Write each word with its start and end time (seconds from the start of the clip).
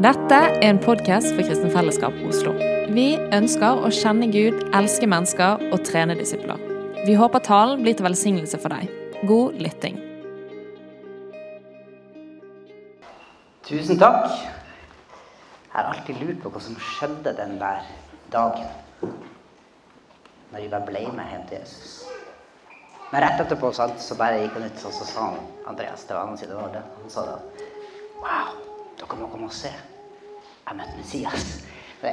Dette 0.00 0.32
er 0.32 0.54
en 0.64 0.78
podkast 0.80 1.34
for 1.36 1.44
Kristen 1.44 1.68
Fellesskap 1.68 2.14
Oslo. 2.24 2.54
Vi 2.96 3.10
ønsker 3.36 3.82
å 3.84 3.90
kjenne 3.92 4.30
Gud, 4.32 4.62
elske 4.72 5.04
mennesker 5.04 5.60
og 5.68 5.82
trene 5.84 6.16
disipler. 6.16 6.56
Vi 7.04 7.12
håper 7.18 7.44
talen 7.44 7.82
blir 7.84 7.98
til 7.98 8.06
velsignelse 8.06 8.56
for 8.62 8.72
deg. 8.72 8.88
God 9.28 9.60
lytting. 9.60 10.00
Tusen 13.68 14.00
takk. 14.00 14.32
Jeg 14.32 15.76
har 15.76 15.92
alltid 15.92 16.24
lurt 16.24 16.40
på 16.40 16.54
hva 16.56 16.64
som 16.64 16.80
skjedde 16.80 17.36
den 17.36 17.58
der 17.60 17.84
dagen. 18.32 18.72
Når 19.04 20.58
jeg 20.64 20.72
bare 20.72 20.88
ble 20.88 21.06
med 21.12 21.32
hjem 21.34 21.46
til 21.52 21.60
Jesus. 21.60 21.94
Men 23.12 23.26
rett 23.26 23.44
etterpå 23.44 23.76
så 23.76 23.92
bare 24.16 24.40
gikk 24.40 24.56
han 24.56 24.70
ut 24.72 24.84
og 24.88 25.00
så 25.02 25.14
sa 25.14 25.30
han, 25.34 25.48
Andreas 25.68 26.08
til 26.08 26.16
vennene 26.16 26.40
sine 26.40 26.68
det, 26.72 26.86
Han 27.02 27.12
sa 27.12 27.28
da 27.28 27.40
Wow, 28.22 28.71
dere 29.00 29.18
må 29.20 29.28
komme 29.32 29.48
og 29.50 29.56
se. 29.56 29.72
Jeg 30.66 30.78
møtte 30.78 30.98
Messias. 30.98 31.48
Det, 32.02 32.12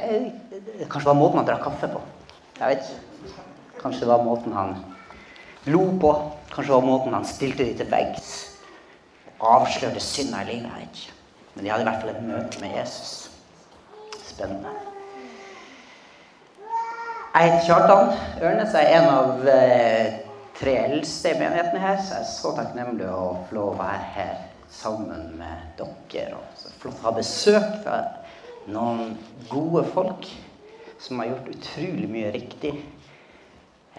kanskje 0.89 1.05
det 1.05 1.11
var 1.11 1.17
måten 1.17 1.41
han 1.41 1.47
drakk 1.47 1.63
kaffe 1.67 1.89
på. 1.91 2.01
Jeg 2.59 2.73
vet 2.75 2.89
ikke. 2.89 3.33
Kanskje 3.79 4.03
det 4.03 4.11
var 4.11 4.25
måten 4.25 4.53
han 4.53 4.75
lo 5.71 5.85
på. 6.01 6.11
Kanskje 6.51 6.67
det 6.67 6.75
var 6.75 6.87
måten 6.87 7.15
han 7.15 7.25
stilte 7.25 7.65
de 7.65 7.77
til 7.79 7.91
veggs. 7.91 8.33
Avslørte 9.39 10.03
synda 10.03 10.43
i 10.43 10.51
livet. 10.51 10.69
Jeg 10.69 10.85
vet 10.85 11.01
ikke. 11.01 11.17
Men 11.55 11.65
de 11.65 11.71
hadde 11.73 11.85
i 11.85 11.89
hvert 11.89 12.01
fall 12.03 12.13
et 12.15 12.23
møte 12.27 12.61
med 12.61 12.75
Jesus. 12.77 13.13
Spennende. 14.27 14.75
Jeg 17.33 17.51
heter 17.51 17.65
Kjartan 17.65 18.13
Ørnes. 18.41 18.73
Jeg 18.73 18.85
er 18.91 18.99
en 18.99 19.09
av 19.09 19.49
eh, 19.53 20.19
tre 20.59 20.75
eldste 20.85 21.33
i 21.33 21.39
menigheten 21.39 21.79
her, 21.79 21.99
så 22.01 22.17
jeg 22.17 22.25
er 22.25 22.31
så 22.33 22.53
takknemlig 22.57 23.07
å 23.07 23.25
få 23.47 23.55
lov 23.55 23.73
å 23.73 23.79
være 23.79 24.07
her 24.15 24.33
sammen 24.73 25.29
med 25.39 25.79
dere. 25.79 26.39
Og 26.39 26.58
å 26.87 26.95
ha 27.03 27.11
besøk 27.11 27.81
fra 27.83 27.97
noen 28.71 29.17
gode 29.49 29.83
folk 29.91 30.29
som 30.99 31.19
har 31.19 31.33
gjort 31.33 31.51
utrolig 31.51 32.07
mye 32.11 32.31
riktig. 32.31 32.73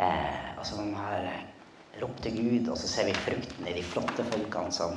Eh, 0.01 0.57
og 0.57 0.65
som 0.65 0.95
har 0.97 1.27
ropt 2.01 2.23
til 2.25 2.37
Gud, 2.39 2.69
og 2.73 2.79
så 2.81 2.89
ser 2.89 3.09
vi 3.11 3.17
frukten 3.19 3.69
i 3.69 3.77
de 3.77 3.85
flotte 3.85 4.25
folkene 4.31 4.73
som 4.73 4.97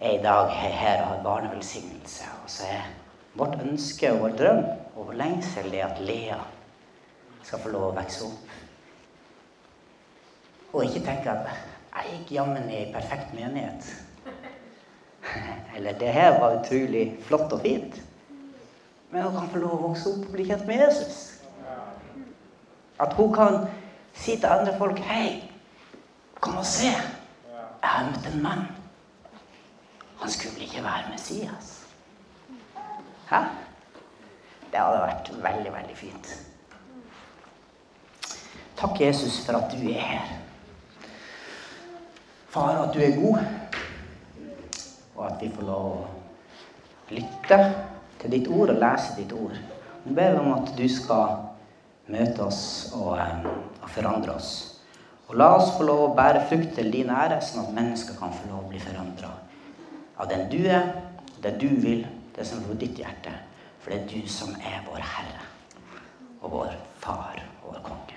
er 0.00 0.16
i 0.16 0.22
dag 0.24 0.50
her 0.50 1.02
og 1.04 1.08
har 1.12 1.22
barnevelsignelse. 1.26 2.30
Og 2.44 2.50
så 2.50 2.66
er 2.70 2.88
vårt 3.38 3.60
ønske 3.62 4.10
og 4.10 4.24
vår 4.24 4.38
drøm 4.40 4.64
og 4.96 5.10
vår 5.10 5.20
lengsel 5.20 5.70
det 5.70 5.84
at 5.86 6.00
Lea 6.02 6.40
skal 7.44 7.62
få 7.62 7.72
lov 7.74 7.90
å 7.90 7.96
vokse 8.00 8.26
opp. 8.26 8.56
Og 10.72 10.86
ikke 10.86 11.04
tenke 11.06 11.34
at 11.34 11.50
jeg 11.90 12.14
gikk 12.14 12.32
jammen 12.38 12.70
i 12.70 12.84
perfekt 12.94 13.34
menighet. 13.34 13.86
Eller 15.76 15.98
det 15.98 16.12
her 16.12 16.40
var 16.40 16.58
utrolig 16.60 17.04
flott 17.22 17.52
og 17.52 17.60
fint. 17.60 18.02
Men 19.10 19.22
hun 19.22 19.38
kan 19.38 19.50
få 19.50 19.58
lov 19.58 19.76
å 19.76 19.86
vokse 19.88 20.10
opp 20.10 20.26
og 20.26 20.34
bli 20.34 20.46
kjent 20.48 20.66
med 20.68 20.82
Jesus. 20.84 21.20
At 23.00 23.14
hun 23.18 23.32
kan 23.34 23.64
si 24.14 24.36
til 24.36 24.50
andre 24.50 24.76
folk 24.78 24.98
Hei, 25.08 25.50
kom 26.40 26.60
og 26.60 26.66
se. 26.66 26.90
Jeg 26.90 27.88
har 27.88 28.10
møtt 28.10 28.28
en 28.28 28.42
mann. 28.42 28.66
Han 30.20 30.30
skulle 30.30 30.54
vel 30.54 30.68
ikke 30.68 30.84
være 30.84 31.10
Messias? 31.10 31.72
Hæ? 33.30 33.40
Det 34.70 34.78
hadde 34.78 35.00
vært 35.02 35.30
veldig, 35.42 35.72
veldig 35.72 35.96
fint. 35.96 36.28
Takk, 38.76 39.00
Jesus, 39.00 39.40
for 39.46 39.58
at 39.58 39.72
du 39.72 39.88
er 39.88 40.00
her. 40.00 40.28
Far, 42.50 42.82
at 42.84 42.94
du 42.94 43.00
er 43.00 43.16
god, 43.16 43.42
og 45.20 45.26
at 45.28 45.42
vi 45.42 45.50
får 45.52 45.66
lov 45.68 45.86
å 45.92 47.12
lytte 47.12 47.58
til 48.20 48.32
ditt 48.32 48.48
ord 48.48 48.72
og 48.72 48.80
lese 48.80 49.16
ditt 49.18 49.32
ord. 49.36 49.56
Nå 50.04 50.14
ber 50.16 50.32
vi 50.32 50.40
om 50.40 50.54
at 50.54 50.72
du 50.78 50.86
skal 50.88 51.36
møte 52.10 52.46
oss 52.46 52.62
og, 52.96 53.18
og, 53.20 53.88
forandre 53.92 54.32
oss. 54.38 54.52
Og 55.28 55.36
la 55.38 55.50
oss 55.58 55.74
få 55.76 55.84
lov 55.86 56.02
å 56.06 56.14
bære 56.16 56.46
frukt 56.48 56.72
til 56.78 56.88
din 56.92 57.12
ære, 57.12 57.38
sånn 57.44 57.66
at 57.66 57.76
mennesker 57.76 58.16
kan 58.18 58.32
få 58.34 58.48
lov 58.48 58.64
å 58.64 58.70
bli 58.72 58.80
forandra 58.82 59.34
av 60.20 60.28
den 60.28 60.48
du 60.52 60.58
er, 60.64 60.88
det 61.40 61.54
du 61.60 61.68
vil, 61.80 62.02
det 62.36 62.44
som 62.48 62.60
er 62.60 62.72
på 62.72 62.80
ditt 62.80 62.98
hjerte. 63.00 63.32
For 63.80 63.92
det 63.92 64.00
er 64.00 64.08
du 64.10 64.28
som 64.28 64.56
er 64.56 64.82
vår 64.88 65.04
Herre 65.04 65.46
og 66.40 66.52
vår 66.56 66.76
Far 67.00 67.38
og 67.62 67.70
vår 67.70 67.80
Konge. 67.84 68.16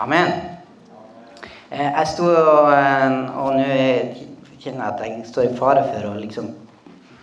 Amen. 0.00 0.32
Jeg 1.70 2.06
sto 2.12 2.28
og, 2.28 2.70
og 2.72 3.58
nå 3.58 4.29
kjenner 4.60 4.92
at 4.92 5.00
jeg 5.04 5.24
står 5.28 5.48
i 5.48 5.56
fare 5.56 5.84
for 5.88 6.10
å 6.10 6.16
liksom 6.20 6.50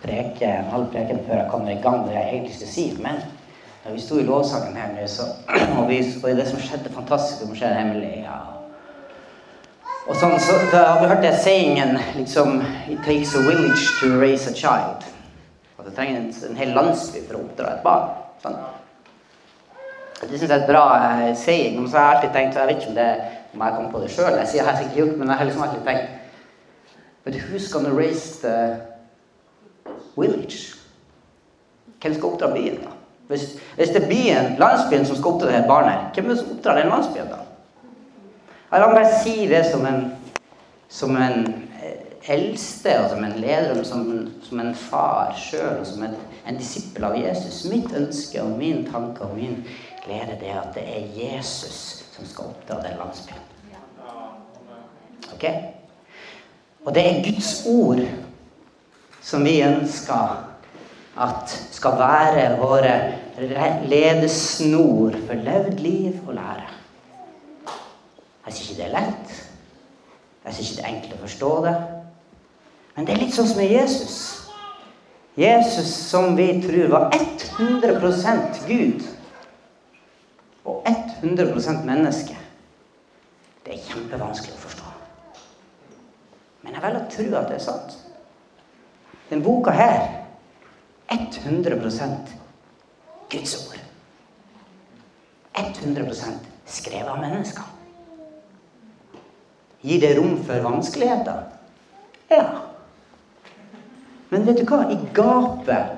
preke 0.02 0.46
en 0.46 0.70
halv 0.72 0.90
preken 0.92 1.24
før 1.26 1.42
jeg 1.42 1.50
kommer 1.52 1.72
i 1.72 1.80
gang 1.82 2.00
med 2.02 2.12
det 2.12 2.20
jeg 2.20 2.30
egentlig 2.32 2.54
skulle 2.56 2.72
si. 2.72 2.86
Men 3.02 3.20
når 3.84 3.96
vi 3.96 4.04
sto 4.04 4.18
i 4.18 4.26
lovsangen 4.26 4.78
her 4.78 4.94
nå, 4.94 5.06
så 5.10 5.28
og, 5.78 5.84
vi, 5.90 6.00
og 6.22 6.30
det 6.38 6.48
som 6.48 6.62
skjedde 6.62 6.94
fantastisk, 6.94 7.44
som 7.44 7.54
skjer 7.58 7.76
hemmelig 7.78 8.24
ja. 8.24 8.38
Og 10.08 10.16
sånn, 10.16 10.38
så, 10.40 10.56
da 10.72 10.84
har 10.94 11.02
vi 11.02 11.10
hørt 11.10 11.24
det 11.26 11.34
sayingen 11.44 11.98
liksom 12.16 12.62
It 12.88 13.02
takes 13.04 13.34
a 13.36 13.42
village 13.44 13.98
to 14.00 14.14
raise 14.16 14.48
a 14.48 14.54
child. 14.56 15.04
At 15.78 15.86
det 15.86 15.94
trenger 15.94 16.22
en, 16.22 16.30
en 16.48 16.58
hel 16.58 16.72
landsby 16.74 17.26
for 17.26 17.38
å 17.38 17.42
oppdra 17.44 17.74
et 17.76 17.84
barn. 17.84 18.14
Sånn. 18.42 18.56
Det 20.18 20.32
syns 20.32 20.48
jeg 20.48 20.54
er 20.54 20.62
et 20.62 20.70
bra 20.70 20.86
eh, 20.96 21.34
saying. 21.38 21.76
Så 21.84 21.98
har 21.98 22.06
jeg 22.06 22.16
alltid 22.16 22.32
tenkt, 22.34 22.56
jeg 22.56 22.70
vet 22.70 22.80
ikke 22.80 22.90
om, 22.90 22.96
det, 22.96 23.10
om 23.52 23.66
jeg 23.66 23.76
kom 23.76 23.92
på 23.92 24.00
det 24.02 24.08
sjøl, 24.14 24.38
jeg 24.40 24.50
sier 24.50 24.62
jeg 24.62 24.66
har 24.70 24.80
sikkert 24.80 24.98
gjort, 25.02 25.20
men 25.20 25.30
jeg 25.30 25.40
har 25.40 25.50
liksom 25.50 25.66
alltid 25.68 25.84
tenkt 25.86 26.17
But 27.28 27.36
who's 27.36 27.70
gonna 27.72 27.92
raise 27.92 28.38
the 28.40 28.80
village? 30.16 30.74
Hvem 32.00 32.14
skal 32.14 32.24
oppdra 32.24 32.54
byen, 32.54 32.76
da? 32.76 32.88
Hvis, 33.26 33.58
hvis 33.76 33.88
det 33.88 34.02
er 34.02 34.08
byen, 34.08 34.58
landsbyen 34.58 35.06
som 35.06 35.16
skal 35.16 35.34
oppdra 35.34 35.50
dette 35.52 35.68
barnet, 35.68 35.98
hvem 36.14 36.36
som 36.36 36.54
oppdrar 36.54 36.78
den 36.80 36.88
landsbyen, 36.88 37.28
da? 37.28 37.42
La 38.72 38.88
meg 38.94 39.12
si 39.20 39.44
det 39.50 39.60
som 39.68 39.84
en, 39.86 40.06
som 40.88 41.18
en 41.20 41.44
eldste, 42.32 42.94
og 42.96 43.10
som 43.10 43.24
en 43.24 43.36
leder, 43.36 43.76
og 43.76 43.84
som, 43.86 44.06
som 44.48 44.62
en 44.64 44.74
far 44.88 45.36
sjøl, 45.36 45.82
og 45.82 45.86
som 45.86 46.06
en, 46.08 46.16
en 46.48 46.56
disippel 46.56 47.04
av 47.10 47.18
Jesus. 47.20 47.66
Mitt 47.68 47.92
ønske 47.92 48.40
og 48.40 48.56
min 48.56 48.86
tanke 48.88 49.28
og 49.28 49.36
min 49.36 49.66
glede 50.06 50.40
det 50.40 50.48
er 50.48 50.62
at 50.62 50.72
det 50.78 50.86
er 50.88 51.12
Jesus 51.26 52.06
som 52.16 52.24
skal 52.24 52.54
oppdra 52.54 52.80
den 52.88 52.96
landsbyen. 53.02 53.44
Ok? 55.34 55.44
Og 56.84 56.94
det 56.94 57.04
er 57.06 57.22
Guds 57.24 57.52
ord 57.66 58.02
som 59.22 59.44
vi 59.44 59.60
ønsker 59.62 60.44
at 61.18 61.54
skal 61.74 61.98
være 61.98 62.56
våre 62.60 62.94
ledesnor 63.88 65.16
for 65.26 65.34
levd 65.34 65.78
liv 65.82 66.20
og 66.26 66.34
lære. 66.34 66.66
Jeg 68.46 68.54
sier 68.54 68.70
ikke 68.70 68.82
det 68.82 68.88
er 68.88 68.94
lett. 68.96 69.32
Jeg 70.44 70.54
sier 70.54 70.64
ikke 70.64 70.76
det 70.76 70.84
er 70.84 70.94
enkelt 70.94 71.16
å 71.18 71.22
forstå 71.26 71.52
det. 71.66 71.76
Men 72.96 73.06
det 73.06 73.14
er 73.14 73.22
litt 73.22 73.34
sånn 73.36 73.50
som 73.50 73.60
med 73.60 73.74
Jesus. 73.74 74.16
Jesus 75.38 75.90
som 76.08 76.32
vi 76.38 76.48
tror 76.64 76.88
var 76.94 77.12
100% 77.14 78.64
Gud 78.66 79.04
og 80.64 80.88
100% 80.88 81.84
menneske. 81.86 82.34
Det 83.66 83.76
er 83.76 83.86
kjempevanskelig 83.92 84.56
å 84.56 84.62
forstå. 84.64 84.77
Men 86.62 86.74
jeg 86.74 86.82
velger 86.82 87.00
å 87.02 87.10
tro 87.12 87.26
at 87.38 87.50
det 87.50 87.58
er 87.58 87.64
sant. 87.64 87.96
Den 89.28 89.44
boka 89.44 89.74
her 89.76 89.98
100 91.08 91.78
Guds 93.28 93.54
ord. 93.68 93.78
100 95.58 96.06
skrevet 96.68 97.08
av 97.08 97.20
mennesker. 97.20 97.64
Gir 99.80 100.00
det 100.00 100.16
rom 100.18 100.36
for 100.44 100.60
vanskeligheter? 100.64 101.44
Ja. 102.28 102.46
Men 104.28 104.44
vet 104.44 104.60
du 104.60 104.64
hva? 104.68 104.82
I 104.92 104.98
gapet 105.16 105.94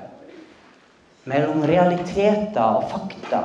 mellom 1.29 1.65
realiteter 1.67 2.77
og 2.77 2.87
fakta 2.91 3.41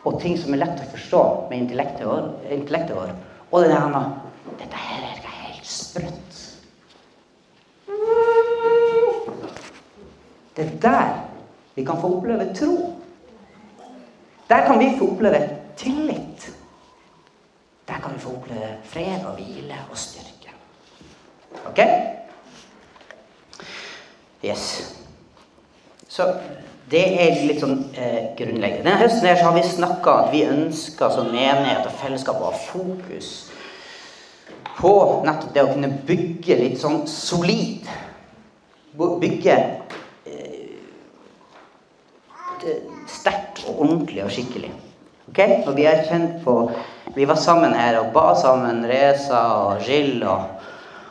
og 0.00 0.16
ting 0.22 0.38
som 0.40 0.54
er 0.54 0.62
lett 0.62 0.80
å 0.80 0.88
forstå 0.94 1.22
med 1.50 1.66
intellektet 1.66 2.06
vår, 2.08 2.30
intellektet 2.48 2.96
vår 2.96 3.12
og 3.50 3.62
det 3.62 3.70
der 3.74 4.10
Dette 4.60 4.76
her 4.76 5.04
er 5.04 5.09
sprøtt. 5.70 6.38
Det 10.56 10.66
er 10.66 10.78
der 10.82 11.10
vi 11.74 11.84
kan 11.84 12.00
få 12.00 12.16
oppleve 12.16 12.54
tro. 12.54 12.96
Der 14.48 14.66
kan 14.66 14.78
vi 14.78 14.98
få 14.98 15.12
oppleve 15.12 15.48
tillit. 15.76 16.50
Der 17.88 17.94
kan 18.02 18.14
vi 18.14 18.18
få 18.18 18.36
oppleve 18.36 18.76
fred 18.84 19.24
og 19.24 19.34
hvile 19.34 19.78
og 19.90 19.98
styrke. 19.98 20.50
Ok? 21.66 21.78
Yes. 24.44 24.96
Så 26.08 26.34
det 26.90 27.04
er 27.22 27.42
litt 27.46 27.60
sånn 27.62 27.84
eh, 27.94 28.32
grunnleggende. 28.38 28.82
Denne 28.82 28.98
høsten 28.98 29.28
her 29.28 29.38
så 29.38 29.46
har 29.46 29.54
vi 29.54 29.62
snakka 29.68 30.14
at 30.24 30.32
vi 30.32 30.42
ønsker 30.48 31.12
som 31.14 31.30
menighet 31.30 31.86
og 31.86 31.94
fellesskap 32.02 32.40
å 32.40 32.50
ha 32.50 32.62
fokus 32.64 33.49
på 34.80 34.92
nettopp 35.26 35.52
det 35.54 35.64
å 35.64 35.72
kunne 35.74 35.92
bygge 36.08 36.56
litt 36.60 36.78
sånn 36.80 37.02
solid 37.10 37.88
bygge 39.20 39.56
eh, 40.26 40.66
sterkt 43.08 43.64
og 43.68 43.80
ordentlig 43.84 44.24
og 44.24 44.32
skikkelig. 44.34 44.72
Ok? 45.30 45.40
Og 45.66 45.76
vi 45.76 45.84
er 45.88 46.06
kjent 46.08 46.40
på 46.44 46.70
Vi 47.10 47.24
var 47.26 47.34
sammen 47.34 47.72
her 47.74 47.96
og 47.98 48.12
ba 48.14 48.34
sammen, 48.38 48.84
Reza 48.86 49.40
og 49.64 49.80
Jill 49.82 50.22
og 50.22 50.40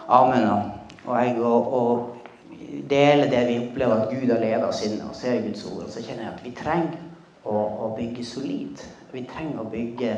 Amund 0.08 0.48
og, 1.06 1.16
jeg, 1.20 1.36
og, 1.44 1.74
og 1.74 2.16
dele 2.88 3.28
det 3.28 3.42
vi 3.50 3.58
opplever 3.60 4.06
at 4.06 4.14
Gud 4.14 4.32
har 4.32 4.40
ledet 4.40 4.64
oss 4.64 4.80
inn 4.88 5.02
og 5.04 5.12
ser 5.18 5.42
Guds 5.44 5.66
ord. 5.68 5.84
Og 5.84 5.92
så 5.92 6.00
kjenner 6.06 6.24
jeg 6.24 6.34
at 6.38 6.46
vi 6.46 6.54
trenger 6.56 6.96
å, 7.44 7.52
å 7.60 7.90
bygge 7.98 8.24
solid. 8.24 8.80
Vi 9.12 9.26
trenger 9.28 9.60
å 9.60 9.68
bygge 9.68 10.14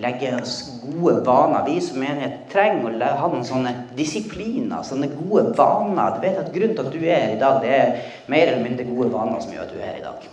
legge 0.00 0.30
oss 0.40 0.54
gode 0.82 1.20
vaner. 1.26 1.64
Vi 1.66 1.80
som 1.82 2.00
menighet 2.02 2.46
trenger 2.52 2.96
å 2.96 3.10
ha 3.20 3.28
noen 3.30 3.46
sånne 3.46 3.74
disipliner, 3.98 4.82
sånne 4.86 5.10
gode 5.14 5.52
vaner. 5.58 6.16
Du 6.16 6.24
vet 6.24 6.40
at 6.40 6.50
Grunnen 6.54 6.74
til 6.74 6.86
at 6.86 6.94
du 6.94 7.04
er 7.04 7.20
her 7.20 7.34
i 7.36 7.42
dag, 7.42 7.60
det 7.62 7.74
er 7.74 8.16
mer 8.32 8.48
eller 8.48 8.64
mindre 8.64 8.88
gode 8.88 9.12
vaner 9.14 9.42
som 9.42 9.54
gjør 9.54 9.68
at 9.68 9.74
du 9.74 9.78
er 9.78 9.90
her 9.92 10.00
i 10.00 10.06
dag. 10.06 10.26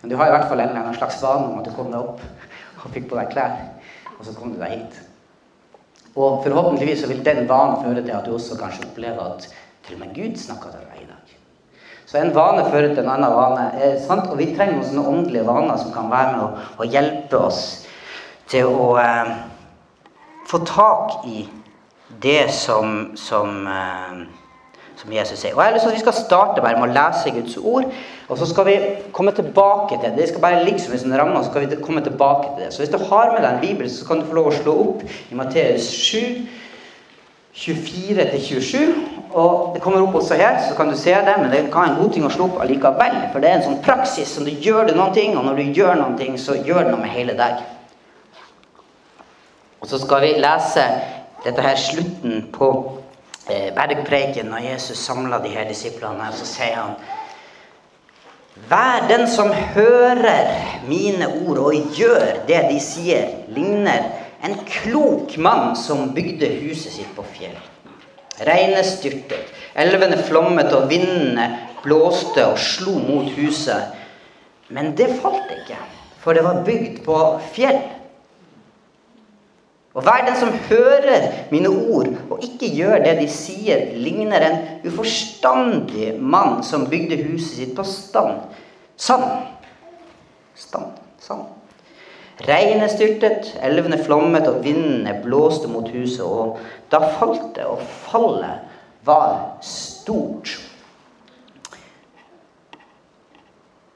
Men 0.00 0.12
du 0.12 0.16
har 0.16 0.30
i 0.30 0.34
hvert 0.34 0.48
fall 0.48 0.62
en 0.62 0.72
eller 0.72 0.82
annen 0.82 0.98
slags 0.98 1.20
vane 1.22 1.46
om 1.50 1.60
at 1.60 1.68
du 1.68 1.74
kom 1.76 1.92
deg 1.92 2.00
opp 2.00 2.24
og 2.80 2.92
fikk 2.94 3.10
på 3.10 3.18
deg 3.18 3.32
klær, 3.34 3.58
og 4.16 4.22
så 4.24 4.34
kom 4.34 4.54
du 4.54 4.60
deg 4.60 4.78
hit. 4.78 5.00
Og 6.16 6.40
forhåpentligvis 6.42 7.04
så 7.04 7.10
vil 7.10 7.20
den 7.24 7.44
vanen 7.48 7.84
føre 7.84 8.02
til 8.02 8.14
at 8.16 8.26
du 8.26 8.32
også 8.34 8.56
kanskje 8.58 8.88
opplever 8.88 9.20
at 9.36 9.46
til 9.86 9.98
og 9.98 10.00
med 10.02 10.14
Gud 10.16 10.40
snakker 10.40 10.72
til 10.72 10.88
deg 10.88 11.04
i 11.04 11.10
dag. 11.10 11.36
Så 12.10 12.18
en 12.18 12.32
vane 12.34 12.64
fører 12.66 12.90
til 12.90 13.04
en 13.04 13.12
annen 13.12 13.30
vane. 13.30 13.68
Eh, 13.78 14.08
og 14.10 14.34
vi 14.40 14.48
trenger 14.56 14.80
noen 14.80 14.88
sånne 14.88 15.04
åndelige 15.12 15.46
vaner 15.46 15.78
som 15.78 15.92
kan 15.94 16.10
være 16.10 16.32
med 16.34 16.42
å, 16.42 16.64
å 16.82 16.88
hjelpe 16.90 17.38
oss 17.38 17.60
til 18.50 18.68
å 18.68 18.90
eh, 19.00 19.32
få 20.50 20.62
tak 20.66 21.24
i 21.30 21.46
det 22.22 22.50
som, 22.54 23.10
som 23.16 23.66
eh, 23.70 24.22
som 25.00 25.12
Jesus 25.12 25.40
sier. 25.40 25.54
Og 25.56 25.62
jeg 25.62 25.70
har 25.70 25.74
lyst 25.74 25.86
til 25.86 25.90
at 25.90 25.96
Vi 25.96 26.04
skal 26.04 26.16
starte 26.16 26.62
bare 26.64 26.78
med 26.80 26.90
å 26.90 26.94
lese 26.94 27.32
Guds 27.32 27.56
ord. 27.56 27.88
Og 28.28 28.38
så 28.38 28.46
skal 28.46 28.66
vi 28.68 28.76
komme 29.16 29.32
tilbake 29.32 29.96
til 29.96 30.10
det. 30.10 30.18
Det 30.18 30.28
skal 30.28 30.44
bare 30.44 30.64
ligge 30.64 30.82
som 30.82 30.94
en 30.94 31.02
sånn 31.02 31.16
ramme. 31.16 31.38
og 31.38 31.44
så 31.44 31.50
skal 31.50 31.66
vi 31.66 31.82
komme 31.82 32.04
tilbake 32.04 32.48
til 32.54 32.64
det. 32.64 32.72
Så 32.72 32.82
hvis 32.82 32.92
du 32.92 32.98
har 32.98 33.32
med 33.32 33.42
deg 33.42 33.52
en 33.52 33.60
bibel, 33.60 33.90
så 33.90 34.06
kan 34.06 34.20
du 34.20 34.26
få 34.26 34.34
lov 34.38 34.50
å 34.50 34.58
slå 34.58 34.76
opp 34.84 35.02
i 35.04 35.34
Matteus 35.34 35.88
7, 35.88 36.46
24-27. 37.56 38.94
Og 39.32 39.74
Det 39.74 39.82
kommer 39.82 40.02
opp 40.02 40.14
også 40.14 40.34
her, 40.34 40.60
så 40.68 40.76
kan 40.76 40.88
du 40.88 40.96
se 40.96 41.14
det. 41.14 41.34
Men 41.38 41.50
det 41.50 41.72
kan 41.72 41.82
være 41.82 41.92
en 41.96 42.02
god 42.02 42.12
ting 42.12 42.24
å 42.24 42.30
slå 42.36 42.50
opp 42.50 42.60
allikevel. 42.60 43.20
For 43.32 43.40
det 43.40 43.50
er 43.50 43.58
en 43.58 43.68
sånn 43.70 43.82
praksis 43.82 44.28
som 44.28 44.44
du 44.44 44.50
gjør 44.50 44.90
det 44.90 44.96
noen 44.96 45.14
ting, 45.16 45.36
og 45.36 45.44
når 45.44 45.56
du 45.56 45.80
gjør 45.80 45.94
noen 45.96 46.18
ting, 46.18 46.38
så 46.38 46.60
gjør 46.60 46.84
det 46.84 46.92
noe 46.92 47.00
med 47.02 47.16
hele 47.16 47.38
deg. 47.38 47.64
Og 49.80 49.88
så 49.88 50.00
skal 50.00 50.24
vi 50.24 50.34
lese 50.40 50.84
dette 51.44 51.64
her 51.64 51.78
slutten 51.80 52.42
på 52.52 52.68
eh, 53.48 53.70
bergpreiken, 53.76 54.50
når 54.52 54.66
Jesus 54.72 55.00
samla 55.00 55.40
de 55.40 55.54
her 55.54 55.68
disiplene, 55.68 56.28
så 56.36 56.48
sier 56.48 56.76
han 56.76 56.94
Vær 58.68 59.06
den 59.08 59.24
som 59.30 59.48
hører 59.72 60.50
mine 60.88 61.30
ord 61.46 61.62
og 61.70 61.94
gjør 61.96 62.42
det 62.48 62.58
de 62.68 62.80
sier, 62.82 63.30
ligner 63.48 64.10
en 64.44 64.58
klok 64.68 65.36
mann 65.40 65.72
som 65.78 66.10
bygde 66.12 66.48
huset 66.60 66.92
sitt 66.92 67.14
på 67.16 67.24
fjell. 67.32 67.56
Regnet 68.44 68.88
styrtet, 68.88 69.48
elvene 69.78 70.18
flommet 70.26 70.72
og 70.76 70.90
vindene 70.90 71.46
blåste 71.84 72.44
og 72.50 72.58
slo 72.60 72.98
mot 73.00 73.30
huset. 73.38 73.96
Men 74.68 74.92
det 74.96 75.08
falt 75.22 75.48
ikke, 75.56 75.78
for 76.20 76.36
det 76.36 76.44
var 76.44 76.60
bygd 76.66 77.00
på 77.06 77.16
fjell. 77.54 77.80
Og 80.00 80.04
hver 80.06 80.22
den 80.24 80.36
som 80.40 80.54
hører 80.70 81.26
mine 81.50 81.68
ord 81.68 82.06
og 82.30 82.38
ikke 82.40 82.70
gjør 82.72 83.02
det 83.04 83.18
de 83.18 83.26
sier, 83.28 83.90
ligner 84.00 84.40
en 84.46 84.62
uforstandig 84.88 86.14
mann 86.16 86.62
som 86.64 86.86
bygde 86.88 87.18
huset 87.26 87.58
sitt 87.58 87.74
på 87.76 87.84
stand. 87.84 88.46
Sand. 88.96 89.26
Stand. 90.56 90.94
Sand. 91.20 91.42
Regnet 92.48 92.94
styrtet, 92.94 93.50
elvene 93.60 93.98
flommet, 94.00 94.48
og 94.48 94.64
vindene 94.64 95.18
blåste 95.20 95.68
mot 95.68 95.92
huset. 95.92 96.24
Og 96.24 96.56
da 96.88 97.02
falt 97.18 97.52
det, 97.58 97.68
og 97.68 97.84
fallet 98.08 98.64
var 99.04 99.60
stort. 99.60 100.54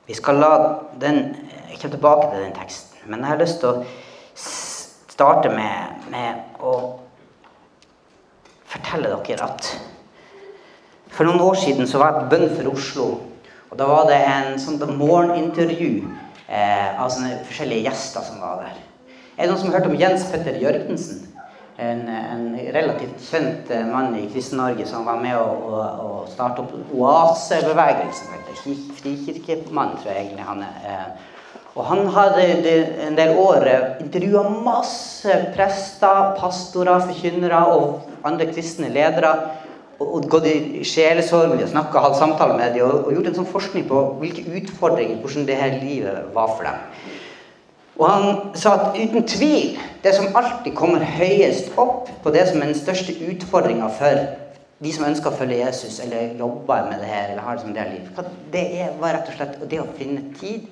Vi 0.04 0.20
skal 0.20 0.36
la 0.44 0.54
den 1.00 1.24
Jeg 1.70 1.80
kommer 1.80 1.96
tilbake 1.96 2.30
til 2.30 2.44
den 2.44 2.52
teksten, 2.54 2.98
men 3.06 3.20
jeg 3.20 3.28
har 3.28 3.40
lyst 3.40 3.58
til 3.60 3.72
å 3.72 3.84
starte 5.14 5.50
med, 5.50 5.93
med 6.12 6.60
å 6.60 6.74
fortelle 8.74 9.12
dere 9.26 9.46
at 9.46 9.68
for 11.14 11.28
noen 11.28 11.44
år 11.44 11.58
siden 11.62 11.86
så 11.86 12.00
var 12.00 12.10
jeg 12.10 12.22
på 12.22 12.30
bønn 12.32 12.48
for 12.56 12.70
Oslo. 12.72 13.04
Og 13.70 13.78
da 13.78 13.86
var 13.86 14.08
det 14.08 14.16
en 14.26 14.56
sånn 14.58 14.80
morgenintervju 14.98 15.92
eh, 16.48 16.88
av 16.98 17.12
sånne 17.14 17.36
forskjellige 17.46 17.86
gjester 17.86 18.24
som 18.26 18.40
var 18.42 18.64
der. 18.64 18.80
Er 19.36 19.44
det 19.44 19.52
noen 19.52 19.60
som 19.60 19.70
har 19.70 19.78
hørt 19.78 19.90
om 19.90 19.98
Jens 19.98 20.26
Petter 20.30 20.58
Jørgensen? 20.62 21.22
En, 21.74 22.04
en 22.06 22.44
relativt 22.74 23.22
kjent 23.26 23.70
eh, 23.74 23.86
mann 23.86 24.14
i 24.18 24.28
Kristen-Norge 24.30 24.86
som 24.86 25.06
var 25.06 25.22
med 25.22 25.38
å, 25.38 25.46
å, 25.46 25.78
å 26.06 26.10
starte 26.30 26.62
opp 26.62 26.74
oasebevegelsen. 26.94 28.34
Frikirkemann, 29.00 29.96
tror 29.98 30.12
jeg 30.12 30.28
egentlig 30.28 30.46
han 30.46 30.62
er. 30.66 30.76
Eh, 30.86 31.32
og 31.74 31.86
han 31.88 32.06
hadde 32.14 32.42
en 33.02 33.16
del 33.18 33.36
år 33.42 33.66
intervjua 34.02 34.44
masse 34.62 35.38
prester, 35.56 36.34
pastorer, 36.38 37.02
forkynnere 37.08 37.62
og 37.74 38.10
andre 38.26 38.46
kristne 38.52 38.92
ledere. 38.94 39.32
Og 40.04 40.26
gått 40.30 40.46
i 40.50 40.84
sjelesorg 40.86 41.54
og 41.54 41.68
snakka, 41.70 42.02
hatt 42.02 42.18
samtaler 42.18 42.58
med 42.58 42.74
dem 42.74 42.86
og, 42.86 43.10
gjort 43.14 43.30
en 43.30 43.36
sånn 43.40 43.50
forskning 43.50 43.86
på 43.90 44.00
hvilke 44.20 44.42
utfordringer, 44.58 45.20
hvordan 45.22 45.46
det 45.48 45.58
her 45.58 45.76
livet 45.80 46.30
var 46.34 46.50
for 46.54 46.66
dem. 46.66 47.10
Og 47.94 48.06
han 48.10 48.24
sa 48.58 48.72
at 48.74 48.98
uten 48.98 49.26
tvil, 49.30 49.76
det 50.02 50.14
som 50.16 50.34
alltid 50.34 50.74
kommer 50.74 51.02
høyest 51.06 51.76
opp 51.78 52.10
på 52.24 52.32
det 52.34 52.48
som 52.50 52.58
er 52.58 52.72
den 52.72 52.78
største 52.78 53.14
utfordringa 53.30 53.90
for 53.98 54.18
de 54.82 54.92
som 54.92 55.06
ønsker 55.06 55.30
å 55.30 55.38
følge 55.38 55.60
Jesus, 55.62 56.00
eller 56.02 56.34
jobber 56.38 56.88
med 56.90 56.98
det 57.02 57.10
her, 57.10 57.28
eller 57.30 57.46
har 57.46 57.56
det 57.56 57.62
som 57.62 57.74
del 57.74 57.86
av 57.86 57.94
liv, 57.94 58.32
det 58.52 58.88
var 58.98 59.14
rett 59.14 59.30
og 59.30 59.38
slett 59.38 59.60
det 59.70 59.78
å 59.80 59.86
finne 59.94 60.26
tid 60.40 60.66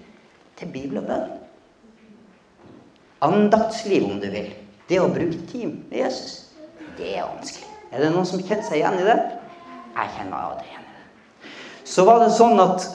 til 0.58 0.72
Bibel 0.72 1.00
og 1.02 1.08
bønn. 1.08 1.28
Andaktsliv, 3.22 4.08
om 4.08 4.19
du 4.22 4.28
vil. 4.32 4.50
Det 4.88 4.99
å 5.00 5.10
bruke 5.12 5.44
tid 5.50 5.69
med 5.90 5.99
Jesus, 6.02 6.54
det 6.99 7.14
er 7.16 7.28
vanskelig. 7.28 7.69
Er 7.93 8.02
det 8.02 8.10
noen 8.14 8.26
som 8.28 8.40
kjenner 8.43 8.64
seg 8.66 8.81
igjen 8.81 8.99
i 8.99 9.06
det? 9.06 9.19
Jeg 9.93 10.14
kjenner 10.16 10.32
meg 10.32 10.49
aldri 10.49 10.70
igjen 10.70 10.88
i 10.88 10.96
det. 10.96 11.52
Så 11.93 12.04
var 12.08 12.22
det 12.22 12.32
sånn 12.34 12.60
at 12.62 12.88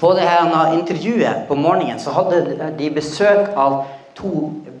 på 0.00 0.12
det 0.16 0.26
her 0.26 0.74
intervjuet 0.74 1.44
på 1.48 1.58
morgenen 1.58 2.00
så 2.02 2.14
hadde 2.14 2.70
de 2.78 2.90
besøk 2.94 3.52
av 3.58 3.84
to 4.18 4.32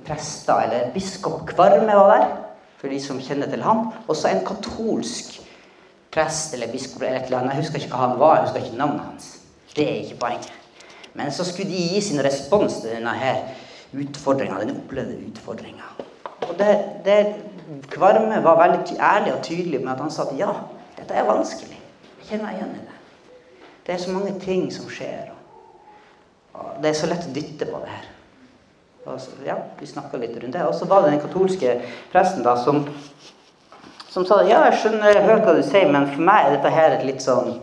prester, 0.06 0.66
eller 0.66 0.90
biskop 0.94 1.44
Kvarme 1.48 1.96
var 1.96 2.10
der, 2.12 2.26
for 2.80 2.92
de 2.92 3.00
som 3.02 3.20
kjenner 3.22 3.50
til 3.50 3.64
han. 3.64 3.88
Og 4.06 4.18
så 4.18 4.30
en 4.30 4.44
katolsk 4.46 5.40
prest 6.14 6.54
eller 6.54 6.70
biskop 6.72 7.02
eller 7.02 7.18
et 7.18 7.30
eller 7.30 7.42
annet. 7.42 7.56
Jeg 7.56 7.64
husker 7.64 7.82
ikke 7.82 7.94
hva 7.94 8.04
han 8.08 8.20
var, 8.20 8.36
jeg 8.36 8.48
husker 8.48 8.66
ikke 8.68 8.82
navnet 8.82 9.08
hans. 9.08 9.30
Det 9.74 9.88
er 9.88 9.96
ikke 10.04 10.20
poenget. 10.26 10.52
Men 11.14 11.32
så 11.32 11.46
skulle 11.46 11.70
de 11.70 11.82
gi 11.94 12.00
sin 12.02 12.22
respons 12.24 12.80
til 12.82 12.96
denne 12.96 13.12
her 13.18 13.44
utfordringa, 13.94 14.60
den 14.60 14.76
opplevde 14.76 15.18
utfordringa. 15.28 15.92
Og 16.48 16.56
det, 16.58 16.72
det, 17.04 17.18
Kvarme 17.90 18.42
var 18.44 18.58
veldig 18.60 18.98
ærlig 19.00 19.32
og 19.32 19.42
tydelig 19.42 19.80
med 19.80 19.94
at 19.94 20.02
han 20.02 20.10
sa 20.12 20.26
at 20.26 20.34
ja, 20.38 20.50
dette 20.98 21.14
er 21.16 21.28
vanskelig. 21.28 21.78
Jeg 22.18 22.28
kjenner 22.28 22.48
meg 22.48 22.58
igjen 22.58 22.74
i 22.74 22.82
det. 22.82 22.98
Det 23.86 23.94
er 23.94 24.02
så 24.02 24.12
mange 24.12 24.34
ting 24.40 24.66
som 24.72 24.90
skjer. 24.90 25.30
Og 26.54 26.82
det 26.82 26.90
er 26.90 26.98
så 26.98 27.08
lett 27.08 27.28
å 27.28 27.32
dytte 27.34 27.68
på 27.70 27.80
det 27.84 27.94
her. 27.94 28.10
Så, 29.20 29.36
ja, 29.44 29.56
Vi 29.80 29.86
snakka 29.86 30.20
litt 30.20 30.36
rundt 30.40 30.56
det. 30.56 30.66
Og 30.66 30.74
så 30.74 30.88
var 30.88 31.04
det 31.04 31.14
den 31.14 31.24
katolske 31.24 31.78
presten 32.12 32.44
da 32.44 32.56
som, 32.60 32.84
som 34.08 34.26
sa 34.26 34.42
ja, 34.48 34.62
jeg 34.68 34.80
skjønner, 34.82 35.12
jeg 35.12 35.26
hører 35.26 35.44
hva 35.44 35.56
du 35.56 35.64
sier, 35.64 35.90
men 35.92 36.08
for 36.12 36.24
meg 36.24 36.46
er 36.46 36.56
dette 36.56 36.72
her 36.72 36.96
et 36.96 37.04
litt 37.08 37.24
sånn 37.24 37.58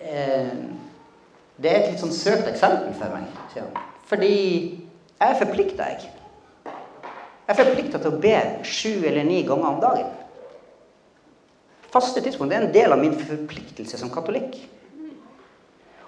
eh, 0.00 0.52
det 1.62 1.70
er 1.70 1.78
et 1.78 1.90
litt 1.92 2.02
sånn 2.02 2.12
søkt 2.12 2.48
eksempel 2.50 2.92
for 2.98 3.14
meg. 3.14 3.30
sier 3.52 3.64
han. 3.64 3.88
Fordi 4.06 4.32
jeg 5.16 5.26
er 5.30 5.38
forplikta, 5.40 5.88
jeg. 5.94 6.12
Jeg 7.46 7.54
er 7.54 7.60
forplikta 7.62 8.00
til 8.02 8.12
å 8.12 8.20
be 8.20 8.36
sju 8.66 8.92
eller 9.06 9.24
ni 9.24 9.42
ganger 9.46 9.68
om 9.70 9.80
dagen. 9.80 10.12
Faste 11.94 12.20
tidspunkt 12.20 12.52
det 12.52 12.58
er 12.58 12.66
en 12.66 12.74
del 12.74 12.92
av 12.92 13.00
min 13.00 13.14
forpliktelse 13.16 13.98
som 13.98 14.12
katolikk. 14.12 14.58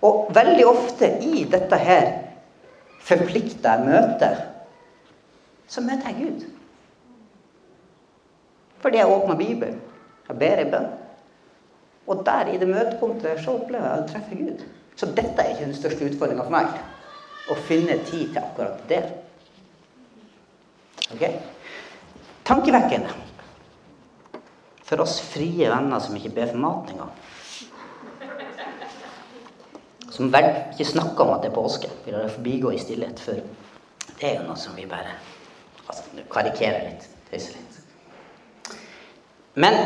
Og 0.05 0.29
veldig 0.35 0.67
ofte 0.69 1.09
i 1.25 1.45
dette 1.49 1.79
her 1.81 2.11
forplikta 3.09 3.79
møtet, 3.81 4.45
så 5.69 5.83
møter 5.85 6.11
jeg 6.11 6.19
Gud. 6.27 6.47
Fordi 8.83 9.01
jeg 9.01 9.11
åpner 9.11 9.39
Bibelen. 9.39 9.81
Jeg 10.29 10.39
ber 10.39 10.61
i 10.61 10.71
bønn. 10.71 10.91
Og 12.09 12.21
der 12.27 12.53
i 12.53 12.59
det 12.61 12.69
møtepunktet 12.69 13.41
så 13.43 13.57
opplever 13.57 13.89
jeg 13.89 14.03
å 14.03 14.11
treffe 14.13 14.39
Gud. 14.39 14.67
Så 14.99 15.07
dette 15.15 15.39
er 15.39 15.53
ikke 15.53 15.69
den 15.69 15.77
største 15.79 16.09
utfordringa 16.09 16.43
for 16.43 16.55
meg. 16.55 16.73
Å 17.49 17.57
finne 17.69 18.01
tid 18.09 18.33
til 18.35 18.43
akkurat 18.43 18.81
det. 18.91 19.03
Ok? 21.15 21.23
Tankevekkende. 22.49 23.15
For 24.89 25.05
oss 25.05 25.19
frie 25.23 25.69
venner 25.71 26.03
som 26.03 26.17
ikke 26.19 26.33
ber 26.35 26.51
for 26.51 26.65
mat 26.65 26.91
engang. 26.91 27.15
Som 30.11 30.33
vel 30.35 30.49
ikke 30.73 30.89
snakker 30.89 31.25
om 31.25 31.37
at 31.37 31.45
det 31.45 31.53
er 31.53 31.57
påske. 31.61 31.93
Vi 32.03 32.11
lar 32.11 32.27
det 32.27 32.35
forbigå 32.35 32.75
i 32.75 32.83
stillhet. 32.83 33.23
For 33.23 33.39
det 34.19 34.27
er 34.27 34.41
jo 34.41 34.49
noe 34.49 34.59
som 34.59 34.75
vi 34.75 34.89
bare 34.91 35.15
altså, 35.87 36.27
karikerer 36.33 36.89
litt. 36.89 37.07
Tøyser 37.31 37.55
litt. 37.55 37.79
Men 39.63 39.79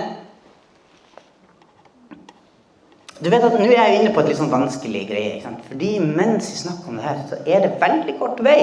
du 3.22 3.28
vet 3.30 3.44
at 3.46 3.58
Nå 3.58 3.66
er 3.68 3.76
jeg 3.76 4.00
inne 4.00 4.14
på 4.14 4.22
et 4.22 4.32
litt 4.32 4.38
sånn 4.40 4.50
vanskelig 4.50 5.04
greie. 5.10 5.36
ikke 5.36 5.46
sant? 5.46 5.66
Fordi 5.68 5.92
mens 6.02 6.48
vi 6.50 6.62
snakker 6.64 6.90
om 6.90 6.98
det 6.98 7.06
her, 7.06 7.20
så 7.30 7.38
er 7.46 7.66
det 7.66 7.76
veldig 7.82 8.16
kort 8.18 8.42
vei 8.42 8.62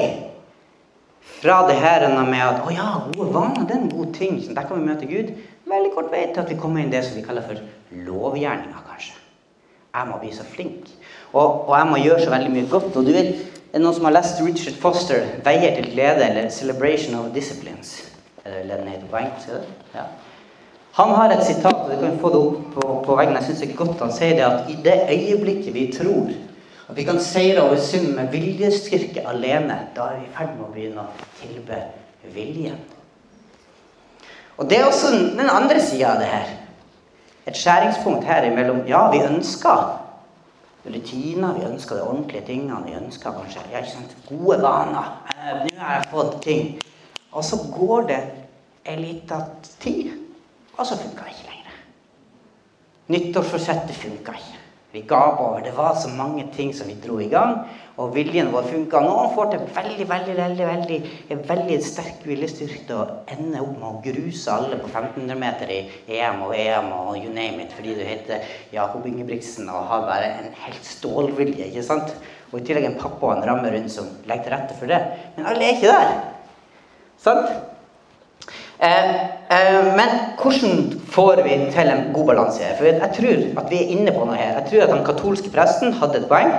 fra 1.40 1.62
det 1.68 1.78
her 1.80 2.04
med 2.28 2.42
at 2.44 2.66
å 2.68 2.74
ja, 2.74 2.90
gode 3.14 3.32
vaner, 3.32 3.64
det 3.68 3.76
er 3.76 3.84
en 3.84 3.92
god 3.94 4.14
ting. 4.18 4.40
Der 4.56 4.68
kan 4.68 4.80
vi 4.80 4.90
møte 4.90 5.08
Gud. 5.08 5.32
Veldig 5.70 5.92
kort 5.96 6.12
vei 6.12 6.26
til 6.34 6.44
at 6.44 6.52
vi 6.52 6.58
kommer 6.60 6.82
inn 6.82 6.90
i 6.90 6.96
det 6.98 7.06
som 7.06 7.16
vi 7.16 7.24
kaller 7.24 7.46
for 7.46 7.62
lovgjerninga, 7.96 8.82
kanskje. 8.90 9.16
Jeg 9.96 10.10
må 10.10 10.20
bli 10.22 10.32
så 10.36 10.46
flink. 10.48 10.90
Og, 11.32 11.70
og, 11.70 11.74
jeg 11.78 11.88
må 11.90 12.02
gjøre 12.02 12.26
så 12.26 12.34
veldig 12.34 12.52
mye 12.54 12.70
godt. 12.72 12.92
Og 13.00 13.08
du 13.08 13.14
vet, 13.16 13.32
er 13.70 13.78
det 13.78 13.84
noen 13.84 13.96
som 13.96 14.08
har 14.10 14.16
lest 14.18 14.42
Richard 14.44 14.80
Foster 14.82 15.28
'Veier 15.46 15.76
til 15.78 15.92
glede' 15.94 16.26
eller 16.26 16.50
'Celebration 16.50 17.16
of 17.20 17.32
Disciplines'? 17.36 18.10
Eller 18.46 18.78
den 18.78 18.88
heter 18.88 19.08
på 19.12 19.18
engelsk? 19.18 19.50
Ja. 19.96 20.10
Han 21.00 21.16
har 21.16 21.32
et 21.32 21.46
sitat, 21.48 21.76
og 21.76 21.92
du 21.92 22.02
kan 22.02 22.20
få 22.20 22.30
det 22.34 22.40
opp 22.44 22.64
på, 22.76 22.86
på 23.06 23.16
veggen. 23.16 23.38
Jeg 23.40 23.44
synes 23.48 23.60
det 23.64 23.70
er 23.70 23.76
godt. 23.80 24.02
Han 24.04 24.12
sier 24.12 24.36
det 24.36 24.44
at 24.44 24.72
i 24.72 24.76
det 24.84 24.98
øyeblikket 25.08 25.74
vi 25.74 25.86
tror 25.96 26.32
at 26.90 26.98
vi 26.98 27.06
kan 27.06 27.20
seire 27.22 27.62
over 27.62 27.78
synd 27.80 28.16
med 28.18 28.32
viljestyrke 28.34 29.24
alene, 29.30 29.78
da 29.96 30.10
er 30.10 30.20
vi 30.20 30.26
i 30.26 30.32
ferd 30.34 30.56
med 30.58 30.66
å 30.66 30.72
begynne 30.74 31.04
å 31.06 31.28
tilbe 31.38 31.78
viljen. 32.34 32.80
Og 34.58 34.68
det 34.70 34.80
er 34.80 34.88
også 34.90 35.14
den 35.38 35.52
andre 35.54 35.80
sida 35.80 36.16
av 36.16 36.20
det 36.20 36.32
her. 36.34 36.50
Et 37.48 37.58
skjæringspunkt 37.58 38.26
her 38.28 38.50
imellom 38.50 38.82
Ja, 38.90 39.06
vi 39.14 39.22
ønsker 39.24 39.86
rutiner, 40.86 41.54
vi 41.54 41.66
ønsker 41.70 41.96
de 41.96 42.04
ordentlige 42.04 42.46
tingene. 42.46 42.82
Vi 42.86 42.98
ønsker 42.98 43.38
kanskje 43.38 43.64
ja, 43.72 43.80
ikke 43.80 43.94
sant, 43.94 44.18
gode 44.28 44.60
vaner. 44.66 45.14
Eh, 45.32 45.64
nå 45.64 45.80
har 45.80 46.00
jeg 46.00 46.12
fått 46.12 46.42
ting. 46.44 46.68
Og 47.32 47.46
så 47.46 47.62
går 47.78 48.10
det 48.10 48.20
ei 48.90 48.98
lita 49.00 49.44
tid. 49.80 50.09
Og 50.80 50.88
så 50.88 50.96
funka 50.96 51.28
det 51.28 51.36
ikke 51.36 51.52
lenger. 51.52 51.76
Nyttårsforsettet 53.12 54.00
funka 54.00 54.38
ikke. 54.40 54.60
Vi 54.92 55.02
ga 55.06 55.20
over. 55.38 55.60
Det 55.62 55.76
var 55.78 55.96
så 55.96 56.10
mange 56.10 56.48
ting 56.56 56.74
som 56.74 56.88
vi 56.88 56.96
dro 57.04 57.20
i 57.22 57.28
gang. 57.30 57.60
Og 58.00 58.16
viljen 58.16 58.50
vår 58.54 58.66
funka. 58.72 59.02
Noen 59.06 59.34
får 59.36 59.52
til 59.52 59.68
veldig 59.76 60.08
veldig, 60.10 60.36
veldig, 60.40 60.66
veldig, 60.72 61.00
en 61.36 61.44
veldig 61.50 61.78
sterk 61.86 62.24
viljestyrke 62.26 62.96
og 62.96 63.04
å 63.04 63.36
ende 63.36 63.62
opp 63.62 63.76
med 63.76 63.88
å 63.90 64.02
gruse 64.08 64.56
alle 64.56 64.80
på 64.80 64.90
1500 64.90 65.38
meter 65.44 65.74
i 65.76 65.80
EM 66.18 66.42
og 66.48 66.56
EM 66.58 66.90
og 66.96 67.12
you 67.20 67.30
name 67.30 67.62
it, 67.66 67.76
fordi 67.78 67.98
du 68.00 68.02
heter 68.08 68.48
Jakob 68.74 69.06
Ingebrigtsen 69.06 69.70
og 69.70 69.90
har 69.92 70.08
bare 70.10 70.32
en 70.40 70.54
helt 70.64 70.94
stålvilje. 70.96 71.70
ikke 71.70 71.86
sant? 71.86 72.16
Og 72.50 72.62
i 72.62 72.66
tillegg 72.66 72.88
en 72.90 73.02
pappa 73.02 73.28
og 73.28 73.36
en 73.38 73.46
ramme 73.46 73.70
rundt 73.76 73.94
som 73.94 74.10
legger 74.26 74.48
til 74.48 74.56
rette 74.56 74.80
for 74.80 74.90
det. 74.90 75.04
Men 75.36 75.52
alle 75.52 75.68
er 75.68 75.78
ikke 75.78 75.92
der. 75.94 76.16
Sant? 77.20 77.78
Eh, 78.80 79.16
eh, 79.52 79.86
men 79.96 80.10
hvordan 80.42 81.00
får 81.12 81.42
vi 81.44 81.72
til 81.72 81.90
en 81.92 82.14
god 82.14 82.26
balanse? 82.26 82.64
For 82.78 82.86
jeg 82.86 83.12
tror 83.16 83.64
at 83.64 83.72
vi 83.72 83.76
er 83.76 83.96
inne 83.96 84.12
på 84.16 84.26
noe 84.26 84.38
her. 84.40 84.60
Jeg 84.60 84.70
tror 84.70 84.84
at 84.84 84.94
den 84.94 85.06
katolske 85.06 85.52
presten 85.52 85.94
hadde 86.00 86.22
et 86.22 86.30
poeng. 86.30 86.54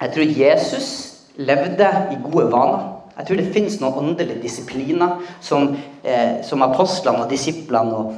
Jeg 0.00 0.10
tror 0.14 0.32
Jesus 0.46 0.88
levde 1.36 1.88
i 2.10 2.18
gode 2.24 2.52
vaner. 2.52 2.96
Jeg 3.18 3.26
tror 3.26 3.36
det 3.36 3.52
fins 3.52 3.80
noen 3.80 3.98
åndelige 3.98 4.42
disipliner 4.42 5.20
som, 5.40 5.76
eh, 6.04 6.42
som 6.42 6.62
apostlene 6.62 7.24
og 7.24 7.30
disiplene 7.30 7.96
og, 7.96 8.14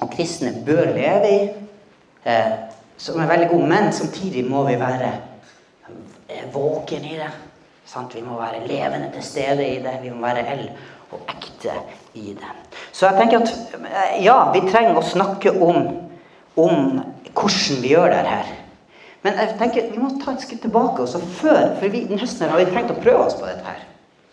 og, 0.00 0.10
kristne 0.10 0.52
bør 0.66 0.94
leve 0.94 1.30
i. 1.30 1.48
Eh, 2.24 2.52
som 2.96 3.20
er 3.20 3.26
veldig 3.26 3.48
gode. 3.48 3.68
Men 3.68 3.92
samtidig 3.92 4.44
må 4.50 4.64
vi 4.64 4.80
være 4.80 5.12
eh, 6.28 6.54
våken 6.54 7.04
i 7.04 7.18
det. 7.18 7.32
Sant? 7.86 8.14
Vi 8.14 8.22
må 8.26 8.38
være 8.40 8.66
levende 8.66 9.12
til 9.14 9.24
stede 9.24 9.66
i 9.66 9.80
det. 9.82 9.98
Vi 10.02 10.10
må 10.10 10.26
være 10.26 10.46
el 10.54 10.68
og 11.14 11.22
ekte 11.30 11.74
i 12.18 12.34
det. 12.34 12.52
Så 12.92 13.06
jeg 13.06 13.20
tenker 13.20 13.44
at 13.44 13.52
eh, 13.78 14.22
ja, 14.24 14.38
vi 14.54 14.64
trenger 14.66 14.98
å 14.98 15.04
snakke 15.06 15.52
om, 15.62 15.82
om 16.58 17.02
hvordan 17.36 17.82
vi 17.82 17.92
gjør 17.92 18.10
det 18.14 18.24
her. 18.26 18.54
Men 19.26 19.38
jeg 19.42 19.54
tenker 19.60 19.90
vi 19.92 20.00
må 20.00 20.10
ta 20.22 20.34
et 20.34 20.42
skritt 20.42 20.64
tilbake. 20.66 21.04
Også 21.04 21.20
før, 21.38 21.76
for 21.78 21.92
vi, 21.92 22.04
nesten 22.10 22.50
har 22.50 22.62
vi 22.62 22.66
tenkt 22.72 22.94
å 22.94 22.98
prøve 22.98 23.28
oss 23.28 23.38
på 23.38 23.46
dette 23.48 23.66
her. 23.66 23.84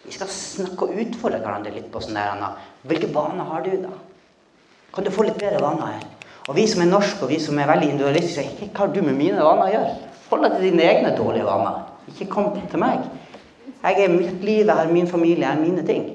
Vi 0.03 0.15
skal 0.15 0.31
snakke 0.33 0.87
og 0.87 0.97
utfordre 0.99 1.39
hverandre 1.43 1.71
litt 1.73 1.87
på 1.93 2.01
sånn 2.03 2.17
der 2.19 2.41
Hvilke 2.83 3.07
vaner 3.15 3.47
har 3.47 3.63
du, 3.63 3.71
da? 3.85 3.93
Kan 4.93 5.05
du 5.05 5.13
få 5.13 5.23
litt 5.25 5.39
bedre 5.39 5.61
vaner 5.63 5.95
her? 5.95 6.03
Og 6.49 6.57
vi 6.57 6.65
som 6.67 6.81
er 6.83 6.89
norske 6.91 7.23
og 7.23 7.31
vi 7.31 7.39
som 7.39 7.57
er 7.57 7.69
veldig 7.69 7.93
individualistiske, 7.93 8.67
hva 8.73 8.83
har 8.83 8.91
du 8.91 8.99
med 9.05 9.15
mine 9.15 9.39
vaner 9.39 9.69
å 9.69 9.71
gjøre? 9.71 9.93
Hold 10.29 10.43
deg 10.43 10.55
til 10.57 10.65
dine 10.67 10.87
egne 10.89 11.13
dårlige 11.15 11.47
vaner. 11.47 11.77
Ikke 12.11 12.27
kom 12.33 12.49
til 12.57 12.81
meg. 12.83 13.05
Jeg 13.83 14.03
er 14.03 14.13
mitt 14.13 14.43
liv, 14.43 14.65
jeg 14.65 14.75
har 14.75 14.91
min 14.91 15.07
familie, 15.07 15.43
jeg 15.43 15.51
har 15.51 15.59
mine 15.61 15.83
ting. 15.87 16.05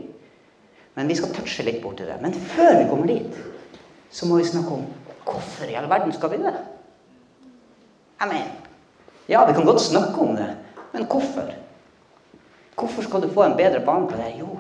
Men 0.96 1.08
vi 1.08 1.14
skal 1.18 1.34
touche 1.36 1.66
litt 1.66 1.82
borti 1.82 2.06
det. 2.08 2.16
Men 2.22 2.32
før 2.32 2.78
vi 2.78 2.88
kommer 2.88 3.10
dit, 3.10 3.36
så 4.10 4.26
må 4.26 4.40
vi 4.40 4.48
snakke 4.48 4.72
om 4.78 4.86
hvorfor 5.28 5.68
i 5.68 5.76
all 5.76 5.88
verden 5.90 6.14
skal 6.16 6.32
vi 6.32 6.40
det? 6.42 6.54
Jeg 8.18 8.30
mener, 8.32 8.54
ja, 9.28 9.44
vi 9.46 9.54
kan 9.54 9.68
godt 9.68 9.84
snakke 9.84 10.24
om 10.24 10.34
det, 10.36 10.48
men 10.94 11.04
hvorfor? 11.04 11.52
Hvorfor 12.78 13.02
skal 13.02 13.22
du 13.22 13.30
få 13.34 13.44
en 13.44 13.56
bedre 13.58 13.84
bane 13.84 14.08
på 14.08 14.16
det? 14.16 14.32
Jo, 14.40 14.58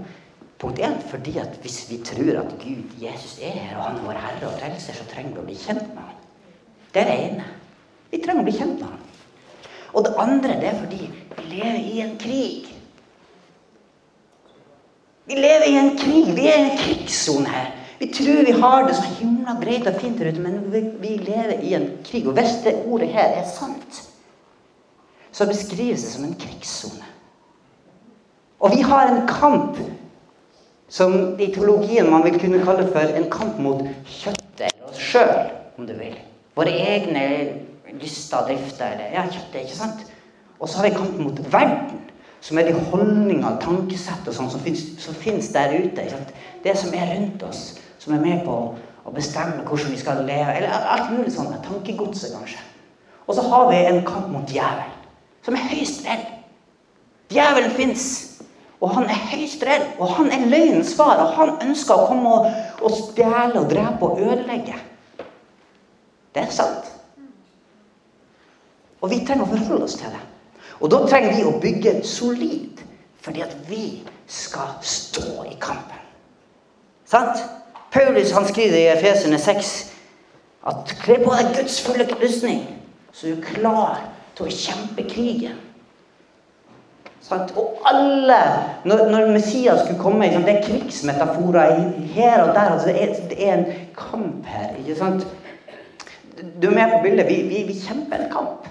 punkt 0.58 0.78
én 0.78 1.00
fordi 1.10 1.38
at 1.38 1.58
hvis 1.62 1.80
vi 1.90 1.98
tror 2.04 2.40
at 2.42 2.54
Gud, 2.60 2.94
Jesus, 3.02 3.38
er 3.42 3.56
her, 3.56 3.76
og 3.78 3.84
han 3.84 3.96
er 3.96 4.06
vår 4.06 4.22
Herre 4.22 4.52
og 4.52 4.60
frelser, 4.60 4.94
så 4.94 5.06
trenger 5.10 5.34
vi 5.34 5.42
å 5.42 5.48
bli 5.48 5.58
kjent 5.58 5.86
med 5.94 6.02
ham. 6.02 6.16
Det 6.94 7.02
er 7.02 7.10
det 7.10 7.18
ene. 7.24 7.44
Vi 8.10 8.22
trenger 8.22 8.42
å 8.42 8.48
bli 8.48 8.58
kjent 8.58 8.80
med 8.80 8.88
ham. 8.90 9.04
Og 9.94 10.04
det 10.04 10.16
andre 10.18 10.60
det 10.60 10.70
er 10.70 10.82
fordi 10.82 11.06
vi 11.08 11.50
lever 11.56 11.78
i 11.78 12.00
en 12.04 12.18
krig. 12.20 12.74
Vi 15.28 15.34
lever 15.34 15.66
i 15.68 15.76
en 15.76 15.96
krig. 15.98 16.30
Vi 16.36 16.46
er 16.48 16.56
i 16.56 16.70
en 16.70 16.78
krigssone 16.78 17.48
her. 17.48 17.72
Vi 17.98 18.06
tror 18.14 18.44
vi 18.46 18.60
har 18.60 18.86
det 18.86 18.96
så 18.96 19.02
himla 19.18 19.56
greit 19.60 19.86
og 19.86 20.00
fint 20.00 20.18
der 20.18 20.30
ute, 20.30 20.40
men 20.40 20.72
vi, 20.72 20.80
vi, 21.02 21.16
lever 21.26 21.58
i 21.62 21.74
en 21.74 21.88
krig. 22.06 22.26
Og 22.26 22.32
hvis 22.32 22.54
det 22.64 22.76
ordet 22.86 23.08
her 23.08 23.34
er 23.40 23.44
sant, 23.50 24.02
så 25.32 25.46
beskrives 25.46 26.02
det 26.02 26.12
som 26.12 26.24
en 26.24 26.36
krigssone. 26.40 27.04
Og 28.60 28.76
vi 28.76 28.82
har 28.82 29.08
en 29.08 29.26
kamp 29.28 29.76
som 30.88 31.40
i 31.40 31.50
teologien 31.54 32.10
man 32.10 32.24
vil 32.24 32.40
kunne 32.40 32.64
kalle 32.64 32.88
for 32.92 33.18
en 33.20 33.30
kamp 33.30 33.58
mot 33.60 33.84
kjøttet 34.06 34.70
eller 34.70 34.88
oss 34.88 35.02
sjøl, 35.10 35.50
om 35.78 35.86
du 35.86 35.92
vil. 35.98 36.16
Våre 36.56 36.72
egne 36.72 37.24
lyster 38.00 38.40
og 38.40 38.48
drifter. 38.48 38.96
Ja, 39.12 39.26
kjøttet, 39.28 39.60
ikke 39.66 39.76
sant? 39.76 40.06
Og 40.58 40.68
så 40.68 40.80
har 40.80 40.88
vi 40.88 40.96
kamp 40.96 41.20
mot 41.20 41.42
verden 41.52 42.07
som 42.40 42.58
er 42.58 42.68
de 42.68 42.74
holdninger, 42.90 43.58
tankesett 43.62 44.28
og 44.28 44.36
sånn 44.36 44.50
som, 44.52 44.62
som 45.02 45.16
finnes 45.18 45.50
der 45.54 45.74
ute. 45.74 46.06
Det 46.62 46.74
som 46.78 46.94
er 46.94 47.10
rundt 47.14 47.42
oss, 47.48 47.62
som 47.98 48.14
er 48.14 48.22
med 48.22 48.44
på 48.46 48.56
å 49.08 49.14
bestemme 49.14 49.64
hvordan 49.66 49.92
vi 49.92 50.00
skal 50.00 50.22
leve. 50.28 50.54
Eller 50.54 50.88
alt 50.94 51.12
mulig 51.14 51.32
sånn. 51.34 51.50
Tankegodset, 51.64 52.34
kanskje. 52.36 52.62
Og 53.28 53.36
så 53.36 53.44
har 53.50 53.68
vi 53.68 53.80
en 53.90 54.04
kamp 54.08 54.30
mot 54.32 54.48
djevelen, 54.48 54.94
som 55.44 55.56
er 55.56 55.70
høyst 55.72 56.06
reell. 56.06 56.24
Djevelen 57.28 57.74
fins, 57.76 58.04
og 58.80 58.94
han 58.94 59.08
er 59.10 59.26
høyst 59.32 59.64
reell. 59.66 59.84
Og 59.98 60.14
han 60.16 60.30
er 60.32 60.46
løgnens 60.48 60.94
far, 60.96 61.20
og 61.20 61.34
han 61.36 61.56
ønsker 61.66 61.98
å 61.98 62.06
komme 62.08 62.36
og, 62.38 62.46
og 62.80 62.94
stjele 62.96 63.58
og 63.58 63.68
drepe 63.72 64.08
og 64.08 64.22
ødelegge. 64.22 64.78
Det 66.32 66.46
er 66.46 66.54
sant. 66.54 66.88
Og 69.02 69.12
vi 69.12 69.20
trenger 69.26 69.44
å 69.44 69.52
forholde 69.52 69.86
oss 69.86 69.98
til 69.98 70.10
det. 70.14 70.24
Og 70.80 70.90
da 70.90 71.02
trenger 71.06 71.34
vi 71.36 71.44
å 71.46 71.58
bygge 71.62 71.94
solid, 72.06 72.82
fordi 73.22 73.42
at 73.42 73.54
vi 73.68 73.84
skal 74.30 74.76
stå 74.82 75.44
i 75.48 75.56
kampen. 75.60 76.02
Sant? 77.08 77.40
Paulus 77.92 78.34
han 78.36 78.46
skriver 78.48 78.76
i 78.76 78.90
Efeserne 78.92 79.38
6 79.40 79.70
at 80.68 80.92
kle 81.00 81.16
på 81.22 81.32
deg 81.32 81.54
Guds 81.56 81.78
fulle 81.80 82.04
rustning, 82.20 82.66
så 83.12 83.30
du 83.30 83.38
er 83.38 83.46
klar 83.46 84.02
til 84.36 84.46
å 84.46 84.52
kjempe 84.52 85.06
krigen. 85.08 85.56
Sant? 87.28 87.52
Og 87.60 87.80
alle 87.88 88.38
Når, 88.88 89.02
når 89.10 89.32
Messias 89.32 89.82
skulle 89.82 90.00
komme 90.00 90.28
Det 90.30 90.48
er 90.48 90.62
krigsmetaforer 90.64 91.74
her 92.14 92.42
og 92.44 92.54
der. 92.54 92.70
Altså 92.72 92.88
det, 92.88 93.02
er, 93.02 93.14
det, 93.28 93.48
er, 93.48 93.54
en 93.54 93.66
kamp 93.96 94.46
her. 94.46 94.76
ikke 94.78 94.96
sant? 94.96 95.26
Du 96.62 96.68
er 96.68 96.74
med 96.74 96.92
på 96.92 97.02
bildet. 97.02 97.28
Vi, 97.28 97.42
vi, 97.50 97.62
vi 97.68 97.80
kjemper 97.80 98.22
en 98.22 98.30
kamp. 98.32 98.68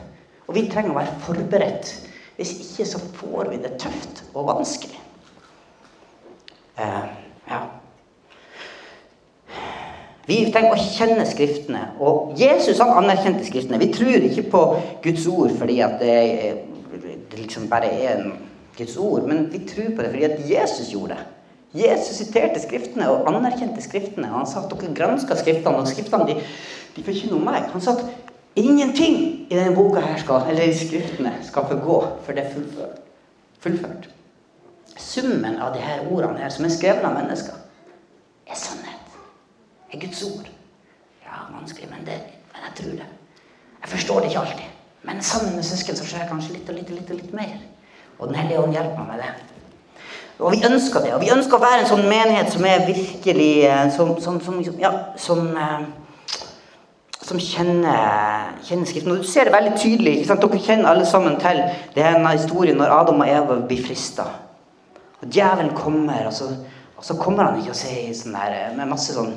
Og 0.47 0.55
vi 0.55 0.67
trenger 0.71 0.93
å 0.93 0.99
være 0.99 1.17
forberedt. 1.25 1.91
Hvis 2.37 2.53
ikke 2.63 2.85
så 2.87 3.01
får 3.17 3.51
vi 3.51 3.59
det 3.63 3.75
tøft 3.81 4.23
og 4.33 4.47
vanskelig. 4.51 4.99
Eh, 6.77 7.05
ja. 7.49 7.61
Vi 10.27 10.37
trenger 10.51 10.75
å 10.75 10.81
kjenne 10.81 11.25
Skriftene. 11.27 11.83
Og 12.03 12.35
Jesus 12.39 12.81
han 12.83 12.93
anerkjente 12.99 13.45
Skriftene. 13.47 13.79
Vi 13.81 13.93
tror 13.95 14.27
ikke 14.27 14.45
på 14.51 14.63
Guds 15.03 15.25
ord 15.31 15.55
fordi 15.57 15.79
at 15.85 15.97
det, 16.03 16.17
det 17.31 17.39
liksom 17.39 17.69
bare 17.71 17.89
er 17.89 18.19
en 18.19 18.35
Guds 18.77 18.97
ord. 19.01 19.25
Men 19.27 19.47
vi 19.51 19.63
tror 19.67 19.93
på 19.95 20.03
det 20.05 20.13
fordi 20.13 20.27
at 20.27 20.45
Jesus 20.49 20.93
gjorde 20.93 21.17
det. 21.17 21.25
Jesus 21.77 22.21
siterte 22.21 22.61
Skriftene 22.63 23.09
og 23.11 23.27
anerkjente 23.31 23.81
Skriftene. 23.83 24.29
Han 24.31 24.47
sa 24.47 24.63
at 24.63 24.71
dere 24.71 24.93
granska 24.95 25.35
Skriftene, 25.39 25.81
og 25.81 25.89
Skriftene 25.89 26.29
de, 26.29 26.37
de 26.95 27.03
forkynner 27.07 27.39
om 27.39 27.47
meg. 27.47 27.67
Han 27.73 27.83
sa 27.83 27.97
at 27.97 28.26
ingenting 28.57 29.17
i 29.49 29.55
denne 29.55 29.75
boka 29.75 30.01
her 30.03 30.17
skal, 30.21 30.49
eller 30.49 30.67
i 30.67 30.75
Skriftene 30.77 31.33
skal 31.43 31.67
forgå 31.69 31.97
før 32.25 32.37
det 32.37 32.45
er 32.45 32.53
fullført. 33.63 34.09
Summen 34.97 35.59
av 35.61 35.75
her 35.77 36.07
ordene 36.11 36.41
her, 36.41 36.49
som 36.49 36.65
er 36.65 36.73
skrevet 36.73 37.05
av 37.05 37.13
mennesker, 37.15 37.57
er 38.47 38.57
sannhet. 38.57 39.17
Er 39.93 40.01
Guds 40.01 40.23
ord. 40.23 40.47
Ja, 41.25 41.43
vanskelig, 41.59 41.89
men, 41.91 42.05
det, 42.05 42.17
men 42.53 42.65
jeg 42.67 42.75
tror 42.79 42.95
det. 43.01 43.09
Jeg 43.81 43.89
forstår 43.89 44.19
det 44.19 44.31
ikke 44.31 44.39
alltid. 44.39 44.71
Men 45.03 45.21
sammen 45.21 45.55
med 45.55 45.63
søsken 45.63 45.95
så 45.95 46.07
skjer 46.07 46.25
kanskje 46.29 46.57
litt 46.57 46.69
og 46.69 46.79
litt 46.79 46.89
og 46.91 46.97
litt, 46.99 47.13
litt 47.21 47.33
mer. 47.33 47.53
Og 48.17 48.27
Den 48.27 48.35
hellige 48.35 48.63
ånd 48.63 48.73
hjelper 48.73 48.97
meg 48.97 49.07
med 49.13 49.23
det. 49.23 49.29
Og 50.39 50.51
vi 50.53 50.65
ønsker 50.65 51.05
det. 51.05 51.13
Og 51.13 51.21
vi 51.21 51.31
ønsker 51.33 51.57
å 51.57 51.63
være 51.63 51.83
en 51.83 51.89
sånn 51.89 52.09
menighet 52.09 52.51
som 52.53 52.65
er 52.65 52.85
virkelig 52.85 53.51
eh, 53.65 53.85
Som, 53.93 54.17
som, 54.21 54.41
som, 54.43 54.59
ja, 54.81 54.91
som, 55.17 55.47
eh, 55.57 55.87
som 57.27 57.39
kjenner, 57.41 58.53
kjenner, 58.63 58.87
Skriften. 58.87 59.11
Og 59.11 59.23
du 59.23 59.27
ser 59.27 59.47
det 59.47 59.55
veldig 59.55 59.73
tydelig. 59.75 60.13
ikke 60.17 60.29
sant? 60.29 60.43
Dere 60.45 60.63
kjenner 60.63 60.91
alle 60.91 61.07
sammen 61.07 61.35
til 61.41 61.59
denne 61.95 62.33
historien 62.33 62.79
når 62.79 62.93
Adam 63.01 63.23
og 63.23 63.31
Eva 63.31 63.57
blir 63.67 63.83
frista. 63.83 64.27
Og 65.21 65.27
djevelen 65.33 65.73
kommer, 65.75 66.29
og 66.29 66.33
så, 66.33 66.51
og 66.95 67.03
så 67.03 67.17
kommer 67.19 67.49
han 67.49 67.59
ikke 67.59 67.73
og 67.73 67.79
sier 67.79 68.13
sånn 68.15 68.37
der, 68.37 68.55
eh, 68.55 68.75
med 68.77 68.91
masse 68.93 69.15
sånn 69.15 69.33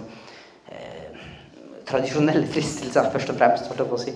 eh, 0.70 1.24
tradisjonelle 1.88 2.46
fristelser, 2.52 3.10
først 3.14 3.34
og 3.34 3.40
fremst. 3.40 3.72
jeg 3.72 3.88
på 3.90 3.98
å 3.98 4.04
si. 4.04 4.14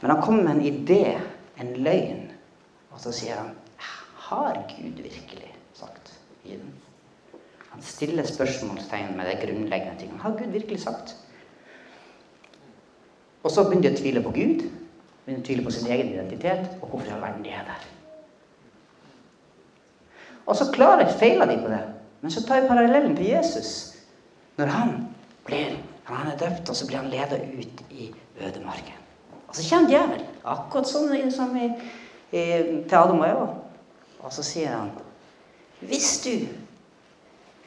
Men 0.00 0.14
han 0.14 0.24
kommer 0.24 0.48
med 0.48 0.56
en 0.56 0.66
idé, 0.72 1.18
en 1.60 1.72
løgn. 1.84 2.26
Og 2.94 3.02
så 3.02 3.14
sier 3.14 3.38
han 3.38 3.54
Har 4.28 4.58
Gud 4.74 4.98
virkelig 5.00 5.54
sagt 5.72 6.10
i 6.44 6.56
den? 6.56 6.74
Han 7.70 7.80
stiller 7.84 8.26
spørsmålstegn 8.26 9.14
med 9.16 9.28
det 9.30 9.38
grunnleggende 9.44 10.00
tingene. 10.00 10.20
Har 10.20 10.34
Gud 10.36 10.50
virkelig 10.52 10.82
sagt? 10.82 11.14
Og 13.42 13.52
så 13.54 13.64
begynner 13.64 13.88
de 13.88 13.94
å 13.94 14.00
tvile 14.00 14.22
på 14.24 14.32
Gud, 14.34 14.64
begynner 15.26 15.44
å 15.44 15.46
tvile 15.46 15.66
på 15.66 15.74
sin 15.74 15.90
egen 15.90 16.14
identitet, 16.14 16.66
og 16.80 16.88
hvorfor 16.88 17.06
i 17.08 17.14
all 17.14 17.22
verden 17.22 17.44
de 17.46 17.52
er 17.54 17.68
der. 17.68 17.84
Og 20.48 20.56
så 20.56 20.70
klarer 20.72 21.12
feiler 21.20 21.48
de 21.50 21.58
på 21.60 21.70
det. 21.70 21.82
Men 22.20 22.32
så 22.34 22.42
tar 22.46 22.62
vi 22.62 22.70
parallellen 22.70 23.14
til 23.16 23.28
Jesus. 23.30 23.72
Når 24.58 24.72
han 24.74 24.94
blir 25.46 25.76
han 26.08 26.30
er 26.30 26.36
døpt, 26.40 26.70
og 26.70 26.76
så 26.76 26.86
blir 26.86 26.96
han 27.02 27.10
ledet 27.12 27.42
ut 27.58 27.82
i 27.90 28.14
ødemarken. 28.40 28.96
Og 29.48 29.56
så 29.56 29.64
kommer 29.68 29.92
djevelen, 29.92 30.28
akkurat 30.44 30.88
sånn 30.88 31.32
som 31.32 31.56
i, 31.56 31.68
i, 32.32 32.44
til 32.88 32.96
Adam 32.96 33.20
og 33.20 33.28
Eva. 33.28 33.48
Og 34.24 34.32
så 34.34 34.44
sier 34.44 34.72
han 34.72 34.90
Hvis 35.80 36.16
du 36.24 36.32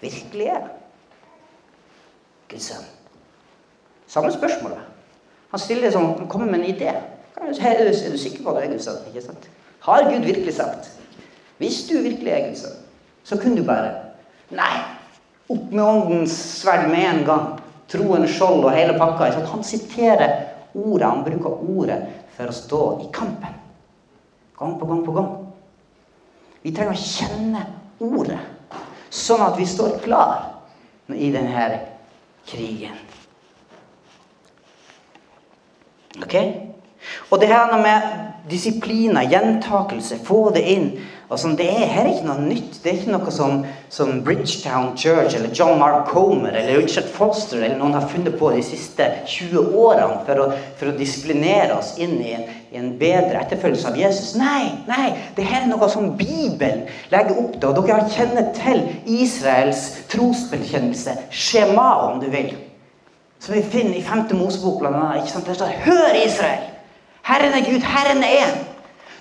virkelig 0.02 0.48
er 0.52 0.66
Guds 2.52 2.68
sønn 2.68 2.90
Samme 4.12 4.34
spørsmålet. 4.36 4.91
Han 5.52 5.60
stiller 5.60 5.92
sånn, 5.92 6.14
han 6.20 6.30
kommer 6.32 6.52
med 6.52 6.62
en 6.62 6.72
idé. 6.72 6.94
Er 7.42 7.82
du, 7.82 7.90
er 7.90 8.18
sikker 8.20 8.44
på 8.44 8.54
at 8.54 8.62
du 8.62 8.66
er 8.66 8.72
Guds 8.72 8.88
sønn? 8.88 9.02
Ikke 9.10 9.24
sant? 9.26 9.48
Har 9.82 10.06
Gud 10.06 10.28
virkelig 10.28 10.54
sagt 10.60 10.92
Hvis 11.58 11.80
du 11.90 11.96
virkelig 12.04 12.32
er 12.32 12.44
Guds 12.48 12.62
sønn, 12.66 12.78
så 13.26 13.38
kunne 13.42 13.58
du 13.60 13.66
bare 13.68 13.92
Nei! 14.54 14.74
Opp 15.52 15.72
med 15.72 15.84
åndens 15.84 16.34
sverd 16.62 16.88
med 16.92 17.04
en 17.04 17.26
gang. 17.28 17.48
Troen, 17.92 18.24
skjold 18.28 18.64
og 18.64 18.76
hele 18.76 18.96
pakka. 18.96 19.28
Han 19.52 19.64
siterer 19.68 20.38
ordet. 20.72 21.08
Han 21.10 21.26
bruker 21.26 21.66
ordet 21.74 21.98
for 22.38 22.48
å 22.48 22.56
stå 22.56 22.82
i 23.04 23.10
kampen. 23.12 23.58
Gang 24.60 24.78
på 24.80 24.88
gang 24.88 25.02
på 25.04 25.16
gang. 25.18 25.32
Vi 26.64 26.72
trenger 26.76 26.96
å 26.96 27.04
kjenne 27.04 27.66
ordet, 28.00 28.38
sånn 29.10 29.42
at 29.44 29.58
vi 29.58 29.66
står 29.68 29.98
klar 30.06 30.36
i 31.12 31.32
denne 31.34 31.68
krigen. 32.48 32.96
Ok? 36.20 36.36
Og 37.32 37.40
det 37.42 37.48
her 37.50 37.78
med 37.82 38.02
disipliner, 38.52 39.30
gjentakelse, 39.30 40.20
få 40.26 40.52
det 40.56 40.66
inn 40.70 40.92
Altså, 41.32 41.48
det 41.48 41.70
er 41.70 41.86
her 41.88 42.08
ikke 42.12 42.28
noe 42.28 42.44
nytt. 42.44 42.74
Det 42.84 42.90
er 42.92 42.98
ikke 43.00 43.14
noe 43.14 43.32
som, 43.32 43.62
som, 43.90 44.18
Bridgetown 44.26 44.90
Church 45.00 45.38
eller 45.38 45.54
John 45.56 45.78
Mark 45.80 46.10
Comer 46.10 46.58
eller 46.60 46.82
Richard 46.82 47.08
Foster 47.08 47.62
eller 47.62 47.78
noen 47.80 47.96
har 47.96 48.10
funnet 48.12 48.36
på 48.40 48.50
de 48.52 48.60
siste 48.68 49.06
20 49.32 49.78
årene 49.80 50.18
for 50.28 50.42
å, 50.44 50.48
for 50.76 50.92
å 50.92 50.96
disiplinere 50.98 51.78
oss 51.78 51.94
inn 52.04 52.18
i 52.20 52.34
en, 52.36 52.44
i 52.68 52.82
en, 52.82 52.90
bedre 53.00 53.46
etterfølgelse 53.46 53.94
av 53.94 54.02
Jesus. 54.02 54.34
Nei, 54.42 54.74
nei, 54.90 55.14
det 55.38 55.46
her 55.48 55.64
er 55.64 55.72
noe 55.72 55.88
som 55.94 56.10
Bibelen 56.20 56.84
legger 57.14 57.40
opp 57.40 57.56
til. 57.56 57.70
Og 57.72 57.80
dere 57.80 58.02
har 58.02 58.12
kjennet 58.12 58.52
til 58.60 58.84
Israels 59.22 59.86
trosbekjennelse, 60.12 61.16
skjema, 61.32 61.88
om 62.10 62.20
du 62.20 62.28
vil. 62.36 62.52
Som 63.42 63.56
vi 63.56 63.64
finner 63.64 63.98
i 63.98 64.02
5. 64.06 64.28
Mosebok, 64.38 64.80
blant 64.80 64.96
annet. 64.96 65.34
Der 65.46 65.54
står 65.58 65.72
Hør, 65.86 66.14
Israel! 66.26 66.68
Herren 67.26 67.54
er 67.54 67.66
Gud, 67.66 67.82
Herren 67.82 68.24
er 68.24 68.46
én. 68.46 68.60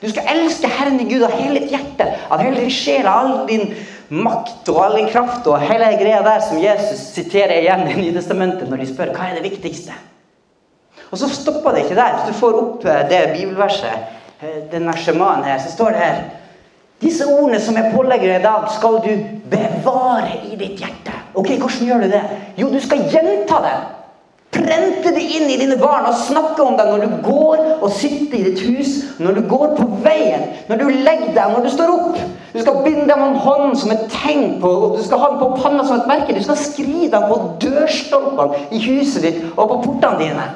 Du 0.03 0.09
skal 0.11 0.29
elske 0.33 0.69
Herren 0.69 0.99
din 0.99 1.09
Gud 1.09 1.23
av 1.23 1.33
hele 1.37 1.61
ditt 1.61 1.73
hjerte, 1.75 2.07
av 2.33 2.41
hele 2.41 2.63
din 2.63 2.73
sjel, 2.73 3.07
av 3.09 3.19
all 3.21 3.49
din 3.49 3.75
makt 4.09 4.69
og 4.73 4.79
all 4.85 4.97
din 4.97 5.11
kraft 5.13 5.47
og 5.47 5.61
hele 5.61 5.91
greia 6.01 6.23
der 6.25 6.41
som 6.43 6.59
Jesus 6.59 7.03
siterer 7.15 7.61
igjen 7.61 7.85
i 7.87 7.99
Nytestamentet 7.99 8.71
når 8.71 8.81
de 8.81 8.89
spør 8.89 9.13
hva 9.15 9.29
er 9.29 9.37
det 9.39 9.45
viktigste. 9.45 9.95
Og 11.11 11.21
så 11.21 11.29
stopper 11.29 11.77
det 11.77 11.85
ikke 11.85 11.99
der. 11.99 12.17
Hvis 12.17 12.33
du 12.33 12.41
får 12.41 12.59
opp 12.63 12.85
eh, 12.89 13.05
det 13.11 13.21
bibelverset, 13.35 14.17
eh, 14.41 14.59
denne 14.73 14.97
sjamanen 14.97 15.45
her, 15.47 15.61
så 15.63 15.73
står 15.73 15.97
det 15.97 16.05
her 16.05 16.21
Disse 17.01 17.25
ordene 17.25 17.57
som 17.65 17.79
jeg 17.79 17.95
pålegger 17.95 18.29
deg 18.29 18.43
i 18.43 18.45
dag, 18.45 18.67
skal 18.75 18.99
du 19.01 19.13
bevare 19.49 20.35
i 20.51 20.57
ditt 20.61 20.83
hjerte. 20.83 21.15
Ok, 21.33 21.55
Hvordan 21.57 21.87
gjør 21.89 22.03
du 22.05 22.11
det? 22.13 22.21
Jo, 22.61 22.69
du 22.69 22.77
skal 22.85 23.07
gjenta 23.09 23.63
det. 23.65 23.79
Prente 24.51 25.13
det 25.15 25.23
inn 25.23 25.47
i 25.47 25.59
dine 25.61 25.77
barn 25.79 26.09
og 26.11 26.17
snakke 26.27 26.65
om 26.65 26.75
det 26.79 26.89
når 26.89 27.05
du 27.05 27.13
går 27.23 27.61
og 27.77 27.93
sitter 27.95 28.41
i 28.41 28.47
ditt 28.49 28.63
hus, 28.67 28.95
når 29.23 29.37
du 29.39 29.45
går 29.51 29.77
på 29.79 29.87
veien, 30.03 30.49
når 30.67 30.81
du 30.81 30.89
legger 30.91 31.31
deg, 31.37 31.53
når 31.53 31.67
du 31.67 31.71
står 31.71 31.93
opp. 31.95 32.17
Du 32.51 32.59
skal 32.59 32.81
binde 32.83 33.07
dem 33.07 33.23
om 33.23 33.37
hånden 33.39 33.77
som 33.79 33.93
et 33.95 34.09
tegn 34.11 34.57
på, 34.63 34.71
og 34.71 34.97
du 34.99 35.05
skal 35.07 35.23
ha 35.23 35.29
den 35.31 35.39
på 35.39 35.53
panna 35.61 35.85
som 35.87 36.01
et 36.01 36.11
merke. 36.11 36.35
Du 36.35 36.43
skal 36.43 36.59
skrive 36.59 37.13
dem 37.13 37.29
på 37.31 37.39
dørstolpene 37.63 38.65
i 38.75 38.81
huset 38.89 39.23
ditt 39.29 39.45
og 39.55 39.71
på 39.71 39.79
portene 39.85 40.19
dine. 40.25 40.49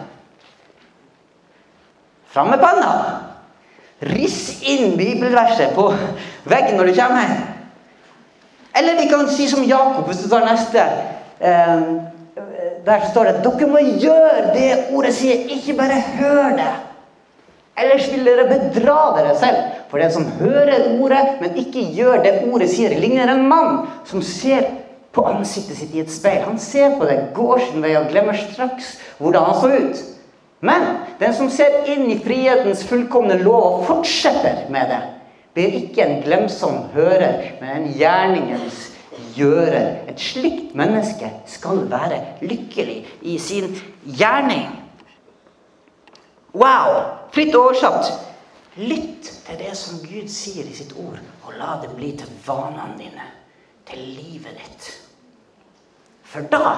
Fram 2.34 2.50
med 2.50 2.58
panna! 2.58 2.90
Riss 4.04 4.58
inn 4.66 4.96
bibelverset 4.98 5.70
på 5.76 5.86
veggen 6.50 6.74
når 6.76 6.90
du 6.90 6.96
kommer 6.98 7.22
hjem. 7.22 7.44
Eller 8.74 8.98
vi 8.98 9.06
kan 9.06 9.30
si 9.30 9.46
som 9.48 9.62
Jakob, 9.62 10.02
hvis 10.08 10.24
du 10.24 10.28
tar 10.28 10.42
neste. 10.48 10.82
Eh, 11.38 11.86
der 12.84 13.06
står 13.10 13.30
det 13.30 13.44
dere 13.44 13.68
må 13.70 13.80
gjøre 13.80 14.50
det 14.54 14.70
ordet 14.92 15.14
sier, 15.16 15.46
ikke 15.56 15.76
bare 15.78 16.00
hør 16.18 16.56
det. 16.58 16.72
Ellers 17.80 18.06
vil 18.12 18.26
dere 18.26 18.46
bedra 18.50 18.98
dere 19.16 19.34
selv. 19.40 19.60
For 19.90 20.02
den 20.02 20.12
som 20.12 20.26
hører 20.38 21.00
ordet, 21.00 21.40
men 21.40 21.56
ikke 21.58 21.84
gjør 21.94 22.22
det 22.22 22.34
ordet 22.50 22.68
sier, 22.70 22.94
ligner 22.98 23.30
en 23.32 23.46
mann 23.48 23.84
som 24.06 24.22
ser 24.22 24.68
på 25.14 25.24
ansiktet 25.30 25.78
sitt 25.78 25.94
i 25.94 26.02
et 26.02 26.12
speil. 26.12 26.42
Han 26.44 26.58
ser 26.58 26.96
på 26.98 27.06
det, 27.08 27.30
går 27.34 27.62
sin 27.68 27.82
vei 27.84 27.94
og 27.98 28.10
glemmer 28.10 28.36
straks 28.38 28.96
hvordan 29.18 29.48
han 29.48 29.60
så 29.60 29.72
ut. 29.74 30.02
Men 30.64 30.86
den 31.20 31.34
som 31.36 31.50
ser 31.52 31.84
inn 31.92 32.06
i 32.10 32.18
frihetens 32.24 32.84
fullkomne 32.88 33.36
lov 33.42 33.80
og 33.80 33.84
fortsetter 33.88 34.64
med 34.72 34.90
det, 34.90 35.02
blir 35.54 35.76
ikke 35.84 36.02
en 36.02 36.22
glemsom 36.24 36.80
hører, 36.94 37.36
men 37.60 37.76
en 37.76 37.90
gjerningens 37.94 38.88
gjøre. 39.36 39.82
Et 40.10 40.20
slikt 40.20 40.74
menneske 40.78 41.30
skal 41.46 41.84
være 41.90 42.20
lykkelig 42.42 43.00
i 43.22 43.38
sin 43.38 43.74
gjerning. 44.04 44.68
Wow! 46.54 47.00
Fritt 47.34 47.54
oversatt. 47.58 48.12
Lytt 48.76 49.30
til 49.46 49.58
det 49.58 49.74
som 49.78 49.98
Gud 50.02 50.28
sier 50.30 50.66
i 50.66 50.74
sitt 50.74 50.94
ord, 50.98 51.18
og 51.46 51.54
la 51.58 51.76
det 51.82 51.92
bli 51.94 52.10
til 52.18 52.30
vanene 52.46 52.98
dine, 52.98 53.26
til 53.86 54.00
livet 54.16 54.56
ditt. 54.58 54.88
For 56.26 56.46
da 56.50 56.72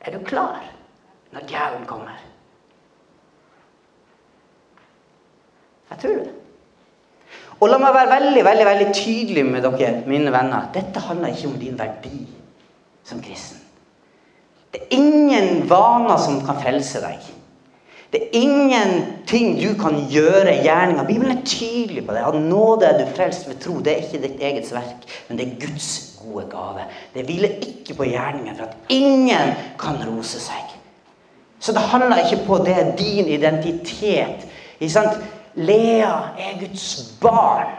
er 0.00 0.12
du 0.12 0.24
klar 0.24 0.60
når 1.32 1.46
djevelen 1.48 1.86
kommer. 1.88 2.18
Jeg 5.90 5.98
tror 6.02 6.20
det. 6.20 6.47
Og 7.58 7.70
la 7.70 7.78
meg 7.82 7.94
være 7.94 8.12
veldig 8.12 8.44
veldig, 8.46 8.66
veldig 8.68 8.90
tydelig 8.94 9.46
med 9.46 9.64
dere, 9.66 10.02
mine 10.06 10.32
venner. 10.34 10.68
Dette 10.74 11.02
handler 11.08 11.34
ikke 11.34 11.48
om 11.50 11.56
din 11.58 11.78
verdi 11.78 12.20
som 13.08 13.22
kristen. 13.24 13.64
Det 14.72 14.84
er 14.84 14.94
ingen 14.98 15.64
vaner 15.70 16.20
som 16.20 16.42
kan 16.46 16.60
frelse 16.60 17.00
deg. 17.02 17.34
Det 18.12 18.20
er 18.22 18.36
ingenting 18.40 19.58
du 19.58 19.74
kan 19.80 19.98
gjøre 20.08 20.54
i 20.54 20.62
gjerninga. 20.64 21.04
Bibelen 21.04 21.34
er 21.34 21.44
tydelig 21.44 22.06
på 22.06 22.14
det. 22.16 22.22
At 22.24 22.38
nåde 22.40 22.86
er 22.88 23.00
du 23.00 23.10
frelst 23.16 23.48
ved 23.48 23.58
tro. 23.60 23.80
Det 23.84 23.92
er 23.92 24.06
ikke 24.06 24.22
ditt 24.22 24.44
eget 24.44 24.70
verk, 24.72 25.08
men 25.28 25.40
det 25.40 25.46
er 25.46 25.66
Guds 25.66 25.90
gode 26.22 26.46
gave. 26.52 26.86
Det 27.14 27.26
hviler 27.28 27.58
ikke 27.66 27.96
på 27.98 28.08
gjerningen 28.08 28.56
for 28.56 28.68
at 28.68 28.92
ingen 28.92 29.52
kan 29.80 30.00
rose 30.08 30.40
seg. 30.40 30.76
Så 31.60 31.74
det 31.74 31.84
handler 31.90 32.22
ikke 32.24 32.44
på 32.46 32.62
det, 32.64 32.94
din 32.98 33.28
identitet. 33.34 34.46
Ikke 34.78 34.92
sant? 34.94 35.18
Lea 35.58 36.12
er 36.38 36.58
Guds 36.60 37.18
barn 37.20 37.74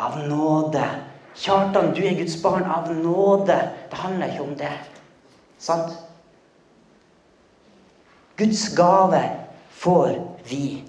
av 0.00 0.18
nåde 0.28 0.84
Kjartan, 1.34 1.94
du 1.94 2.02
er 2.06 2.14
Guds 2.14 2.36
barn 2.42 2.62
av 2.62 2.92
nåde. 2.94 3.56
Det 3.90 3.98
handler 3.98 4.30
ikke 4.30 4.42
om 4.42 4.54
det. 4.58 4.72
Sant? 5.58 5.96
Guds 8.36 8.68
gave 8.76 9.22
får 9.70 10.14
vi. 10.48 10.84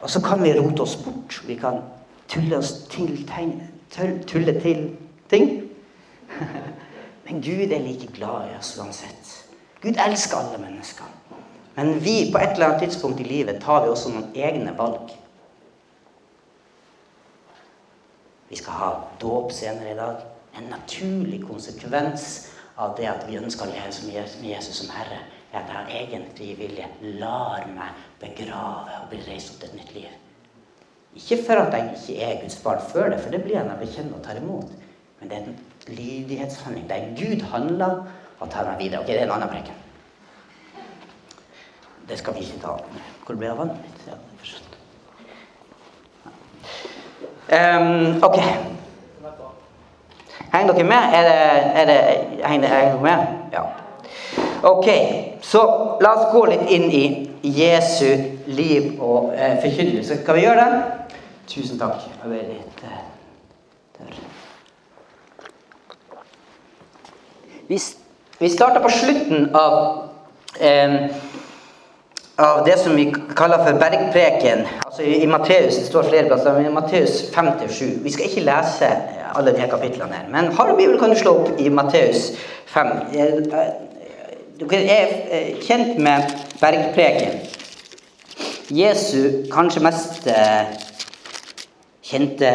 Og 0.00 0.10
så 0.10 0.20
kan 0.20 0.42
vi 0.42 0.54
rote 0.56 0.82
oss 0.82 0.96
bort. 0.96 1.42
Vi 1.46 1.54
kan 1.60 1.82
tulle 2.28 2.58
oss 2.58 2.72
til, 2.90 3.26
tulle 4.26 4.60
til 4.60 4.96
ting. 5.30 5.62
Men 7.24 7.42
Gud 7.42 7.72
er 7.72 7.80
like 7.84 8.08
glad 8.16 8.48
i 8.48 8.56
oss 8.58 8.78
uansett. 8.80 9.44
Gud 9.82 9.96
elsker 10.06 10.36
alle 10.36 10.58
mennesker. 10.64 11.04
Men 11.74 11.98
vi, 11.98 12.32
på 12.32 12.38
et 12.38 12.54
eller 12.54 12.66
annet 12.66 12.84
tidspunkt 12.86 13.20
i 13.20 13.26
livet 13.26 13.60
tar 13.62 13.82
vi 13.84 13.90
også 13.90 14.12
noen 14.14 14.30
egne 14.38 14.74
valg. 14.78 15.10
Vi 18.48 18.58
skal 18.60 18.78
ha 18.78 18.90
dåp 19.20 19.52
senere 19.52 19.94
i 19.94 19.98
dag. 19.98 20.20
En 20.54 20.68
naturlig 20.70 21.40
konsekvens 21.48 22.50
av 22.78 22.94
det 22.98 23.08
at 23.10 23.24
vi 23.26 23.40
ønsker 23.40 23.66
å 23.66 23.72
leve 23.72 23.90
med 24.40 24.50
Jesus 24.52 24.82
som 24.82 24.92
Herre, 24.94 25.18
er 25.54 25.62
at 25.62 25.90
jeg 25.90 26.06
egentlig 26.06 26.54
vilje 26.58 26.86
lar 27.20 27.66
meg 27.70 27.98
begrave 28.22 29.00
og 29.00 29.10
bli 29.10 29.20
reist 29.26 29.54
opp 29.54 29.60
til 29.62 29.70
et 29.70 29.78
nytt 29.80 29.92
liv. 29.94 30.14
Ikke 31.14 31.38
for 31.46 31.62
at 31.62 31.74
jeg 31.74 31.94
ikke 31.94 32.26
er 32.26 32.40
Guds 32.42 32.58
barn 32.62 32.82
før 32.90 33.12
det, 33.12 33.20
for 33.22 33.34
det 33.34 33.42
blir 33.44 33.58
jeg 33.58 33.66
når 33.66 33.76
jeg 33.76 33.88
bekjenner 33.88 34.18
og 34.18 34.24
tar 34.26 34.40
imot. 34.40 34.74
Men 35.20 35.30
det 35.30 35.38
er 35.38 35.46
en 35.46 35.98
lydighetshandling 35.98 36.88
der 36.90 37.10
Gud 37.18 37.46
handler 37.54 38.02
og 38.40 38.50
tar 38.50 38.66
meg 38.70 38.82
videre. 38.82 39.02
Ok, 39.02 39.12
det 39.12 39.22
er 39.22 39.28
en 39.28 39.36
annen 39.38 39.50
preken. 39.52 39.83
Det 42.08 42.18
skal 42.20 42.36
vi 42.36 42.44
ikke 42.44 42.60
ta. 42.62 42.76
Hvor 43.24 43.36
ble 43.36 43.46
det 43.48 43.54
av 43.54 43.64
vannet? 43.64 44.06
Ja, 44.08 44.20
Um, 47.54 48.22
ok. 48.24 48.36
Henger 50.52 50.72
dere 50.72 50.84
med? 50.84 50.96
Er 50.96 51.22
det, 51.22 51.34
er 51.80 51.84
det, 51.84 51.98
henger, 52.44 52.68
dere 52.68 53.00
med? 53.02 53.26
Ja. 53.52 53.62
Ok, 54.62 54.86
så 55.42 55.60
la 56.00 56.14
oss 56.14 56.30
gå 56.32 56.44
litt 56.48 56.70
inn 56.72 56.86
i 56.88 57.04
Jesu 57.42 58.08
liv 58.46 59.02
og 59.02 59.34
eh, 59.36 59.58
forkynnelse. 59.60 60.22
Skal 60.22 60.38
vi 60.38 60.46
gjøre 60.46 60.64
det? 60.64 61.18
Tusen 61.52 61.78
takk. 61.78 62.06
Litt 62.32 62.80
eh, 62.86 63.02
der. 63.98 64.16
Vi, 67.68 67.80
vi 68.40 68.48
starter 68.48 68.80
på 68.80 68.94
slutten 68.94 69.50
av 69.52 69.78
eh, 70.60 70.96
av 72.36 72.64
det 72.66 72.78
som 72.78 72.96
vi 72.96 73.14
kaller 73.36 73.58
for 73.64 73.78
bergpreken. 73.78 74.66
Altså 74.86 75.02
I, 75.02 75.26
Matteus 75.26 75.76
det 75.78 75.86
står 75.86 76.08
flere 76.08 76.26
plasser, 76.26 76.52
men 76.52 76.66
i 76.66 76.74
Matteus 76.74 77.22
5-7. 77.34 77.84
Vi 78.02 78.12
skal 78.12 78.30
ikke 78.30 78.46
lese 78.48 78.90
alle 79.34 79.52
de 79.54 79.62
her 79.62 79.70
kapitlene 79.70 80.12
her. 80.12 80.28
Men 80.30 80.52
har 80.52 80.70
du 80.70 80.76
Bibelen, 80.76 80.98
kan 80.98 81.10
du 81.10 81.18
slå 81.18 81.36
opp 81.38 81.60
i 81.60 81.68
Matteus 81.68 82.32
5. 82.66 82.86
Dere 84.60 84.82
er 84.82 85.14
eh, 85.30 85.48
kjent 85.62 85.98
med 85.98 86.30
bergpreken. 86.60 87.40
Jesu 88.70 89.44
kanskje 89.52 89.82
mest 89.84 90.26
eh, 90.26 90.74
kjente 92.02 92.50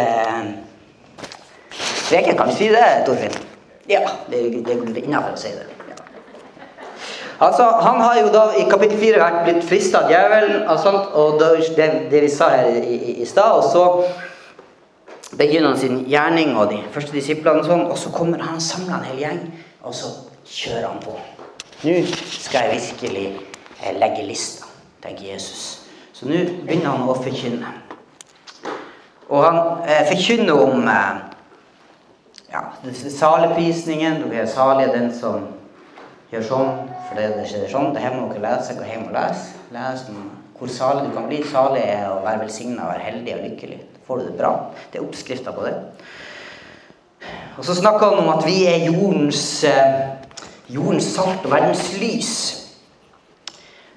preken. 2.09 2.37
Kan 2.37 2.47
vi 2.51 2.55
si 2.57 2.71
det, 2.73 2.87
Torfinn? 3.07 3.43
Ja, 3.89 4.03
det, 4.31 4.43
det 4.65 4.79
er 4.79 5.03
innafor 5.03 5.35
å 5.35 5.39
si 5.39 5.51
det. 5.55 5.78
Altså, 7.39 7.63
Han 7.63 8.01
har 8.01 8.19
jo 8.19 8.27
da 8.27 8.43
i 8.59 8.65
kapittel 8.69 8.99
4 8.99 9.19
vært 9.21 9.43
blitt 9.45 9.63
frista 9.63 10.03
av 10.03 10.11
djevelen, 10.11 10.65
og, 10.67 10.79
sånt, 10.79 11.13
og 11.15 11.39
det, 11.39 11.91
det, 12.11 12.23
vi 12.25 12.31
sa 12.31 12.49
her 12.51 12.67
i, 12.67 12.95
i, 12.95 13.13
i 13.23 13.25
stad. 13.25 13.55
Og 13.55 13.63
så 13.71 15.35
begynner 15.37 15.69
han 15.71 15.79
sin 15.79 16.01
gjerning 16.09 16.57
og 16.57 16.73
de 16.73 16.81
første 16.91 17.15
disiplene, 17.15 17.63
og 17.63 17.69
sånn, 17.69 17.85
og 17.87 17.97
så 17.97 18.11
kommer 18.11 18.43
han 18.43 18.59
samler 18.61 18.97
en 18.97 19.07
hel 19.07 19.21
gjeng, 19.23 19.43
og 19.83 19.95
så 19.95 20.11
kjører 20.49 20.89
han 20.89 20.99
på. 21.03 21.15
Nå 21.85 21.93
skal 22.11 22.67
jeg 22.67 22.81
virkelig 22.81 23.27
eh, 23.29 23.93
legge 23.95 24.25
lista, 24.27 24.67
tenker 25.03 25.29
Jesus. 25.31 25.85
Så 26.11 26.27
nå 26.27 26.41
begynner 26.65 26.91
han 26.91 27.07
å 27.07 27.15
forkynne. 27.15 27.71
Og 29.29 29.45
han 29.45 29.61
eh, 29.87 30.03
forkynner 30.09 30.59
om 30.59 30.83
eh, 30.91 31.21
ja, 32.51 32.65
saleprisningen. 33.15 34.25
Du 34.25 34.35
er 34.35 34.49
salig 34.49 34.89
den 34.91 35.07
som 35.15 35.47
gjør 36.31 36.45
sånn, 36.45 36.75
for 37.07 37.17
det, 37.17 37.31
det 37.37 37.47
skjer 37.49 37.69
sånn. 37.71 37.93
Det 37.95 38.03
her 38.03 38.15
må 38.15 38.27
dere 38.29 38.45
lese. 38.45 38.77
Gå 38.77 38.85
hjem 38.87 39.09
og 39.09 39.17
lese. 39.17 39.57
Les 39.73 40.05
hvor 40.59 40.71
salig 40.73 41.07
du 41.07 41.13
kan 41.15 41.27
bli. 41.29 41.39
Salig 41.47 41.83
er 41.87 42.09
å 42.11 42.19
være 42.25 42.43
velsigna, 42.43 42.89
være 42.91 43.05
heldig 43.07 43.35
og 43.37 43.43
lykkelig. 43.47 43.79
Da 43.95 44.05
får 44.07 44.19
du 44.19 44.25
det 44.27 44.37
bra. 44.39 44.53
Det 44.91 44.99
er 44.99 45.05
oppskrifta 45.05 45.55
på 45.55 45.65
det. 45.67 45.75
Og 47.57 47.65
så 47.67 47.75
snakker 47.75 48.11
han 48.11 48.21
om 48.21 48.31
at 48.33 48.45
vi 48.47 48.61
er 48.67 48.85
jordens, 48.89 49.63
eh, 49.63 50.39
jordens 50.71 51.09
salt 51.15 51.45
og 51.47 51.51
verdens 51.51 51.85
lys. 51.99 52.33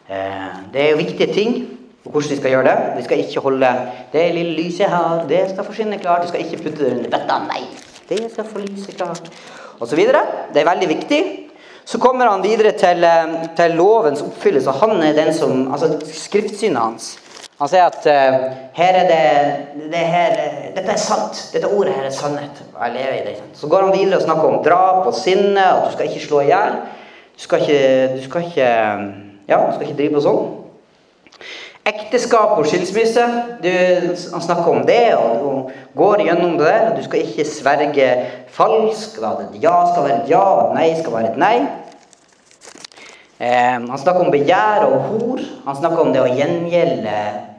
Eh, 0.08 0.48
det 0.72 0.82
er 0.82 0.90
jo 0.90 1.02
viktige 1.02 1.34
ting 1.34 1.54
og 2.04 2.10
hvordan 2.10 2.30
vi 2.30 2.36
skal 2.36 2.50
gjøre 2.50 2.66
det. 2.66 2.78
Vi 2.96 3.02
skal 3.06 3.18
ikke 3.22 3.40
holde 3.40 3.68
det 4.12 4.34
lille 4.34 4.56
lyset 4.62 4.90
har, 4.90 5.26
det 5.28 5.50
skal 5.50 5.64
forsvinne 5.64 5.98
klart. 5.98 6.24
Vi 6.24 6.28
skal 6.28 6.40
ikke 6.40 6.62
putte 6.64 6.84
det 6.84 6.96
under 6.96 7.10
bøtta. 7.10 7.38
Nei, 7.46 7.62
det 8.08 8.32
skal 8.32 8.44
få 8.44 8.58
lyse 8.58 8.92
klart. 8.92 9.30
Og 9.80 9.88
så 9.88 9.96
videre. 9.96 10.22
Det 10.54 10.62
er 10.62 10.70
veldig 10.70 10.88
viktig. 10.88 11.22
Så 11.84 11.98
kommer 11.98 12.26
han 12.30 12.42
videre 12.42 12.72
til, 12.78 13.04
eh, 13.04 13.34
til 13.56 13.74
lovens 13.76 14.22
oppfyllelse. 14.22 14.70
Han 14.80 15.02
er 15.02 15.12
den 15.12 15.34
som 15.34 15.72
Altså 15.72 15.98
skriftsynet 16.06 16.82
hans. 16.82 17.18
Han 17.62 17.68
sier 17.70 17.84
at 17.86 18.06
uh, 18.10 18.46
her 18.74 18.96
er 18.98 19.04
det, 19.06 19.82
det 19.92 19.98
her, 20.10 20.32
Dette 20.74 20.94
er 20.96 20.98
sant. 20.98 21.38
Dette 21.52 21.68
ordet 21.70 21.92
her 21.94 22.08
er 22.08 22.14
sannhet. 22.14 22.62
Jeg 22.74 22.94
lever 22.96 23.12
i 23.20 23.26
det. 23.28 23.36
Så 23.54 23.68
går 23.70 23.84
han 23.86 23.94
videre 23.94 24.18
og 24.18 24.24
snakker 24.24 24.48
om 24.48 24.64
drap 24.64 25.06
og 25.06 25.14
sinne, 25.14 25.62
og 25.76 25.84
du 25.86 25.92
skal 25.92 26.08
ikke 26.08 26.24
slå 26.24 26.40
i 26.40 26.48
hjel. 26.48 26.80
Du 27.36 27.44
skal 27.44 27.62
ikke, 27.62 28.16
du 28.16 28.24
skal 28.24 28.48
ikke 28.48 28.72
Ja, 29.48 29.58
du 29.58 29.72
skal 29.74 29.86
ikke 29.86 29.98
drive 30.00 30.16
på 30.16 30.24
sånn. 30.24 30.42
Ekteskap 31.82 32.52
og 32.60 32.66
skilsmisse. 32.70 33.22
Du, 33.62 33.70
han 34.32 34.42
snakker 34.44 34.68
om 34.70 34.84
det, 34.86 35.16
og 35.18 35.32
du 35.42 35.70
går 35.98 36.20
gjennom 36.28 36.52
det 36.60 36.68
der. 36.68 36.92
Du 36.94 37.02
skal 37.02 37.24
ikke 37.24 37.46
sverge 37.48 38.10
falsk. 38.54 39.18
Da 39.18 39.32
et 39.42 39.56
ja 39.64 39.80
skal 39.90 40.06
være 40.06 40.20
et 40.20 40.30
ja, 40.30 40.44
et 40.68 40.76
nei 40.76 40.92
skal 41.00 41.16
være 41.16 41.32
et 41.32 41.40
nei. 41.42 41.56
Eh, 43.42 43.74
han 43.74 43.98
snakker 43.98 44.22
om 44.22 44.30
begjær 44.30 44.86
og 44.86 45.08
hor. 45.08 45.42
Han 45.66 45.80
snakker 45.80 46.04
om 46.04 46.14
det 46.14 46.22
å 46.22 46.30
gjengjelde 46.30 47.16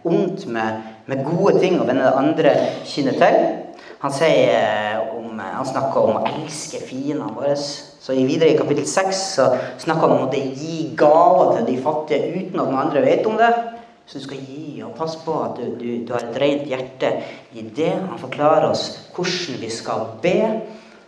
ondt 0.08 0.48
med, 0.48 0.80
med, 1.12 1.28
gode 1.28 1.58
ting 1.60 1.76
og 1.82 1.90
vende 1.92 2.08
det 2.08 2.16
andre 2.24 2.56
kinnet 2.88 3.20
til. 3.20 3.38
Han, 4.06 4.16
sier 4.16 4.56
eh, 4.56 5.04
om, 5.18 5.36
han 5.36 5.68
snakker 5.68 6.00
om 6.00 6.22
å 6.22 6.26
elske 6.32 6.80
fiendene 6.88 7.28
våre. 7.36 7.60
Så 7.60 8.16
Videre 8.16 8.54
i 8.54 8.58
kapittel 8.60 8.88
6 8.88 9.28
så 9.36 9.52
snakker 9.84 10.08
han 10.08 10.16
om 10.16 10.28
å 10.30 10.32
gi 10.32 10.94
gaver 10.96 11.58
til 11.58 11.72
de 11.74 11.80
fattige 11.84 12.32
uten 12.32 12.56
at 12.56 12.70
noen 12.70 12.84
andre 12.88 13.04
vet 13.04 13.28
om 13.28 13.36
det. 13.40 13.52
Så 14.06 14.20
du 14.20 14.26
skal 14.26 14.42
gi 14.44 14.82
og 14.84 14.96
passe 14.98 15.22
på 15.24 15.36
at 15.46 15.60
du, 15.60 15.78
du, 15.80 15.88
du 16.04 16.12
har 16.14 16.26
et 16.28 16.40
rent 16.44 16.66
hjerte 16.68 17.12
i 17.56 17.64
det. 17.64 17.94
Han 18.04 18.20
forklarer 18.20 18.68
oss 18.68 18.90
hvordan 19.16 19.62
vi 19.62 19.70
skal 19.72 20.08
be. 20.24 20.40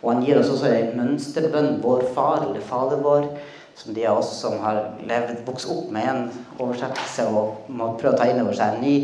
Og 0.02 0.12
han 0.12 0.24
gir 0.24 0.40
oss 0.40 0.52
også 0.52 0.70
en 0.70 0.96
mønsterbønn, 1.00 1.80
vår 1.82 2.06
far 2.14 2.44
eller 2.46 2.64
Fader 2.64 3.00
vår, 3.02 3.28
som 3.76 3.94
de 3.96 4.04
av 4.08 4.20
oss 4.20 4.30
som 4.40 4.58
har 4.62 4.78
levd, 5.08 5.40
vokst 5.48 5.68
opp 5.72 5.88
med 5.92 6.08
en 6.08 6.20
oversettelse 6.62 7.26
og 7.28 7.68
må 7.68 7.90
prøve 8.00 8.14
å 8.14 8.20
ta 8.20 8.28
inn 8.30 8.40
over 8.44 8.56
seg 8.56 8.76
en 8.76 8.84
ny, 8.84 8.94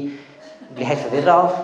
blir 0.72 0.88
helt 0.88 1.02
forvirra 1.04 1.36
av. 1.42 1.56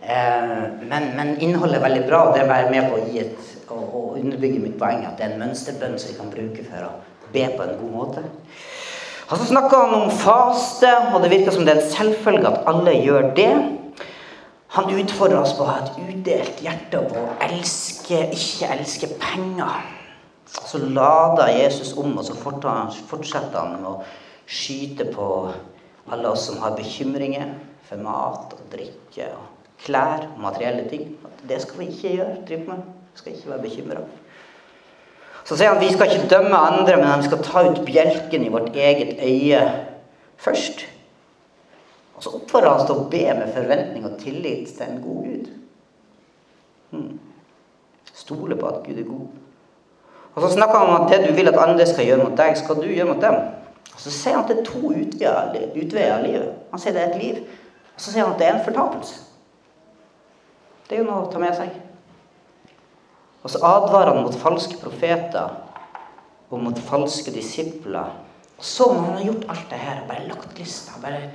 Eh, 0.00 0.54
men, 0.86 1.10
men, 1.16 1.34
innholdet 1.42 1.80
er 1.80 1.84
veldig 1.84 2.04
bra, 2.06 2.22
og 2.28 2.38
det 2.38 2.46
er 2.46 2.70
med 2.72 2.88
på 2.88 3.00
å 3.00 3.08
gi 3.08 3.20
et, 3.24 3.50
og, 3.68 3.82
og 3.84 4.20
underbygge 4.20 4.62
mitt 4.62 4.78
poeng 4.80 5.04
at 5.06 5.18
det 5.18 5.26
er 5.26 5.34
en 5.34 5.44
mønsterbønn 5.44 5.98
som 6.00 6.12
vi 6.12 6.16
kan 6.20 6.32
bruke 6.32 6.64
for 6.70 6.88
å 6.88 6.94
be 7.34 7.44
på 7.56 7.66
en 7.66 7.76
god 7.82 7.92
måte. 7.98 8.24
Og 9.30 9.38
så 9.38 9.46
snakka 9.46 9.78
han 9.84 9.94
om 9.94 10.10
faste, 10.10 10.90
og 11.14 11.22
det 11.22 11.30
virker 11.30 11.54
som 11.54 11.62
det 11.66 11.76
er 11.76 11.84
en 11.84 11.92
selvfølge 11.92 12.50
at 12.50 12.64
alle 12.70 12.96
gjør 12.98 13.28
det. 13.36 13.52
Han 14.74 14.90
utfordrer 14.90 15.38
oss 15.38 15.52
på 15.54 15.62
å 15.62 15.70
ha 15.70 15.84
et 15.84 16.00
udelt 16.02 16.62
hjerte 16.62 16.98
og 16.98 17.12
på 17.12 17.22
å 17.22 17.36
elske, 17.46 18.24
ikke 18.34 18.70
elske 18.74 19.10
penger. 19.22 19.86
Så 20.50 20.80
lader 20.82 21.52
Jesus 21.54 21.92
om, 21.98 22.16
og 22.18 22.26
så 22.26 22.34
fortsetter 22.38 23.54
han 23.54 23.76
med 23.76 23.86
å 23.86 23.96
skyte 24.50 25.06
på 25.14 25.28
alle 26.10 26.32
oss 26.32 26.48
som 26.48 26.58
har 26.64 26.74
bekymringer 26.78 27.52
for 27.86 28.02
mat 28.02 28.56
og 28.56 28.64
drikke 28.72 29.30
og 29.36 29.46
klær 29.84 30.26
og 30.32 30.42
materielle 30.42 30.88
ting. 30.90 31.06
Det 31.46 31.62
skal 31.62 31.84
vi 31.84 31.92
ikke 31.94 32.16
gjøre. 32.16 32.40
drive 32.48 32.66
med. 32.66 32.82
Vi 33.12 33.22
skal 33.22 33.38
ikke 33.38 33.50
være 33.54 33.62
bekymra. 33.68 34.02
Så 35.44 35.56
sier 35.56 35.72
han 35.72 35.80
at 35.80 35.84
vi 35.84 35.92
skal 35.92 36.10
ikke 36.10 36.30
dømme 36.30 36.56
andre, 36.56 36.96
men 37.00 37.22
vi 37.22 37.28
skal 37.28 37.44
ta 37.44 37.64
ut 37.66 37.82
bjelken 37.86 38.44
i 38.44 38.52
vårt 38.52 38.76
eget 38.76 39.18
øye 39.24 39.62
først. 40.40 40.84
Og 42.16 42.24
så 42.24 42.34
oppfordrer 42.36 42.68
han 42.68 42.80
oss 42.80 42.88
til 42.88 42.98
å 43.00 43.08
be 43.12 43.22
med 43.38 43.54
forventning 43.54 44.04
og 44.04 44.18
tillit 44.20 44.74
til 44.76 44.86
en 44.86 44.98
god 45.04 45.22
Gud. 45.24 45.46
Hmm. 46.90 47.20
Stole 48.12 48.58
på 48.60 48.68
at 48.68 48.82
Gud 48.84 48.98
er 48.98 49.08
god. 49.08 49.28
Og 50.34 50.42
så 50.42 50.52
snakker 50.52 50.78
han 50.78 50.90
om 50.90 51.00
at 51.00 51.12
det 51.12 51.28
du 51.28 51.32
vil 51.34 51.48
at 51.48 51.58
andre 51.58 51.86
skal 51.88 52.06
gjøre 52.06 52.22
mot 52.24 52.36
deg, 52.38 52.58
skal 52.58 52.76
du 52.76 52.86
gjøre 52.90 53.08
mot 53.08 53.24
dem. 53.24 53.40
Og 53.94 54.04
så 54.04 54.12
sier 54.12 54.36
han 54.36 54.44
at 54.44 54.52
det 54.52 54.60
er 54.60 54.68
to 54.68 54.92
utveier 54.92 56.12
av 56.14 56.24
livet. 56.26 56.52
Han 56.70 56.82
sier 56.82 56.94
det 56.94 57.02
er 57.02 57.14
et 57.14 57.22
liv. 57.22 57.40
Og 57.94 58.04
så 58.04 58.12
sier 58.12 58.24
han 58.24 58.34
at 58.36 58.42
det 58.42 58.48
er 58.48 58.58
en 58.58 58.66
fortapelse. 58.68 59.16
Det 60.88 60.96
er 60.96 61.02
jo 61.02 61.08
noe 61.08 61.24
å 61.24 61.32
ta 61.32 61.40
med 61.42 61.56
seg. 61.56 61.72
Og 63.42 63.50
så 63.50 63.60
advarer 63.64 64.14
han 64.14 64.24
mot 64.24 64.36
falske 64.36 64.76
profeter 64.82 65.54
og 66.50 66.58
mot 66.60 66.78
falske 66.78 67.32
disipler. 67.32 68.10
Og 68.58 68.64
så 68.64 68.92
må 68.92 69.00
han 69.00 69.16
har 69.16 69.24
gjort 69.30 69.46
alt 69.48 69.70
det 69.70 69.78
her 69.78 70.02
og 70.02 70.08
bare 70.08 70.26
lagt 70.28 70.58
lista 70.58 71.00
bare, 71.02 71.30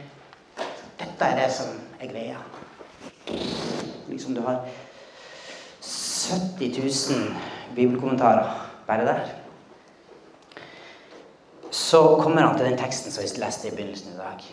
Dette 0.96 1.26
er 1.28 1.40
det 1.42 1.48
som 1.52 1.72
er 2.00 2.08
greia. 2.08 2.38
Liksom 4.08 4.36
du 4.36 4.42
har 4.46 4.62
70 5.82 6.78
000 7.12 7.36
bibelkommentarer 7.76 8.54
bare 8.88 9.06
der. 9.06 9.26
Så 11.72 12.20
kommer 12.22 12.42
han 12.42 12.58
til 12.58 12.66
den 12.66 12.78
teksten 12.78 13.12
som 13.12 13.24
vi 13.24 13.42
leste 13.42 13.68
i 13.68 13.72
begynnelsen 13.72 14.14
i 14.14 14.18
dag. 14.18 14.46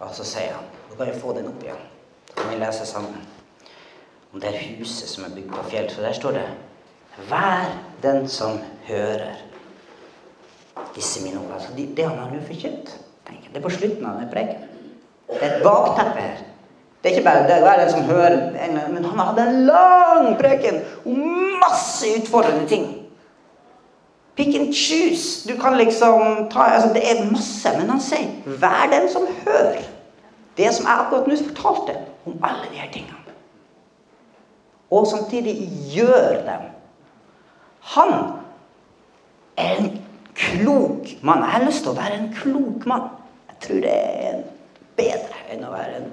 Og 0.00 0.14
så 0.14 0.24
sier 0.24 0.54
han 0.54 0.68
Nå 0.90 0.96
kan 0.96 1.10
vi 1.10 1.20
få 1.20 1.32
den 1.34 1.48
opp 1.48 1.62
igjen. 1.62 1.82
Så 2.28 2.36
kan 2.36 2.50
vi 2.52 2.60
lese 2.60 2.86
sammen 2.86 3.26
om 4.32 4.40
det 4.40 4.52
huset 4.78 5.08
som 5.08 5.24
er 5.24 5.34
bygd 5.34 5.52
på 5.52 5.64
fjell. 5.70 5.90
For 5.94 6.02
der 6.02 6.12
står 6.12 6.30
det 6.38 6.48
Vær 7.30 7.72
den 8.02 8.28
som 8.28 8.60
hører 8.88 9.34
disse 10.94 11.24
mine 11.24 11.40
ord. 11.40 11.52
Altså, 11.54 11.68
det 11.76 12.04
han 12.04 12.18
har 12.18 12.30
nå 12.30 12.40
forkynt. 12.46 13.00
Det 13.26 13.58
er 13.58 13.62
på 13.62 13.70
slutten 13.70 14.06
av 14.06 14.20
den 14.20 14.30
preken. 14.30 14.62
Det 15.30 15.42
er 15.42 15.56
et 15.56 15.62
bakteppe 15.62 16.20
her. 16.20 16.38
Det 17.02 17.10
er 17.10 17.16
ikke 17.16 17.24
bare 17.24 17.42
det 17.48 17.56
er 17.56 17.80
den 17.80 17.90
som 17.90 18.02
hører, 18.02 18.88
men 18.92 19.04
han 19.04 19.18
hadde 19.18 19.44
en 19.50 19.66
lang 19.66 20.38
preken 20.38 20.80
om 21.06 21.20
masse 21.62 22.06
utfordrende 22.18 22.68
ting. 22.68 22.86
Pick 24.36 24.54
and 24.56 24.74
choose. 24.74 25.48
Du 25.48 25.60
kan 25.62 25.76
liksom 25.76 26.48
ta 26.50 26.60
altså 26.60 26.88
Det 26.94 27.02
er 27.10 27.30
masse. 27.32 27.68
Men 27.78 27.90
han 27.90 28.00
sier 28.00 28.28
'vær 28.46 28.88
den 28.92 29.08
som 29.12 29.22
hører'. 29.46 29.84
Det 30.56 30.74
som 30.74 30.86
jeg 30.86 30.96
akkurat 30.98 31.26
nå 31.26 31.36
fortalte 31.36 31.98
om 32.26 32.40
alle 32.42 32.64
de 32.72 32.76
her 32.76 32.92
tingene. 32.92 33.19
Og 34.90 35.06
samtidig 35.06 35.54
gjør 35.94 36.40
dem. 36.46 36.68
Han 37.94 38.14
er 39.56 39.76
en 39.76 39.90
klok 40.34 41.08
mann. 41.22 41.44
Jeg 41.44 41.52
har 41.54 41.64
lyst 41.64 41.84
til 41.84 41.92
å 41.92 41.98
være 41.98 42.18
en 42.18 42.30
klok 42.34 42.86
mann. 42.90 43.08
Jeg 43.50 43.62
tror 43.66 43.80
det 43.84 43.94
er 43.94 44.42
bedre 44.98 45.46
enn 45.52 45.64
å 45.66 45.72
være 45.72 46.00
en 46.00 46.12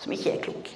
som 0.00 0.14
ikke 0.14 0.34
er 0.34 0.42
klok. 0.44 0.70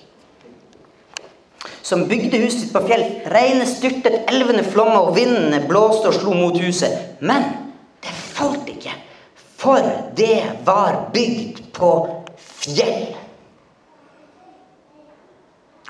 Som 1.84 2.06
bygde 2.08 2.40
huset 2.42 2.60
sitt 2.60 2.74
på 2.74 2.84
fjell. 2.86 3.04
Regnet 3.32 3.70
styrtet, 3.72 4.22
elvene 4.32 4.64
flomma, 4.64 5.00
og 5.04 5.16
vindene 5.16 5.62
blåste 5.68 6.10
og 6.10 6.16
slo 6.16 6.36
mot 6.36 6.56
huset. 6.60 7.18
Men 7.24 7.44
det 8.04 8.12
falt 8.12 8.68
ikke, 8.68 8.92
for 9.60 9.84
det 10.16 10.40
var 10.66 11.06
bygd 11.14 11.62
på 11.76 11.92
fjell. 12.36 13.23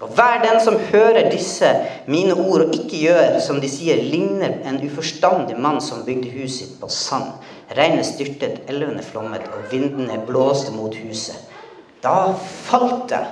Og 0.03 0.09
hver 0.09 0.41
den 0.43 0.59
som 0.61 0.79
hører 0.91 1.31
disse 1.31 1.69
mine 2.11 2.35
ord 2.35 2.65
og 2.65 2.75
ikke 2.75 2.99
gjør 3.05 3.37
som 3.43 3.61
de 3.63 3.69
sier, 3.71 4.01
ligner 4.03 4.57
en 4.67 4.81
uforstandig 4.83 5.55
mann 5.55 5.79
som 5.83 6.03
bygde 6.07 6.33
huset 6.35 6.57
sitt 6.57 6.81
på 6.81 6.89
sand. 6.91 7.31
Regnet 7.79 8.07
styrtet, 8.07 8.65
elvene 8.69 9.05
flommet, 9.07 9.47
og 9.55 9.71
vindene 9.71 10.19
blåste 10.27 10.75
mot 10.75 10.95
huset. 10.99 11.39
Da 12.03 12.35
falt 12.67 13.07
det, 13.13 13.23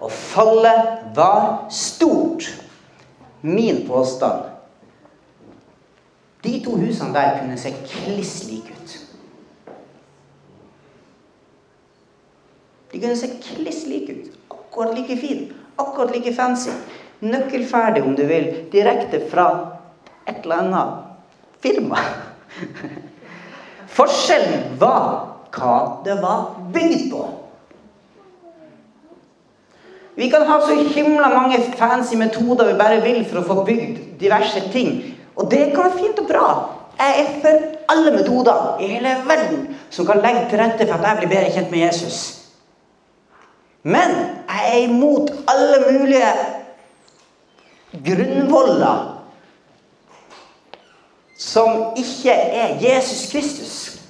og 0.00 0.10
fallet 0.10 1.14
var 1.14 1.70
stort. 1.70 2.48
Min 3.42 3.86
påstand 3.88 4.50
De 6.44 6.58
to 6.64 6.74
husene 6.76 7.14
der 7.14 7.38
kunne 7.38 7.56
se 7.58 7.70
kliss 7.86 8.44
like 8.48 8.74
ut. 8.74 8.98
De 12.92 13.00
kunne 13.00 13.16
se 13.16 13.30
kliss 13.42 13.86
like 13.86 14.12
ut. 14.12 14.38
Akkurat 14.50 14.98
like 14.98 15.16
fine. 15.16 15.59
Akkurat 15.80 16.14
like 16.14 16.34
fancy. 16.36 16.72
Nøkkelferdig, 17.20 18.02
om 18.04 18.16
du 18.16 18.24
vil. 18.28 18.48
Direkte 18.72 19.22
fra 19.30 19.48
et 20.28 20.42
eller 20.44 20.62
annet 20.64 20.88
firma. 21.62 22.00
Forskjellen 23.96 24.78
var 24.80 25.26
hva 25.50 25.76
det 26.06 26.16
var 26.22 26.56
bygd 26.72 27.10
på. 27.12 27.22
Vi 30.20 30.28
kan 30.30 30.46
ha 30.46 30.60
så 30.60 30.74
himla 30.74 31.28
mange 31.28 31.58
fancy 31.78 32.16
metoder 32.16 32.68
vi 32.68 32.78
bare 32.78 33.00
vil 33.00 33.22
for 33.24 33.40
å 33.40 33.46
få 33.46 33.64
bygd 33.64 34.18
diverse 34.20 34.60
ting. 34.72 34.98
Og 35.36 35.48
det 35.50 35.70
kan 35.74 35.86
være 35.86 35.98
fint 36.02 36.20
og 36.20 36.28
bra. 36.28 36.48
Jeg 37.00 37.22
er 37.22 37.28
for 37.40 37.62
alle 37.88 38.12
metoder 38.12 38.82
i 38.84 38.90
hele 38.90 39.14
verden 39.24 39.62
som 39.90 40.06
kan 40.06 40.20
legge 40.20 40.44
til 40.50 40.60
rette 40.60 40.86
for 40.86 40.98
at 40.98 41.06
jeg 41.08 41.20
blir 41.22 41.32
bedre 41.32 41.54
kjent 41.54 41.72
med 41.72 41.84
Jesus. 41.86 42.18
Men 43.82 44.12
er 44.68 44.84
imot 44.84 45.30
alle 45.48 45.80
mulige 45.90 46.32
grunnvoller 48.06 49.16
som 51.40 51.96
ikke 51.96 52.30
er 52.30 52.76
Jesus 52.80 53.32
Kristus. 53.32 54.00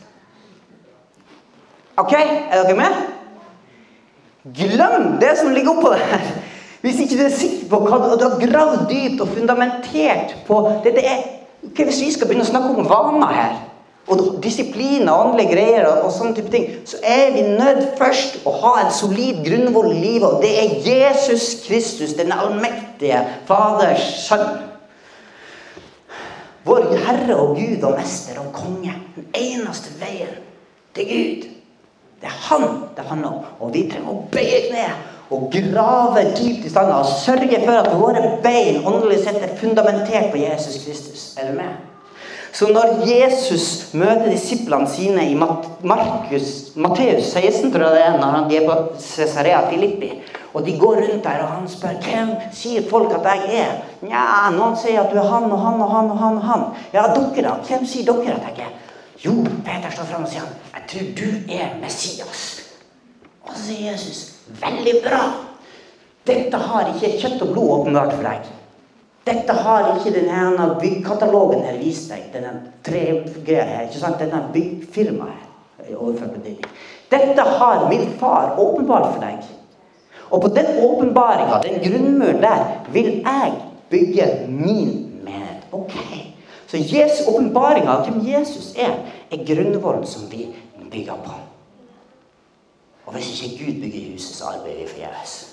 Ok? 1.97 2.13
Er 2.13 2.63
dere 2.63 2.77
med? 2.77 2.97
Glem 4.55 5.19
det 5.21 5.39
som 5.39 5.53
ligger 5.55 5.77
oppå 5.77 5.93
der. 5.95 6.19
Hvis 6.81 7.01
ikke 7.01 7.19
du 7.19 7.25
er 7.25 7.35
sikker 7.37 7.69
på 7.69 7.79
hva 7.85 7.99
du 8.17 8.25
har 8.25 8.39
gravd 8.41 8.87
dypt 8.89 9.21
og 9.21 9.29
fundamentert 9.29 10.37
på 10.47 10.63
Dette 10.85 11.05
er, 11.05 11.19
okay, 11.67 11.85
Hvis 11.85 12.01
vi 12.01 12.13
skal 12.13 12.29
begynne 12.29 12.47
å 12.47 12.51
snakke 12.51 12.73
om 12.73 12.89
vaner 12.89 13.35
her, 13.37 13.59
og 14.09 14.41
disipliner 14.43 15.13
og 15.13 15.27
åndelige 15.27 15.53
greier, 15.53 15.87
og, 15.91 16.11
sånne 16.13 16.35
type 16.35 16.51
ting, 16.53 16.67
så 16.89 16.99
er 17.05 17.31
vi 17.35 17.45
nødt 17.47 17.99
først 17.99 18.41
å 18.49 18.55
ha 18.63 18.73
en 18.85 18.95
solid 18.95 19.45
grunnvoll 19.47 19.93
i 19.93 20.01
livet, 20.01 20.27
og 20.27 20.43
det 20.43 20.51
er 20.63 20.89
Jesus 20.89 21.61
Kristus, 21.67 22.17
den 22.19 22.33
allmektige 22.35 23.23
Faders 23.49 24.09
sønn. 24.25 24.49
Vår 26.65 26.91
Herre 27.07 27.37
og 27.41 27.55
Gud 27.57 27.85
og 27.89 27.97
Mester 27.97 28.41
og 28.43 28.51
Konge. 28.53 28.93
Den 29.17 29.31
eneste 29.35 29.95
veien 30.01 30.35
til 30.95 31.09
Gud. 31.09 31.47
Det 32.21 32.29
er 32.29 32.37
han 32.51 32.67
det 32.97 33.07
handler 33.09 33.29
om. 33.29 33.47
Og 33.65 33.73
vi 33.75 33.87
trenger 33.89 34.13
å 34.13 34.27
bøye 34.33 34.67
kne 34.69 34.89
og 35.31 35.47
grave 35.55 36.27
dypt 36.35 36.67
i 36.67 36.73
stanga 36.73 36.99
og 37.01 37.13
sørge 37.23 37.63
for 37.65 37.79
at 37.79 37.93
våre 37.97 38.35
bein 38.45 38.83
åndelig 38.85 39.23
sett 39.25 39.39
er 39.41 39.57
fundamentert 39.57 40.33
på 40.35 40.43
Jesus 40.43 40.83
Kristus. 40.85 41.31
Er 41.39 41.49
du 41.49 41.57
med? 41.57 41.90
Så 42.53 42.67
når 42.75 43.05
Jesus 43.07 43.93
møter 43.95 44.27
disiplene 44.33 44.89
sine 44.91 45.23
i 45.31 45.37
Matteus 45.39 46.51
16, 46.75 47.71
tror 47.71 47.85
jeg 47.87 47.95
det 47.95 48.03
er, 48.03 48.17
når 48.19 48.37
han 48.37 48.51
er 48.51 48.67
på 48.67 48.77
Cesarea 48.99 49.61
Filippi, 49.71 50.11
og 50.55 50.67
de 50.67 50.75
går 50.79 50.97
rundt 50.97 51.25
der, 51.25 51.43
og 51.45 51.49
han 51.49 51.69
spør 51.71 52.01
hvem 52.03 52.33
sier 52.53 52.89
folk 52.91 53.13
at 53.15 53.29
jeg 53.31 53.61
er. 53.63 53.77
Nja, 54.03 54.25
noen 54.57 54.75
sier 54.79 55.05
at 55.05 55.13
du 55.13 55.21
er 55.21 55.29
han 55.31 55.47
og 55.47 55.61
han 55.63 55.85
og 55.85 55.93
han 55.95 56.11
og 56.11 56.19
han. 56.19 56.41
og 56.41 56.49
han. 56.49 56.65
Ja, 56.93 57.05
dere 57.15 57.45
da? 57.47 57.53
Hvem 57.69 57.87
sier 57.87 58.09
dere 58.09 58.35
at 58.41 58.59
jeg 58.59 58.67
er? 58.67 58.75
Jo, 59.21 59.37
Peter 59.67 59.93
står 59.95 60.09
fram 60.11 60.27
og 60.27 60.33
sier 60.33 60.43
han, 60.43 60.57
jeg 60.75 60.89
tror 60.91 61.13
du 61.21 61.55
er 61.55 61.77
Messias. 61.79 62.45
Og 63.47 63.53
så 63.55 63.63
sier 63.69 63.93
Jesus, 63.93 64.25
veldig 64.63 64.97
bra. 65.05 65.21
Dette 66.27 66.59
har 66.67 66.91
ikke 66.97 67.15
kjøtt 67.21 67.45
og 67.47 67.55
blod 67.55 67.77
åpenbart 67.79 68.17
for 68.17 68.27
deg. 68.27 68.51
Dette 69.27 69.53
har 69.53 69.91
ikke 69.97 70.15
denne 70.15 70.75
byggkatalogen 70.81 71.65
her 71.67 71.79
vist 71.79 72.09
deg. 72.11 72.31
Denne 72.33 72.55
tregreia 72.87 73.67
her. 73.69 73.87
ikke 73.89 74.01
sant? 74.01 74.19
Denne 74.21 74.47
byggfirmaet 74.53 75.37
her. 75.37 75.51
Dette 77.11 77.43
har 77.43 77.89
min 77.89 78.13
far 78.19 78.55
åpenbart 78.59 79.13
for 79.15 79.21
deg. 79.21 79.45
Og 80.31 80.43
på 80.43 80.49
den 80.55 80.67
åpenbaringa, 80.79 81.61
den 81.63 81.81
grunnmuren 81.83 82.43
der, 82.43 82.67
vil 82.93 83.23
jeg 83.27 83.53
bygge 83.91 84.27
min 84.49 85.11
menighet. 85.25 85.67
Ok. 85.73 85.93
Så 86.67 86.77
Jesu 86.77 87.27
åpenbaringa 87.29 87.91
av 87.91 88.05
hvem 88.07 88.21
Jesus 88.27 88.75
er, 88.79 88.95
er 89.31 89.45
grunnvollen 89.47 90.07
som 90.07 90.31
vi 90.31 90.47
bygger 90.91 91.19
på. 91.25 91.33
Og 93.07 93.13
hvis 93.13 93.43
ikke 93.43 93.65
Gud 93.65 93.81
bygger 93.81 94.13
huset, 94.13 94.37
så 94.37 94.45
arbeider 94.45 94.79
vi 94.79 94.89
forgjeves. 94.89 95.50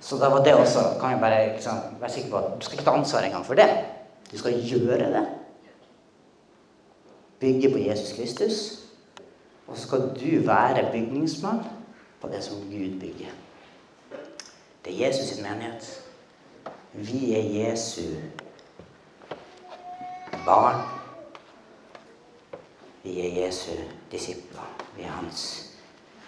Så 0.00 0.16
da 0.16 0.28
var 0.28 0.44
det 0.44 0.54
også 0.54 0.96
kan 1.00 1.10
jeg 1.10 1.20
bare 1.20 1.52
liksom, 1.52 1.76
være 2.00 2.10
sikker 2.10 2.30
på 2.30 2.36
at 2.36 2.52
du 2.60 2.64
skal 2.64 2.78
ikke 2.78 2.84
ta 2.84 2.96
ansvar 2.96 3.20
engang 3.20 3.46
for 3.46 3.54
det. 3.54 3.68
Du 4.32 4.38
skal 4.38 4.62
gjøre 4.64 5.12
det. 5.12 5.26
Bygge 7.40 7.72
på 7.72 7.78
Jesus 7.78 8.12
Kristus. 8.16 8.80
Og 9.66 9.76
så 9.76 9.86
skal 9.86 10.00
du 10.00 10.46
være 10.46 10.92
bygningsmann 10.92 11.60
på 12.20 12.28
det 12.28 12.44
som 12.44 12.56
Gud 12.56 13.00
bygger. 13.00 13.32
Det 14.84 14.94
er 14.94 15.06
Jesus 15.06 15.28
sin 15.28 15.42
menighet. 15.42 16.02
Vi 16.92 17.34
er 17.34 17.70
Jesu 17.70 18.02
barn. 20.44 20.80
Vi 23.02 23.20
er 23.20 23.46
Jesu 23.46 23.72
disipler. 24.12 24.76
Vi 24.96 25.02
er 25.02 25.08
hans 25.08 25.70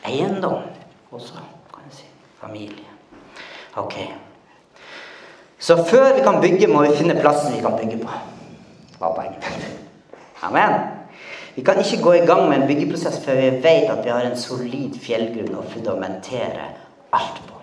eiendom 0.07 0.63
også, 1.11 1.33
kan 1.75 1.85
jeg 1.87 1.93
si. 1.93 2.05
Familie. 2.41 2.92
Ok. 3.77 3.95
Så 5.59 5.85
før 5.85 6.15
vi 6.15 6.23
kan 6.23 6.41
bygge, 6.41 6.67
må 6.67 6.83
vi 6.83 6.97
finne 6.97 7.21
plassen 7.21 7.55
vi 7.57 7.63
kan 7.63 7.79
bygge 7.79 8.03
på. 8.03 8.11
Amen. 10.43 10.73
Vi 11.55 11.63
kan 11.63 11.79
ikke 11.79 12.03
gå 12.03 12.13
i 12.13 12.27
gang 12.27 12.49
med 12.49 12.57
en 12.57 12.67
byggeprosess 12.67 13.21
før 13.25 13.35
vi 13.35 13.51
vet 13.63 13.91
at 13.91 14.05
vi 14.05 14.11
har 14.11 14.25
en 14.27 14.39
solid 14.39 14.97
fjellgrunn 15.01 15.57
å 15.59 15.65
fundamentere 15.69 16.69
alt 17.13 17.43
på. 17.47 17.59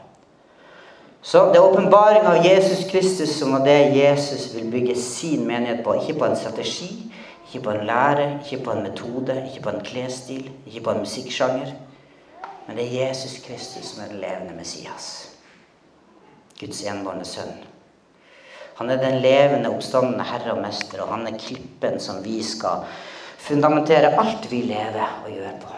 Så 1.21 1.41
det 1.51 1.59
er 1.59 1.65
åpenbaring 1.65 2.27
av 2.29 2.45
Jesus 2.45 2.85
Kristus 2.91 3.33
som 3.39 3.53
er 3.57 3.65
det 3.65 3.95
Jesus 3.97 4.53
vil 4.55 4.69
bygge 4.71 4.95
sin 4.95 5.47
menighet 5.47 5.83
på. 5.83 5.97
Ikke 5.99 6.19
på 6.19 6.25
en 6.29 6.37
strategi, 6.37 7.11
ikke 7.47 7.63
på 7.65 7.73
en 7.73 7.85
lære, 7.85 8.29
ikke 8.45 8.63
på 8.63 8.71
en 8.71 8.83
metode, 8.83 9.35
ikke 9.49 9.63
på 9.63 9.73
en 9.73 9.83
klesstil, 9.85 10.49
ikke 10.67 10.85
på 10.85 10.91
en 10.91 11.03
musikksjanger. 11.03 11.73
Men 12.67 12.77
det 12.77 12.85
er 12.85 13.07
Jesus 13.07 13.41
Kristus 13.45 13.91
som 13.91 14.03
er 14.03 14.13
den 14.13 14.21
levende 14.21 14.55
Messias. 14.57 15.28
Guds 16.59 16.81
enbårne 16.87 17.25
sønn. 17.27 17.53
Han 18.79 18.89
er 18.89 18.99
den 19.01 19.19
levende, 19.23 19.71
oppstandende 19.71 20.23
Herre 20.23 20.53
og 20.55 20.61
Mester, 20.63 21.01
og 21.03 21.13
han 21.13 21.27
er 21.27 21.39
klippen 21.39 21.99
som 21.99 22.21
vi 22.23 22.37
skal 22.43 22.85
fundamentere 23.39 24.13
alt 24.19 24.47
vi 24.51 24.61
lever 24.67 25.23
og 25.25 25.31
gjør 25.33 25.57
på. 25.63 25.73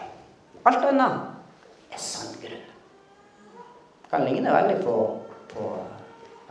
Alt 0.70 0.86
annet 0.86 1.90
er 1.90 2.02
sandgrunn. 2.02 2.62
Kan 4.12 4.26
ligne 4.28 4.54
veldig 4.54 4.78
på, 4.84 4.96
på 5.50 5.72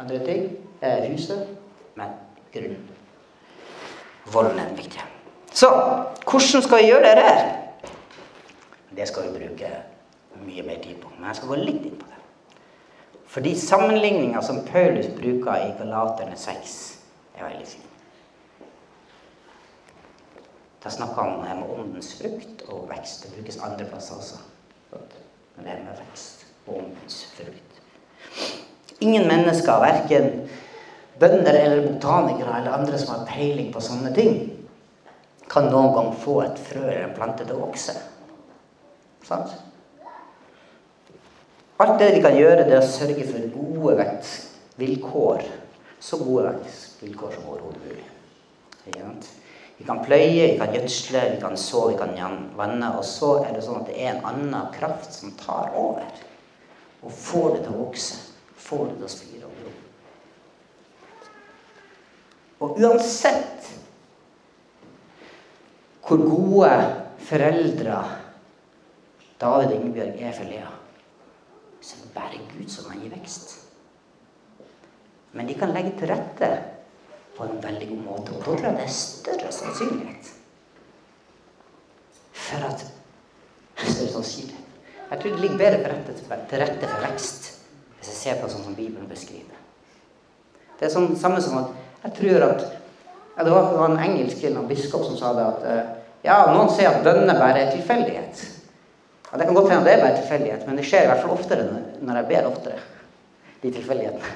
andre 0.02 0.20
ting. 0.26 0.50
Eh, 0.82 1.08
huset, 1.12 1.48
men 1.96 2.12
grunn. 2.52 2.78
Volden 4.34 4.60
er 4.60 4.72
den 4.72 4.78
viktige. 4.78 5.08
Så 5.54 5.72
hvordan 6.26 6.64
skal 6.68 6.78
vi 6.78 6.92
gjøre 6.92 7.16
det 7.16 7.26
her? 7.28 7.50
Det 8.96 9.08
skal 9.08 9.30
vi 9.30 9.40
bruke 9.40 9.72
mye 10.44 10.64
mer 10.68 10.84
tid 10.84 11.00
på. 11.00 11.12
Men 11.18 11.32
jeg 11.32 11.40
skal 11.40 11.54
gå 11.54 11.64
litt 11.64 11.86
inn 11.88 12.00
på. 12.00 12.11
Fordi 13.32 13.56
sammenligninga 13.56 14.42
som 14.44 14.66
Paulus 14.66 15.08
bruker 15.08 15.56
i 15.56 15.72
Galaterne 15.80 16.36
6, 16.36 16.74
er 17.38 17.46
veldig 17.48 17.68
fin. 17.68 17.86
Da 20.84 20.92
snakker 20.92 21.22
han 21.48 21.64
om 21.64 21.80
åndens 21.80 22.10
frukt 22.20 22.66
og 22.68 22.90
vekst. 22.90 23.24
Det 23.24 23.32
brukes 23.38 23.62
andre 23.64 23.88
plasser 23.88 24.16
også. 24.20 24.42
Men 24.92 25.64
det 25.64 25.72
er 25.78 25.84
med 25.86 26.04
vekst 26.04 26.46
og 26.68 26.82
åndens 26.82 27.22
frukt. 27.38 27.82
Ingen 29.00 29.28
mennesker, 29.28 29.80
verken 29.80 30.50
bønder 31.20 31.56
eller 31.56 31.88
botanikere 31.88 32.60
eller 32.60 32.76
andre 32.82 33.00
som 33.00 33.16
har 33.16 33.28
peiling 33.30 33.72
på 33.74 33.80
sånne 33.80 34.12
ting, 34.16 34.40
kan 35.52 35.72
noen 35.72 35.96
gang 35.96 36.14
få 36.20 36.42
et 36.44 36.60
frø 36.68 36.84
eller 36.84 37.08
en 37.08 37.16
plante 37.16 37.46
til 37.46 37.56
å 37.56 37.66
vokse. 37.70 37.96
Sant? 39.24 39.56
Alt 41.82 42.00
det 42.00 42.12
de 42.16 42.22
kan 42.22 42.36
gjøre, 42.38 42.66
det 42.68 42.76
er 42.76 42.84
å 42.84 42.88
sørge 42.94 43.26
for 43.26 43.46
gode 43.56 43.98
vekstvilkår. 43.98 45.46
Så 46.02 46.20
gode 46.22 46.52
vekstvilkår 46.52 47.38
som 47.38 47.48
overhodet 47.50 47.82
mulig. 47.86 48.08
Vi 49.78 49.86
kan 49.88 50.02
pløye, 50.06 50.52
vi 50.52 50.58
kan 50.60 50.76
gjødsle, 50.76 51.22
vi 51.32 51.40
kan 51.42 51.58
så, 51.58 51.88
vi 51.90 51.98
kan 51.98 52.44
vanne. 52.58 52.92
Og 53.00 53.06
så 53.08 53.32
er 53.42 53.56
det 53.56 53.64
sånn 53.66 53.80
at 53.82 53.90
det 53.90 53.98
er 53.98 54.12
en 54.12 54.28
annen 54.30 54.68
kraft 54.76 55.16
som 55.16 55.34
tar 55.40 55.74
over. 55.78 56.06
Og 57.02 57.14
får 57.18 57.56
det 57.56 57.64
til 57.66 57.74
å 57.74 57.86
vokse. 57.88 58.20
Får 58.62 58.84
det 58.92 58.98
til 59.00 59.08
å 59.08 59.14
spire 59.16 59.50
og 59.50 59.56
gro. 59.58 59.74
Og 62.62 62.78
uansett 62.78 63.72
hvor 66.06 66.22
gode 66.28 66.70
foreldre 67.26 68.04
David 69.42 69.72
og 69.72 69.76
Ingebjørg 69.80 70.22
er 70.22 70.38
for 70.38 70.50
Lea, 70.52 70.70
så 71.82 71.98
er 71.98 72.06
det 72.06 72.14
bare 72.16 72.42
Gud 72.54 72.70
som 72.70 72.90
kan 72.90 73.02
gi 73.02 73.10
vekst. 73.10 73.56
Men 75.32 75.48
de 75.48 75.56
kan 75.58 75.74
legge 75.74 75.94
til 75.98 76.12
rette 76.12 76.50
på 77.38 77.46
en 77.46 77.62
veldig 77.64 77.88
god 77.90 78.02
måte. 78.06 78.34
Og 78.36 78.40
da 78.40 78.44
tror 78.44 78.66
jeg 78.68 78.78
det 78.78 78.84
er 78.86 78.96
større 78.96 79.52
sannsynlighet 79.52 80.34
for 82.34 82.68
at 82.68 82.84
større 83.94 84.12
sannsynlighet. 84.18 84.68
Jeg 85.12 85.20
tror 85.20 85.32
det 85.32 85.40
ligger 85.40 85.58
bedre 85.58 86.04
til 86.50 86.62
rette, 86.62 86.88
for 86.88 87.08
vekst 87.08 87.50
hvis 87.98 88.10
jeg 88.10 88.18
ser 88.18 88.38
på 88.42 88.50
sånn 88.50 88.64
som 88.66 88.76
Bibelen 88.76 89.10
beskriver. 89.10 89.58
Det 90.80 90.88
er 90.88 90.94
sånn 90.94 91.12
samme 91.20 91.42
som 91.44 91.60
at 91.60 91.74
jeg 92.06 92.16
tror 92.18 92.46
at 92.48 92.64
ja, 93.38 93.44
Det 93.46 93.52
var 93.54 93.90
en 93.90 94.00
engelsk 94.02 94.44
en 94.44 94.68
biskop 94.68 95.06
som 95.08 95.18
sa 95.18 95.30
det 95.34 95.44
at 95.46 95.62
eh, 95.66 95.92
ja, 96.26 96.36
noen 96.52 96.70
sier 96.70 96.90
at 96.90 97.04
bønner 97.06 97.38
bare 97.40 97.62
er 97.64 97.70
tilfeldighet. 97.72 98.42
Ja, 99.32 99.38
Det 99.38 99.46
kan 99.46 99.56
godt 99.56 99.72
hende 99.72 99.86
det 99.86 99.94
er 99.94 100.06
bare 100.06 100.22
tilfeldighet, 100.22 100.68
men 100.68 100.78
det 100.78 100.86
skjer 100.86 101.04
i 101.04 101.08
hvert 101.08 101.22
fall 101.22 101.38
oftere 101.38 101.82
når 102.02 102.16
jeg 102.16 102.28
ber 102.28 102.50
oftere. 102.52 102.80
De 103.64 103.72
tilfeldighetene. 103.72 104.32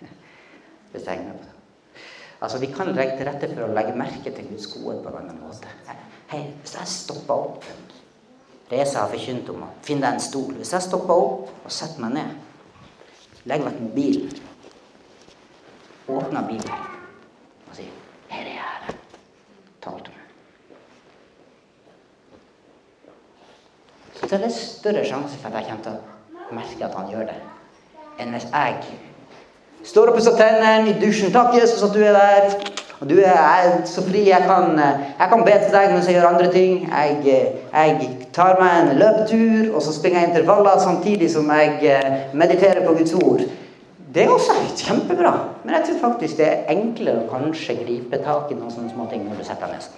Hvis 0.92 1.06
jeg 1.06 1.14
henger 1.14 1.32
på 1.32 1.44
det. 1.44 2.02
Altså, 2.42 2.58
Vi 2.58 2.66
kan 2.66 2.86
legge 2.86 3.16
til 3.16 3.28
rette 3.28 3.54
for 3.54 3.68
å 3.68 3.74
legge 3.74 3.94
merke 3.96 4.30
til 4.34 4.48
Guds 4.50 4.66
godhet 4.72 5.02
på 5.04 5.12
en 5.12 5.20
annen 5.22 5.42
måte. 5.44 5.68
Hei, 6.32 6.46
Hvis 6.62 6.74
jeg 6.78 6.86
stopper 6.86 7.34
opp 7.34 7.64
Reza 8.72 9.02
har 9.02 9.10
forkynt 9.12 9.50
om 9.52 9.66
å 9.66 9.68
finne 9.84 10.06
deg 10.06 10.14
en 10.16 10.22
stol. 10.24 10.54
Hvis 10.56 10.72
jeg 10.72 10.86
stopper 10.86 11.12
opp 11.12 11.50
og 11.66 11.72
setter 11.72 12.00
meg 12.00 12.14
ned, 12.16 12.30
legger 13.44 13.68
vekk 13.68 13.80
mobilen, 13.84 14.30
åpner 16.08 16.46
Bibelen 16.48 16.80
og 17.68 17.76
sier 17.76 17.92
'Her 18.30 18.40
er 18.40 18.46
jeg, 18.46 18.62
Herre. 18.62 18.96
Tal 19.82 20.00
til 20.04 20.12
meg'. 20.14 20.22
Så 24.32 24.36
er 24.36 24.40
det 24.40 24.46
en 24.48 24.52
større 24.56 25.04
sjanse 25.04 25.38
for 25.38 25.48
at 25.52 25.58
jeg 25.60 25.66
kommer 25.68 25.82
til 25.84 25.96
å 26.48 26.54
merke 26.56 26.86
at 26.86 26.94
han 26.96 27.08
gjør 27.12 27.26
det, 27.28 27.34
enn 28.16 28.30
hvis 28.32 28.46
jeg 28.48 28.94
Står 29.84 30.08
og 30.08 30.14
pusser 30.16 30.38
tennene 30.38 30.88
i 30.88 30.94
dusjen. 31.02 31.32
'Takk, 31.34 31.58
Jesus, 31.58 31.82
at 31.82 31.92
du 31.92 32.00
er 32.00 32.16
der.' 32.16 32.54
Og 33.02 33.10
du 33.10 33.18
er 33.18 33.82
så 33.84 34.00
fri 34.06 34.22
jeg 34.30 34.46
kan. 34.46 34.78
Jeg 35.18 35.28
kan 35.32 35.44
be 35.44 35.56
til 35.64 35.74
deg 35.76 35.92
mens 35.92 36.08
jeg 36.08 36.16
gjør 36.16 36.28
andre 36.30 36.48
ting. 36.52 36.88
Jeg, 36.88 37.18
jeg 37.74 38.08
tar 38.32 38.56
meg 38.62 38.76
en 38.78 38.98
løpetur, 39.02 39.74
og 39.74 39.82
så 39.82 39.92
springer 39.92 40.20
jeg 40.20 40.28
intervaller 40.28 40.78
samtidig 40.80 41.30
som 41.30 41.50
jeg 41.50 41.92
eh, 41.92 42.12
mediterer 42.32 42.86
på 42.86 42.94
Guds 42.94 43.12
ord. 43.12 43.42
Det 44.14 44.24
er 44.24 44.32
også 44.32 44.56
kjempebra. 44.86 45.34
Men 45.64 45.74
jeg 45.74 45.84
tror 45.90 46.00
faktisk 46.08 46.40
det 46.40 46.48
er 46.48 46.72
enklere 46.72 47.26
å 47.26 47.28
kanskje 47.34 47.82
gripe 47.84 48.22
tak 48.24 48.48
i 48.48 48.56
noen 48.56 48.72
sånne 48.72 48.94
småting 48.94 49.28
når 49.28 49.42
du 49.42 49.44
setter 49.50 49.66
deg 49.66 49.82
ned. 49.82 49.92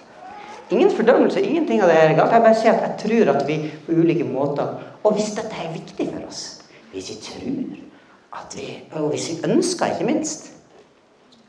Ingen 0.73 0.91
fordømmelse, 0.91 1.41
ingenting 1.41 1.81
av 1.83 1.91
det 1.91 1.97
er 1.97 2.15
galt. 2.17 2.33
Jeg 2.33 2.41
bare 2.41 2.57
sier 2.57 2.73
at 2.73 2.85
jeg 2.85 2.95
tror 3.03 3.33
at 3.35 3.43
vi 3.47 3.57
på 3.85 3.93
ulike 3.93 4.25
måter 4.25 4.71
Og 5.05 5.13
hvis 5.13 5.35
dette 5.37 5.53
er 5.61 5.73
viktig 5.73 6.07
for 6.09 6.25
oss, 6.25 6.63
hvis 6.93 7.11
vi 7.11 7.17
tror 7.21 8.39
at 8.39 8.55
vi, 8.57 8.65
og 8.97 9.09
hvis 9.09 9.29
vi 9.29 9.51
ønsker, 9.51 9.85
ikke 9.93 10.07
minst 10.07 10.51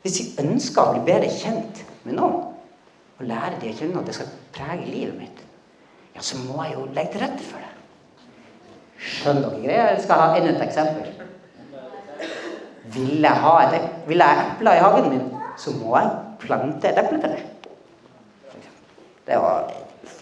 Hvis 0.03 0.19
vi 0.19 0.45
ønsker 0.45 0.81
å 0.83 0.93
bli 0.93 1.01
bedre 1.07 1.31
kjent 1.33 1.81
med 2.05 2.19
noen, 2.19 2.53
og 3.17 3.25
lære 3.25 3.57
de 3.61 3.71
å 3.71 3.77
kjenne 3.79 3.99
at 3.99 4.07
det 4.07 4.15
skal 4.15 4.29
prege 4.53 4.85
livet 4.85 5.17
mitt, 5.17 5.41
ja, 6.15 6.21
så 6.21 6.37
må 6.45 6.61
jeg 6.63 6.77
jo 6.77 6.85
legge 6.93 7.15
til 7.15 7.23
rette 7.25 7.43
for 7.43 7.57
det. 7.57 7.73
Skjønner 8.97 9.49
dere 9.49 9.63
greia? 9.65 9.89
Jeg 9.91 10.03
skal 10.05 10.21
ha 10.21 10.37
enda 10.37 10.53
et 10.53 10.63
eksempel. 10.67 11.09
Vil 12.93 13.25
jeg 13.25 13.43
ha 13.43 13.55
et, 13.65 13.89
vil 14.07 14.23
jeg 14.23 14.45
epler 14.45 14.77
i 14.77 14.85
hagen 14.85 15.09
min, 15.11 15.27
så 15.59 15.73
må 15.81 15.97
jeg 15.97 16.13
plante 16.45 16.89
et 16.93 17.01
epletre. 17.01 17.41
Det 19.27 19.37
var 19.43 19.73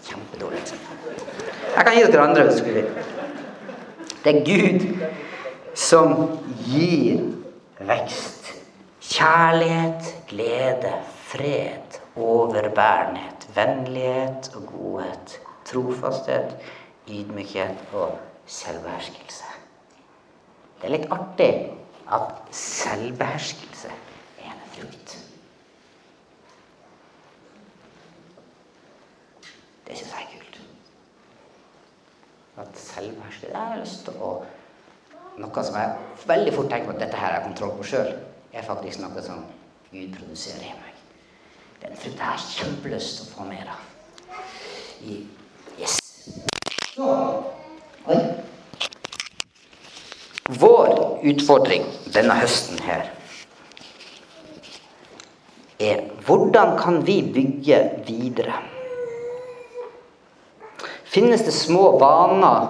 kjempedårlig. 0.02 0.62
Jeg 1.76 1.84
kan 1.86 1.94
gi 1.94 2.06
dere 2.10 2.22
andre 2.26 2.46
hvis 2.48 2.56
dere 2.58 2.74
vil. 2.74 2.88
Det 4.24 4.32
er 4.32 4.40
Gud 4.48 4.86
som 5.78 6.14
gir 6.66 7.20
vekst. 7.86 8.50
Kjærlighet, 9.06 10.08
glede, 10.26 10.90
fred, 11.28 12.00
overbærenhet, 12.16 13.46
vennlighet 13.54 14.50
og 14.58 14.66
godhet. 14.72 15.38
Trofasthet, 15.64 16.56
ydmykhet 17.06 17.86
og 17.92 18.18
selvbeherskelse. 18.46 19.44
Det 20.80 20.90
er 20.90 20.96
litt 20.96 21.12
artig 21.14 21.52
at 22.12 22.34
selvbeherskelse 22.54 23.94
er 24.42 24.50
en 24.50 24.66
frukt. 24.74 25.16
Det 29.86 29.96
syns 29.98 30.12
jeg 30.12 30.26
er 30.26 30.32
kult. 30.34 30.60
At 32.62 32.78
selvbeherskelse 32.80 33.52
Jeg 33.52 33.72
har 33.72 33.80
lyst 33.82 34.04
til 34.06 34.22
å 34.22 34.30
noe 35.36 35.64
som 35.64 35.76
jeg 35.76 36.26
veldig 36.28 36.54
fort 36.56 36.70
tenker 36.72 36.88
på 36.88 36.96
at 36.96 37.02
dette 37.04 37.20
her 37.20 37.34
har 37.36 37.44
kontroll 37.44 37.74
på 37.76 37.86
sjøl, 37.90 38.14
er 38.56 38.64
faktisk 38.64 39.02
noe 39.02 39.22
som 39.24 39.44
Gud 39.90 40.14
produserer 40.16 40.64
i 40.64 40.72
meg. 40.78 40.94
Den 41.82 41.98
frukten 41.98 42.16
en 42.16 42.24
jeg 42.24 42.30
har 42.30 42.46
kjempelyst 42.54 43.18
til 43.18 43.26
å 43.26 43.34
få 43.34 43.48
mer 43.50 43.68
av. 43.74 43.84
Yes. 45.76 45.98
Så 46.94 47.10
Oi. 48.06 48.16
Vår 50.46 50.90
utfordring 51.26 51.84
denne 52.14 52.36
høsten 52.38 52.78
her 52.86 53.08
er 55.82 56.04
hvordan 56.24 56.76
kan 56.78 57.00
vi 57.06 57.18
bygge 57.34 57.80
videre? 58.06 58.62
Finnes 61.16 61.46
det 61.46 61.52
små 61.56 61.94
vaner 61.96 62.66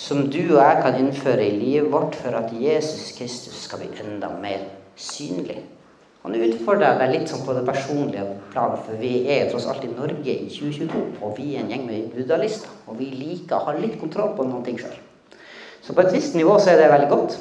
som 0.00 0.22
du 0.32 0.38
og 0.54 0.62
jeg 0.62 0.78
kan 0.80 0.94
innføre 0.96 1.44
i 1.44 1.58
livet 1.58 1.90
vårt 1.92 2.14
for 2.16 2.32
at 2.38 2.54
Jesus 2.56 3.10
Kristus 3.18 3.58
skal 3.66 3.82
bli 3.82 3.90
enda 4.00 4.30
mer 4.40 4.62
synlig. 4.96 5.58
Han 6.22 6.38
utfordrer 6.40 6.96
deg 7.02 7.12
litt 7.12 7.28
sånn 7.28 7.42
på 7.44 7.52
det 7.58 7.66
personlige 7.66 8.24
planet, 8.54 8.80
for 8.86 8.96
vi 9.00 9.10
er 9.28 9.50
tross 9.50 9.66
alt 9.68 9.84
i 9.84 9.92
Norge 9.92 10.32
i 10.32 10.48
2022, 10.48 11.02
og 11.20 11.36
vi 11.36 11.50
er 11.52 11.66
en 11.66 11.74
gjeng 11.74 11.84
med 11.84 12.08
budalister. 12.16 12.72
Og 12.88 12.96
vi 12.96 13.10
liker 13.12 13.58
å 13.58 13.66
ha 13.68 13.76
litt 13.76 14.00
kontroll 14.00 14.32
på 14.38 14.48
noen 14.48 14.64
ting 14.64 14.80
sjøl. 14.80 14.96
Så 15.84 15.92
på 15.92 16.04
et 16.06 16.16
visst 16.16 16.40
nivå 16.40 16.56
så 16.56 16.72
er 16.72 16.80
det 16.80 16.88
veldig 16.94 17.12
godt. 17.12 17.38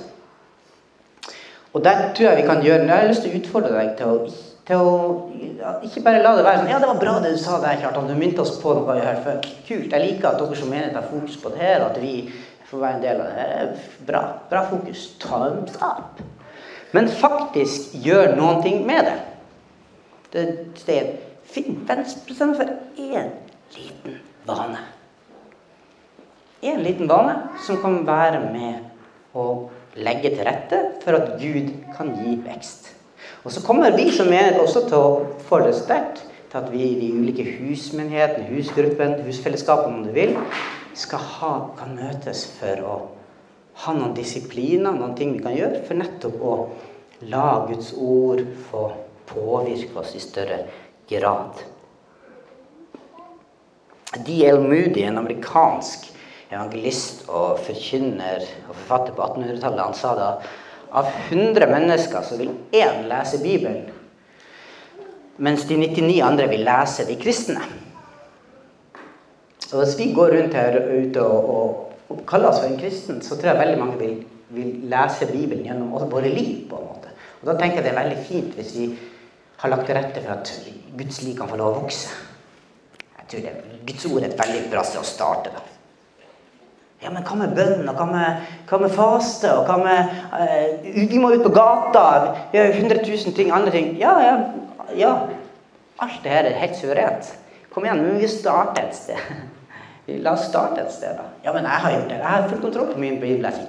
Og 1.71 1.87
der 1.87 2.09
tror 2.11 2.33
jeg 2.33 2.41
vi 2.41 2.47
kan 2.49 2.63
gjøre 2.65 2.87
Jeg 2.89 2.91
har 2.91 3.07
lyst 3.07 3.23
til 3.23 3.31
å 3.31 3.39
utfordre 3.39 3.75
deg 3.77 3.95
til 3.95 4.11
å, 4.11 4.29
til 4.69 4.77
å 4.77 5.79
ikke 5.83 6.03
bare 6.05 6.21
la 6.21 6.35
det 6.37 6.43
være 6.45 6.61
sånn 6.61 6.69
Ja, 6.69 6.79
det 6.81 6.89
var 6.91 6.99
bra 7.01 7.15
det 7.23 7.33
du 7.33 7.39
sa 7.41 7.57
der, 7.63 7.79
Kjartan. 7.81 8.09
Du 8.09 8.17
minte 8.17 8.43
oss 8.43 8.59
på 8.61 8.75
noe 8.77 8.97
her 9.01 9.21
før. 9.25 9.39
Kult. 9.65 9.89
Jeg 9.89 10.03
liker 10.03 10.29
at 10.29 10.41
dere 10.41 10.57
som 10.59 10.69
menighet 10.69 10.97
har 10.99 11.07
fokus 11.09 11.39
på 11.41 11.53
det 11.55 11.63
her, 11.63 11.85
at 11.87 11.97
vi 12.01 12.13
får 12.69 12.83
være 12.83 12.99
en 12.99 13.07
del 13.07 13.23
av 13.23 13.31
det 13.31 13.47
her. 13.47 13.71
Bra. 14.05 14.21
Bra 14.51 14.61
fokus. 14.69 15.07
Thumbs 15.23 15.79
up. 15.81 16.21
Men 16.93 17.09
faktisk 17.09 17.97
gjør 18.05 18.35
noen 18.37 18.61
ting 18.65 18.85
med 18.85 19.09
det. 19.09 19.17
Det, 20.29 20.93
er 20.93 21.09
Bestem 21.49 22.53
for 22.53 22.69
én 23.01 23.31
liten 23.73 24.19
vane. 24.45 24.83
En 26.61 26.83
liten 26.85 27.09
vane 27.09 27.33
som 27.65 27.79
kan 27.81 28.03
være 28.05 28.43
med 28.53 29.33
å 29.33 29.47
legge 29.97 30.29
til 30.35 30.45
rette 30.45 30.83
for 31.01 31.17
at 31.17 31.33
Gud 31.41 31.73
kan 31.97 32.13
gi 32.21 32.35
vekst. 32.45 32.98
Og 33.43 33.53
så 33.55 33.63
kommer 33.63 33.95
vi 33.95 34.09
som 34.11 34.27
menighet 34.27 34.59
også 34.59 34.83
til 34.89 34.97
å 34.99 35.37
få 35.47 35.61
det 35.63 35.75
sterkt 35.77 36.25
til 36.49 36.59
at 36.59 36.71
vi 36.73 36.81
i 36.83 36.97
de 36.99 37.09
ulike 37.13 37.45
husmenighetene, 37.59 38.49
husgruppen, 38.51 39.19
husfellesskapene, 39.27 39.99
om 39.99 40.05
du 40.07 40.11
vil, 40.15 40.35
skal 40.97 41.21
ha, 41.37 41.53
kan 41.79 41.95
møtes 41.95 42.43
for 42.57 42.83
å 42.83 42.95
ha 43.85 43.95
noen 43.95 44.15
disipliner, 44.17 44.91
noen 44.91 45.15
ting 45.15 45.35
vi 45.35 45.43
kan 45.45 45.55
gjøre, 45.55 45.83
for 45.87 45.99
nettopp 45.99 46.41
å 46.43 46.55
la 47.29 47.65
Guds 47.69 47.93
ord 47.95 48.41
få 48.69 48.85
påvirke 49.29 50.01
oss 50.01 50.15
i 50.17 50.23
større 50.23 50.63
grad. 51.09 51.61
D.L. 54.25 54.63
Moody, 54.65 55.03
en 55.05 55.21
amerikansk 55.21 56.09
evangelist 56.49 57.27
og 57.29 57.59
forkynner 57.61 58.41
og 58.65 58.73
forfatter 58.73 59.13
på 59.13 59.27
1800-tallet, 59.27 59.83
han 59.85 59.97
sa 59.97 60.15
da 60.17 60.29
av 60.91 61.05
100 61.29 61.67
mennesker 61.69 62.25
så 62.25 62.37
vil 62.39 62.51
én 62.71 63.05
lese 63.09 63.41
Bibelen, 63.43 63.89
mens 65.37 65.67
de 65.67 65.77
99 65.77 66.21
andre 66.25 66.47
vil 66.51 66.65
lese 66.67 67.05
de 67.07 67.15
kristne. 67.19 67.61
Så 69.59 69.77
Hvis 69.77 69.99
vi 69.99 70.13
går 70.13 70.33
rundt 70.33 70.53
her 70.57 70.79
ute 70.81 71.21
og, 71.21 71.49
og, 71.49 71.93
og, 72.09 72.23
kaller 72.27 72.49
oss 72.49 72.59
for 72.63 72.71
en 72.71 72.79
kristen, 72.79 73.21
så 73.21 73.37
tror 73.37 73.51
jeg 73.51 73.59
veldig 73.59 73.79
mange 73.79 73.97
vil, 73.99 74.15
vil 74.49 74.71
lese 74.89 75.27
Bibelen 75.29 75.65
gjennom 75.65 75.93
våre 76.11 76.29
liv. 76.29 76.65
på 76.69 76.75
en 76.75 76.87
måte. 76.87 77.13
Og 77.41 77.47
Da 77.47 77.57
tenker 77.59 77.77
jeg 77.77 77.85
det 77.85 77.91
er 77.93 78.01
veldig 78.01 78.25
fint 78.25 78.55
hvis 78.57 78.73
vi 78.75 78.89
har 79.61 79.69
lagt 79.69 79.85
til 79.85 79.95
rette 79.95 80.23
for 80.23 80.33
at 80.33 80.53
Guds 80.97 81.21
liv 81.21 81.37
kan 81.37 81.49
få 81.49 81.59
lov 81.59 81.75
å 81.75 81.81
vokse. 81.83 82.09
Jeg 83.19 83.27
tror 83.29 83.45
det, 83.45 83.53
Guds 83.85 84.05
ord 84.09 84.23
er 84.23 84.31
et 84.31 84.41
veldig 84.41 84.63
bra 84.71 84.83
sted 84.83 85.03
å 85.03 85.05
starte. 85.05 85.53
da. 85.53 85.78
Ja, 86.99 87.11
men 87.13 87.23
hva 87.23 87.35
med 87.39 87.53
bønn, 87.55 87.85
og 87.87 87.95
hva 87.95 88.05
med, 88.09 88.47
hva 88.67 88.79
med 88.81 88.91
faste, 88.91 89.51
og 89.55 89.69
hva 89.69 89.77
med 89.79 90.09
uh, 90.33 90.87
Vi 91.11 91.19
må 91.21 91.31
ut 91.31 91.45
på 91.45 91.53
gata, 91.55 92.05
vi 92.51 92.59
har 92.59 92.73
100 92.75 93.05
000 93.07 93.35
ting, 93.37 93.53
andre 93.55 93.71
ting. 93.71 93.93
Ja, 94.01 94.17
ja, 94.23 94.33
ja. 94.99 95.13
Alt 96.03 96.19
det 96.23 96.33
her 96.33 96.47
er 96.49 96.59
helt 96.59 96.75
suverent. 96.79 97.31
Kom 97.71 97.85
igjen, 97.85 98.03
men 98.03 98.19
vi 98.19 98.27
starter 98.31 98.89
et 98.89 98.97
sted. 98.97 99.31
La 100.25 100.33
oss 100.35 100.47
starte 100.49 100.83
et 100.83 100.91
sted, 100.91 101.15
da. 101.15 101.27
Ja, 101.45 101.53
men 101.55 101.67
jeg 101.67 101.83
har 101.85 101.95
gjort 101.95 102.09
det. 102.09 102.17
Jeg 102.17 102.33
har 102.33 102.47
full 102.49 102.63
kontroll 102.63 102.89
på 102.93 103.03
min 103.03 103.19
bibellesing. 103.21 103.67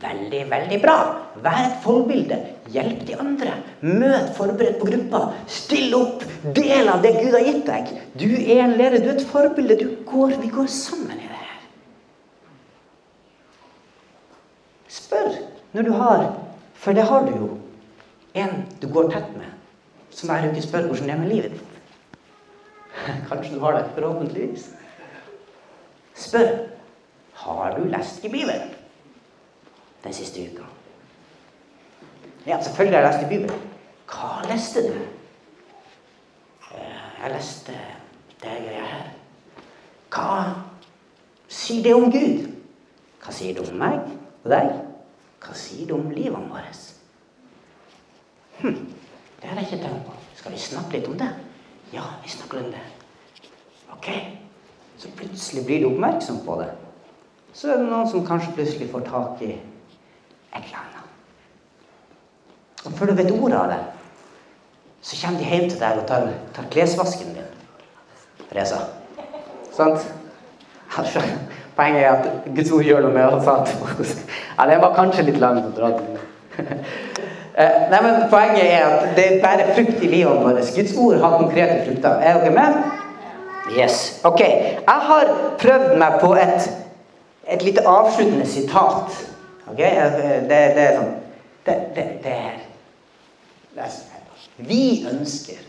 Veldig, 0.00 0.40
veldig 0.50 0.78
bra. 0.82 0.96
Vær 1.44 1.60
et 1.62 1.76
forbilde. 1.84 2.36
Hjelp 2.74 3.06
de 3.08 3.14
andre. 3.16 3.54
Møt 3.86 4.34
forberedt 4.36 4.80
på 4.80 4.88
gruppa. 4.90 5.22
Still 5.48 5.94
opp. 5.96 6.26
Del 6.56 6.90
av 6.92 7.04
det 7.04 7.14
Gud 7.20 7.32
har 7.32 7.46
gitt 7.46 7.64
deg. 7.68 7.94
Du 8.18 8.28
er 8.34 8.66
en 8.66 8.76
leder, 8.76 9.00
du 9.00 9.08
er 9.12 9.16
et 9.16 9.30
forbilde. 9.30 9.78
Du 9.80 9.94
går, 10.10 10.36
vi 10.42 10.52
går 10.52 10.68
sammen 10.72 11.16
i 11.16 11.30
det. 11.30 11.32
Spør 14.96 15.36
når 15.76 15.82
du 15.82 15.92
har 15.92 16.24
For 16.74 16.92
det 16.92 17.06
har 17.08 17.24
du 17.26 17.32
jo. 17.36 17.50
En 18.34 18.66
du 18.82 18.88
går 18.92 19.10
tett 19.10 19.30
med, 19.36 19.48
som 20.10 20.28
hver 20.28 20.50
uke 20.50 20.62
spør 20.62 20.88
hvordan 20.90 21.08
det 21.08 21.14
er 21.14 21.18
med 21.18 21.30
livet 21.32 21.54
ditt. 21.54 21.76
Kanskje 23.28 23.54
du 23.54 23.60
har 23.60 23.78
det. 23.78 23.86
Forhåpentligvis. 23.94 24.66
Spør 26.14 26.48
har 27.32 27.78
du 27.78 27.84
lest 27.88 28.24
i 28.24 28.28
Bibelen 28.28 28.74
den 30.04 30.12
siste 30.12 30.40
uka. 30.40 30.62
Ja, 32.46 32.62
selvfølgelig 32.62 32.98
har 32.98 33.04
jeg 33.04 33.12
lest 33.12 33.26
i 33.26 33.34
Bibelen. 33.36 33.60
Hva 34.06 34.52
leste 34.52 34.82
du? 34.88 34.92
Eh, 36.74 37.22
jeg 37.22 37.32
leste 37.32 37.72
det 38.42 38.58
greia 38.66 38.84
her. 38.84 39.08
Hva 40.14 40.44
sier 41.48 41.82
det 41.82 41.94
om 41.94 42.12
Gud? 42.12 42.46
Hva 43.24 43.32
sier 43.34 43.56
det 43.56 43.66
om 43.66 43.80
meg 43.80 43.98
og 44.44 44.52
deg? 44.52 44.85
Hva 45.46 45.54
sier 45.54 45.86
det 45.86 45.94
om 45.94 46.10
livene 46.10 46.50
våre? 46.50 46.72
Hm, 48.58 48.80
det 49.40 49.50
har 49.50 49.60
jeg 49.60 49.68
ikke 49.68 49.82
tenkt 49.84 50.06
på. 50.08 50.16
Skal 50.34 50.52
vi 50.52 50.58
snakke 50.58 50.96
litt 50.96 51.08
om 51.10 51.18
det? 51.20 51.28
Ja, 51.92 52.02
vi 52.24 52.32
snakker 52.32 52.64
om 52.64 52.72
det. 52.72 52.82
Ok. 53.94 54.08
Så 54.98 55.12
plutselig 55.16 55.64
blir 55.66 55.80
du 55.80 55.90
oppmerksom 55.90 56.40
på 56.46 56.58
det. 56.60 56.70
Så 57.54 57.70
er 57.70 57.80
det 57.80 57.88
noen 57.90 58.08
som 58.10 58.26
kanskje 58.26 58.54
plutselig 58.56 58.90
får 58.90 59.06
tak 59.06 59.42
i 59.44 59.52
et 59.52 60.62
eller 60.64 60.80
annet. 60.80 61.04
Og 62.84 62.92
før 62.92 63.10
du 63.10 63.14
vet 63.18 63.32
ordet 63.32 63.58
av 63.58 63.70
det, 63.70 63.80
så 65.06 65.16
kommer 65.20 65.40
de 65.40 65.50
hjem 65.50 65.70
til 65.70 65.80
deg 65.80 66.00
og 66.00 66.06
tar, 66.08 66.28
tar 66.56 66.70
klesvasken 66.72 67.34
din. 67.36 67.50
Reza. 68.56 68.80
Sant? 69.76 70.06
Poenget 71.76 72.02
er 72.02 72.10
at 72.10 72.46
Guds 72.56 72.70
ord 72.72 72.86
gjør 72.86 73.04
noe 73.04 73.12
med 73.12 73.26
oss. 73.36 74.16
Ja, 74.56 74.66
det 74.66 74.78
var 74.82 74.94
kanskje 74.96 75.26
litt 75.28 75.40
langt 75.40 75.66
å 75.68 75.74
dra 75.76 75.92
den. 75.98 76.16
Eh, 77.56 77.86
nei, 77.88 77.98
men 78.04 78.26
Poenget 78.28 78.66
er 78.68 78.82
at 78.84 79.04
det 79.16 79.22
er 79.24 79.36
bare 79.40 79.70
frukt 79.72 80.02
i 80.04 80.08
livet 80.12 80.42
vårt. 80.44 80.66
Guds 80.76 80.90
ord 81.00 81.22
har 81.22 81.38
konkrete 81.38 81.78
frukter. 81.86 82.18
Er 82.20 82.42
dere 82.42 82.50
med? 82.52 82.74
Yes. 83.72 84.20
Ok. 84.28 84.42
Jeg 84.44 85.06
har 85.08 85.30
prøvd 85.62 85.94
meg 85.96 86.18
på 86.20 86.34
et, 86.36 86.66
et 87.48 87.64
lite 87.64 87.86
avsluttende 87.88 88.44
sitat. 88.46 89.16
Ok? 89.70 89.78
Det, 89.78 90.42
det 90.50 90.58
er 90.82 90.98
sånn 90.98 91.14
det, 91.66 91.78
det, 91.96 92.04
det, 92.26 92.34
er, 92.36 93.88
sånn 93.88 94.68
Vi 94.68 95.06
ønsker 95.08 95.64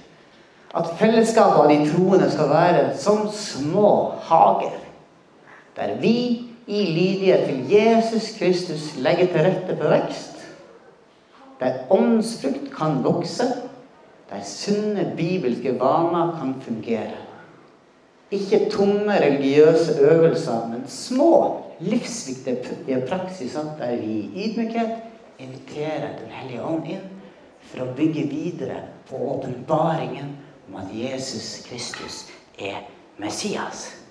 at 0.78 0.92
fellesskapet 1.00 1.64
av 1.64 1.72
de 1.72 1.80
troende 1.88 2.28
skal 2.36 2.52
være 2.52 2.84
som 3.00 3.26
små 3.34 3.94
hager 4.28 4.76
der 5.78 5.96
vi 6.02 6.47
i 6.68 6.86
lydighet 6.86 7.46
til 7.48 7.72
Jesus 7.72 8.38
Kristus 8.38 8.96
legger 8.98 9.28
til 9.32 9.46
rette 9.48 9.78
for 9.78 9.94
vekst. 9.94 10.34
Der 11.60 11.74
åndsfrukt 11.90 12.72
kan 12.76 13.04
vokse. 13.04 13.44
Der 14.30 14.44
sunne 14.44 15.14
bibelske 15.18 15.80
vaner 15.80 16.36
kan 16.40 16.56
fungere. 16.62 17.24
Ikke 18.32 18.70
tomme 18.70 19.20
religiøse 19.20 20.00
øvelser, 20.02 20.68
men 20.68 20.84
små 20.88 21.62
livsviktige 21.80 23.02
praksiser 23.10 23.64
der 23.80 23.96
vi 23.96 24.06
i 24.06 24.52
ydmykhet 24.52 24.90
inviterer 25.40 26.18
Den 26.18 26.32
hellige 26.32 26.64
ånd 26.64 26.88
inn 26.90 27.06
for 27.62 27.84
å 27.84 27.94
bygge 27.96 28.24
videre 28.32 28.82
på 29.10 29.20
åpenbaringen 29.32 30.34
om 30.68 30.76
at 30.82 30.92
Jesus 30.94 31.64
Kristus 31.70 32.26
er 32.60 32.84
Messias. 33.18 34.07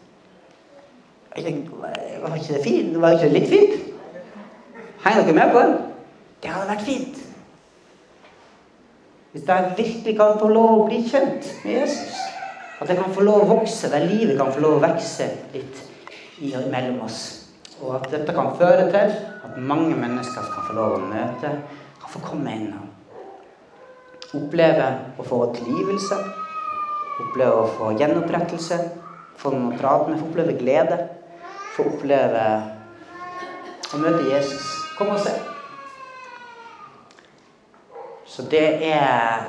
Var 1.36 2.36
ikke 2.36 2.54
det 2.54 2.62
fint? 2.64 3.00
Var 3.00 3.16
ikke 3.16 3.28
det 3.28 3.32
litt 3.34 3.50
fint? 3.50 3.74
Henger 5.04 5.26
dere 5.26 5.34
med 5.36 5.52
på 5.52 5.62
det? 5.62 5.74
Det 6.42 6.50
hadde 6.50 6.70
vært 6.70 6.86
fint. 6.86 7.18
Hvis 9.32 9.48
jeg 9.48 9.72
virkelig 9.76 10.14
kan 10.16 10.38
få 10.40 10.48
lov 10.48 10.70
å 10.80 10.86
bli 10.88 11.02
kjent 11.04 11.50
med 11.64 11.74
Jesus. 11.74 12.22
At 12.80 12.88
jeg 12.88 12.98
kan 12.98 13.12
få 13.12 13.24
lov 13.24 13.44
å 13.44 13.50
vokse, 13.50 13.90
der 13.92 14.08
livet 14.08 14.36
kan 14.40 14.52
få 14.52 14.62
lov 14.64 14.78
å 14.78 14.84
vokse 14.84 15.28
litt 15.52 15.82
mellom 16.72 17.02
oss. 17.04 17.20
Og 17.80 17.98
at 17.98 18.08
dette 18.12 18.32
kan 18.36 18.54
føre 18.56 18.88
til 18.92 19.12
at 19.44 19.58
mange 19.60 19.96
mennesker 19.96 20.48
kan 20.52 20.68
få 20.68 20.76
lov 20.76 20.96
å 20.96 21.04
møte, 21.04 21.52
kan 22.00 22.12
få 22.12 22.22
komme 22.24 22.52
inn 22.56 22.70
og 22.76 24.36
oppleve 24.36 24.88
å 25.16 25.24
få 25.24 25.42
tilgivelse, 25.56 26.16
oppleve 27.24 27.60
å 27.62 27.68
få 27.76 27.92
gjenopprettelse, 28.00 28.80
få 29.36 29.52
noen 29.52 29.74
å 29.74 29.80
prate 29.80 30.10
med, 30.10 30.20
få 30.20 30.28
oppleve 30.30 30.56
glede 30.60 30.98
få 31.76 31.84
oppleve 31.90 32.46
å 33.92 34.00
møte 34.00 34.24
Jesus. 34.30 34.64
Kom 34.96 35.12
og 35.12 35.20
se. 35.20 35.34
Så 38.26 38.44
det 38.52 38.64
er 38.88 39.46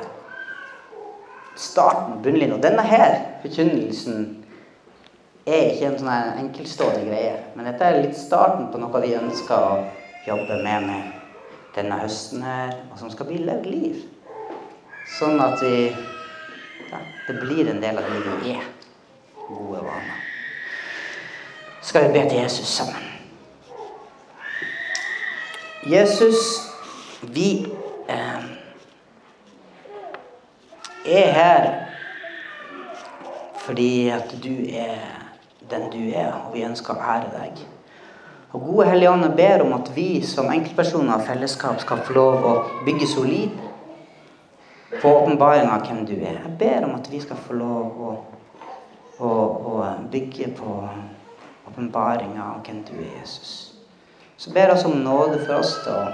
starten, 1.58 2.20
bunnlinja. 2.24 2.60
Denne 2.64 2.84
her 2.88 3.16
forkynnelsen 3.44 4.28
er 5.48 5.72
ikke 5.72 5.90
en 5.90 6.00
sånn 6.02 6.44
enkeltstående 6.44 7.08
greie. 7.08 7.34
Men 7.56 7.72
dette 7.72 7.88
er 7.88 8.02
litt 8.04 8.20
starten 8.20 8.70
på 8.72 8.82
noe 8.82 9.04
vi 9.04 9.16
ønsker 9.18 9.56
å 9.56 9.80
jobbe 10.28 10.60
med 10.64 10.88
med 10.92 11.14
denne 11.78 12.00
høsten 12.02 12.42
her, 12.42 12.74
og 12.92 12.98
som 13.00 13.12
skal 13.14 13.30
bli 13.30 13.44
levd 13.46 13.68
liv. 13.70 14.00
Sånn 15.18 15.40
at 15.40 15.62
vi 15.62 15.92
ja, 16.88 17.04
det 17.28 17.38
blir 17.40 17.70
en 17.72 17.84
del 17.84 18.00
av 18.02 18.08
det 18.12 18.24
vi 18.26 18.56
er. 18.58 18.72
Gode 19.48 19.84
vaner 19.86 20.27
skal 21.82 22.08
vi 22.08 22.20
be 22.20 22.30
til 22.30 22.40
Jesus 22.40 22.68
sammen. 22.68 23.04
Jesus, 25.84 26.36
vi 27.22 27.68
eh, 28.10 28.44
er 31.06 31.32
her 31.32 31.74
fordi 33.68 34.10
at 34.10 34.36
du 34.44 34.54
er 34.72 34.98
den 35.72 35.90
du 35.92 36.12
er, 36.16 36.32
og 36.32 36.54
vi 36.54 36.64
ønsker 36.64 36.96
å 36.96 37.04
ære 37.04 37.32
deg. 37.34 37.64
Og 38.56 38.62
Gode 38.64 38.88
Hellige 38.88 39.32
ber 39.36 39.64
om 39.66 39.74
at 39.76 39.92
vi 39.96 40.22
som 40.26 40.48
enkeltpersoner 40.52 41.18
og 41.18 41.26
fellesskap 41.28 41.82
skal 41.84 42.00
få 42.08 42.16
lov 42.16 42.46
å 42.48 42.54
bygge 42.86 43.08
solid 43.12 43.58
på 45.02 45.12
åpenbaring 45.12 45.68
av 45.68 45.84
hvem 45.84 46.06
du 46.08 46.16
er. 46.16 46.40
Jeg 46.40 46.56
ber 46.60 46.88
om 46.88 46.96
at 46.96 47.12
vi 47.12 47.20
skal 47.20 47.40
få 47.44 47.60
lov 47.60 48.00
å, 48.08 48.14
å, 49.20 49.34
å 49.74 49.92
bygge 50.12 50.54
på 50.56 50.78
åpenbaringa 51.68 52.44
av 52.54 52.62
hvem 52.66 52.84
du 52.88 52.94
er, 52.98 53.20
Jesus. 53.20 53.74
Så 54.38 54.54
ber 54.54 54.74
oss 54.74 54.86
om 54.86 55.00
nåde 55.04 55.40
for 55.46 55.60
oss 55.60 55.74
til 55.84 55.94
å 55.94 56.06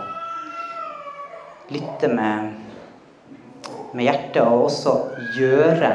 lytte 1.73 2.07
med, 2.11 2.53
med 3.93 4.05
hjertet, 4.05 4.41
og 4.43 4.67
også 4.69 4.95
gjøre 5.37 5.91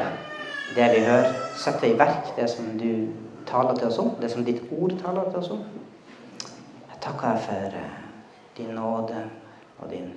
det 0.75 0.89
vi 0.93 1.03
hører. 1.05 1.33
Sette 1.59 1.89
i 1.89 1.97
verk 1.99 2.35
det 2.37 2.47
som 2.51 2.69
du 2.79 3.09
taler 3.49 3.75
til 3.75 3.89
oss 3.89 3.99
om, 4.01 4.13
det 4.21 4.31
som 4.31 4.45
ditt 4.45 4.61
ord 4.71 4.93
taler 5.01 5.29
til 5.29 5.41
oss 5.41 5.51
om. 5.55 5.65
Jeg 6.89 7.01
takker 7.01 7.33
deg 7.33 7.43
for 7.47 7.79
eh, 7.81 7.99
din 8.57 8.73
nåde 8.77 9.25
og 9.79 9.89
din 9.91 10.13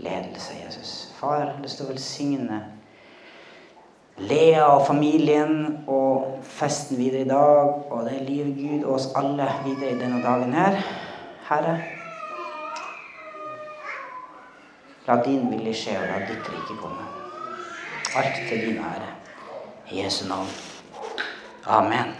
ledelse, 0.00 0.56
Jesus. 0.64 1.12
Far, 1.14 1.38
jeg 1.38 1.54
har 1.54 1.62
lyst 1.62 1.78
til 1.78 1.86
å 1.86 1.92
velsigne 1.92 2.60
Lea 4.28 4.66
og 4.66 4.82
familien 4.86 5.84
og 5.88 6.40
festen 6.44 6.98
videre 7.00 7.24
i 7.24 7.28
dag 7.28 7.92
og 7.92 8.04
det 8.04 8.18
liv 8.28 8.50
Gud 8.58 8.84
og 8.84 8.98
oss 8.98 9.08
alle 9.16 9.46
videre 9.64 9.94
i 9.94 10.00
denne 10.00 10.20
dagen 10.24 10.52
her. 10.52 10.76
Herre, 11.48 11.76
la 15.08 15.16
din 15.24 15.46
vilje 15.50 15.72
skje, 15.74 15.96
og 15.98 16.08
la 16.10 16.18
ditt 16.28 16.50
rike 16.52 16.76
komme. 16.82 17.06
Alt 18.20 18.42
til 18.48 18.66
din 18.66 18.82
ære. 18.84 19.08
I 19.90 20.02
Jesu 20.04 20.26
navn. 20.28 20.50
Amen. 21.66 22.12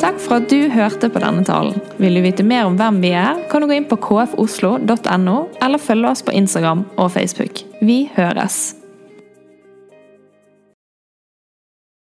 Takk 0.00 0.18
for 0.22 0.40
at 0.40 0.48
du 0.50 0.70
hørte 0.72 1.10
på 1.12 1.22
denne 1.22 1.44
talen. 1.46 1.80
Vil 1.98 2.16
du 2.16 2.22
vite 2.24 2.46
mer 2.46 2.66
om 2.70 2.78
hvem 2.78 3.02
vi 3.02 3.12
er, 3.14 3.42
kan 3.50 3.62
du 3.62 3.68
gå 3.70 3.76
inn 3.76 3.90
på 3.90 3.98
kfoslo.no, 4.02 5.36
eller 5.62 5.82
følge 5.82 6.14
oss 6.14 6.22
på 6.26 6.34
Instagram 6.34 6.86
og 6.96 7.12
Facebook. 7.14 7.66
Vi 7.82 8.04
høres! 8.16 8.81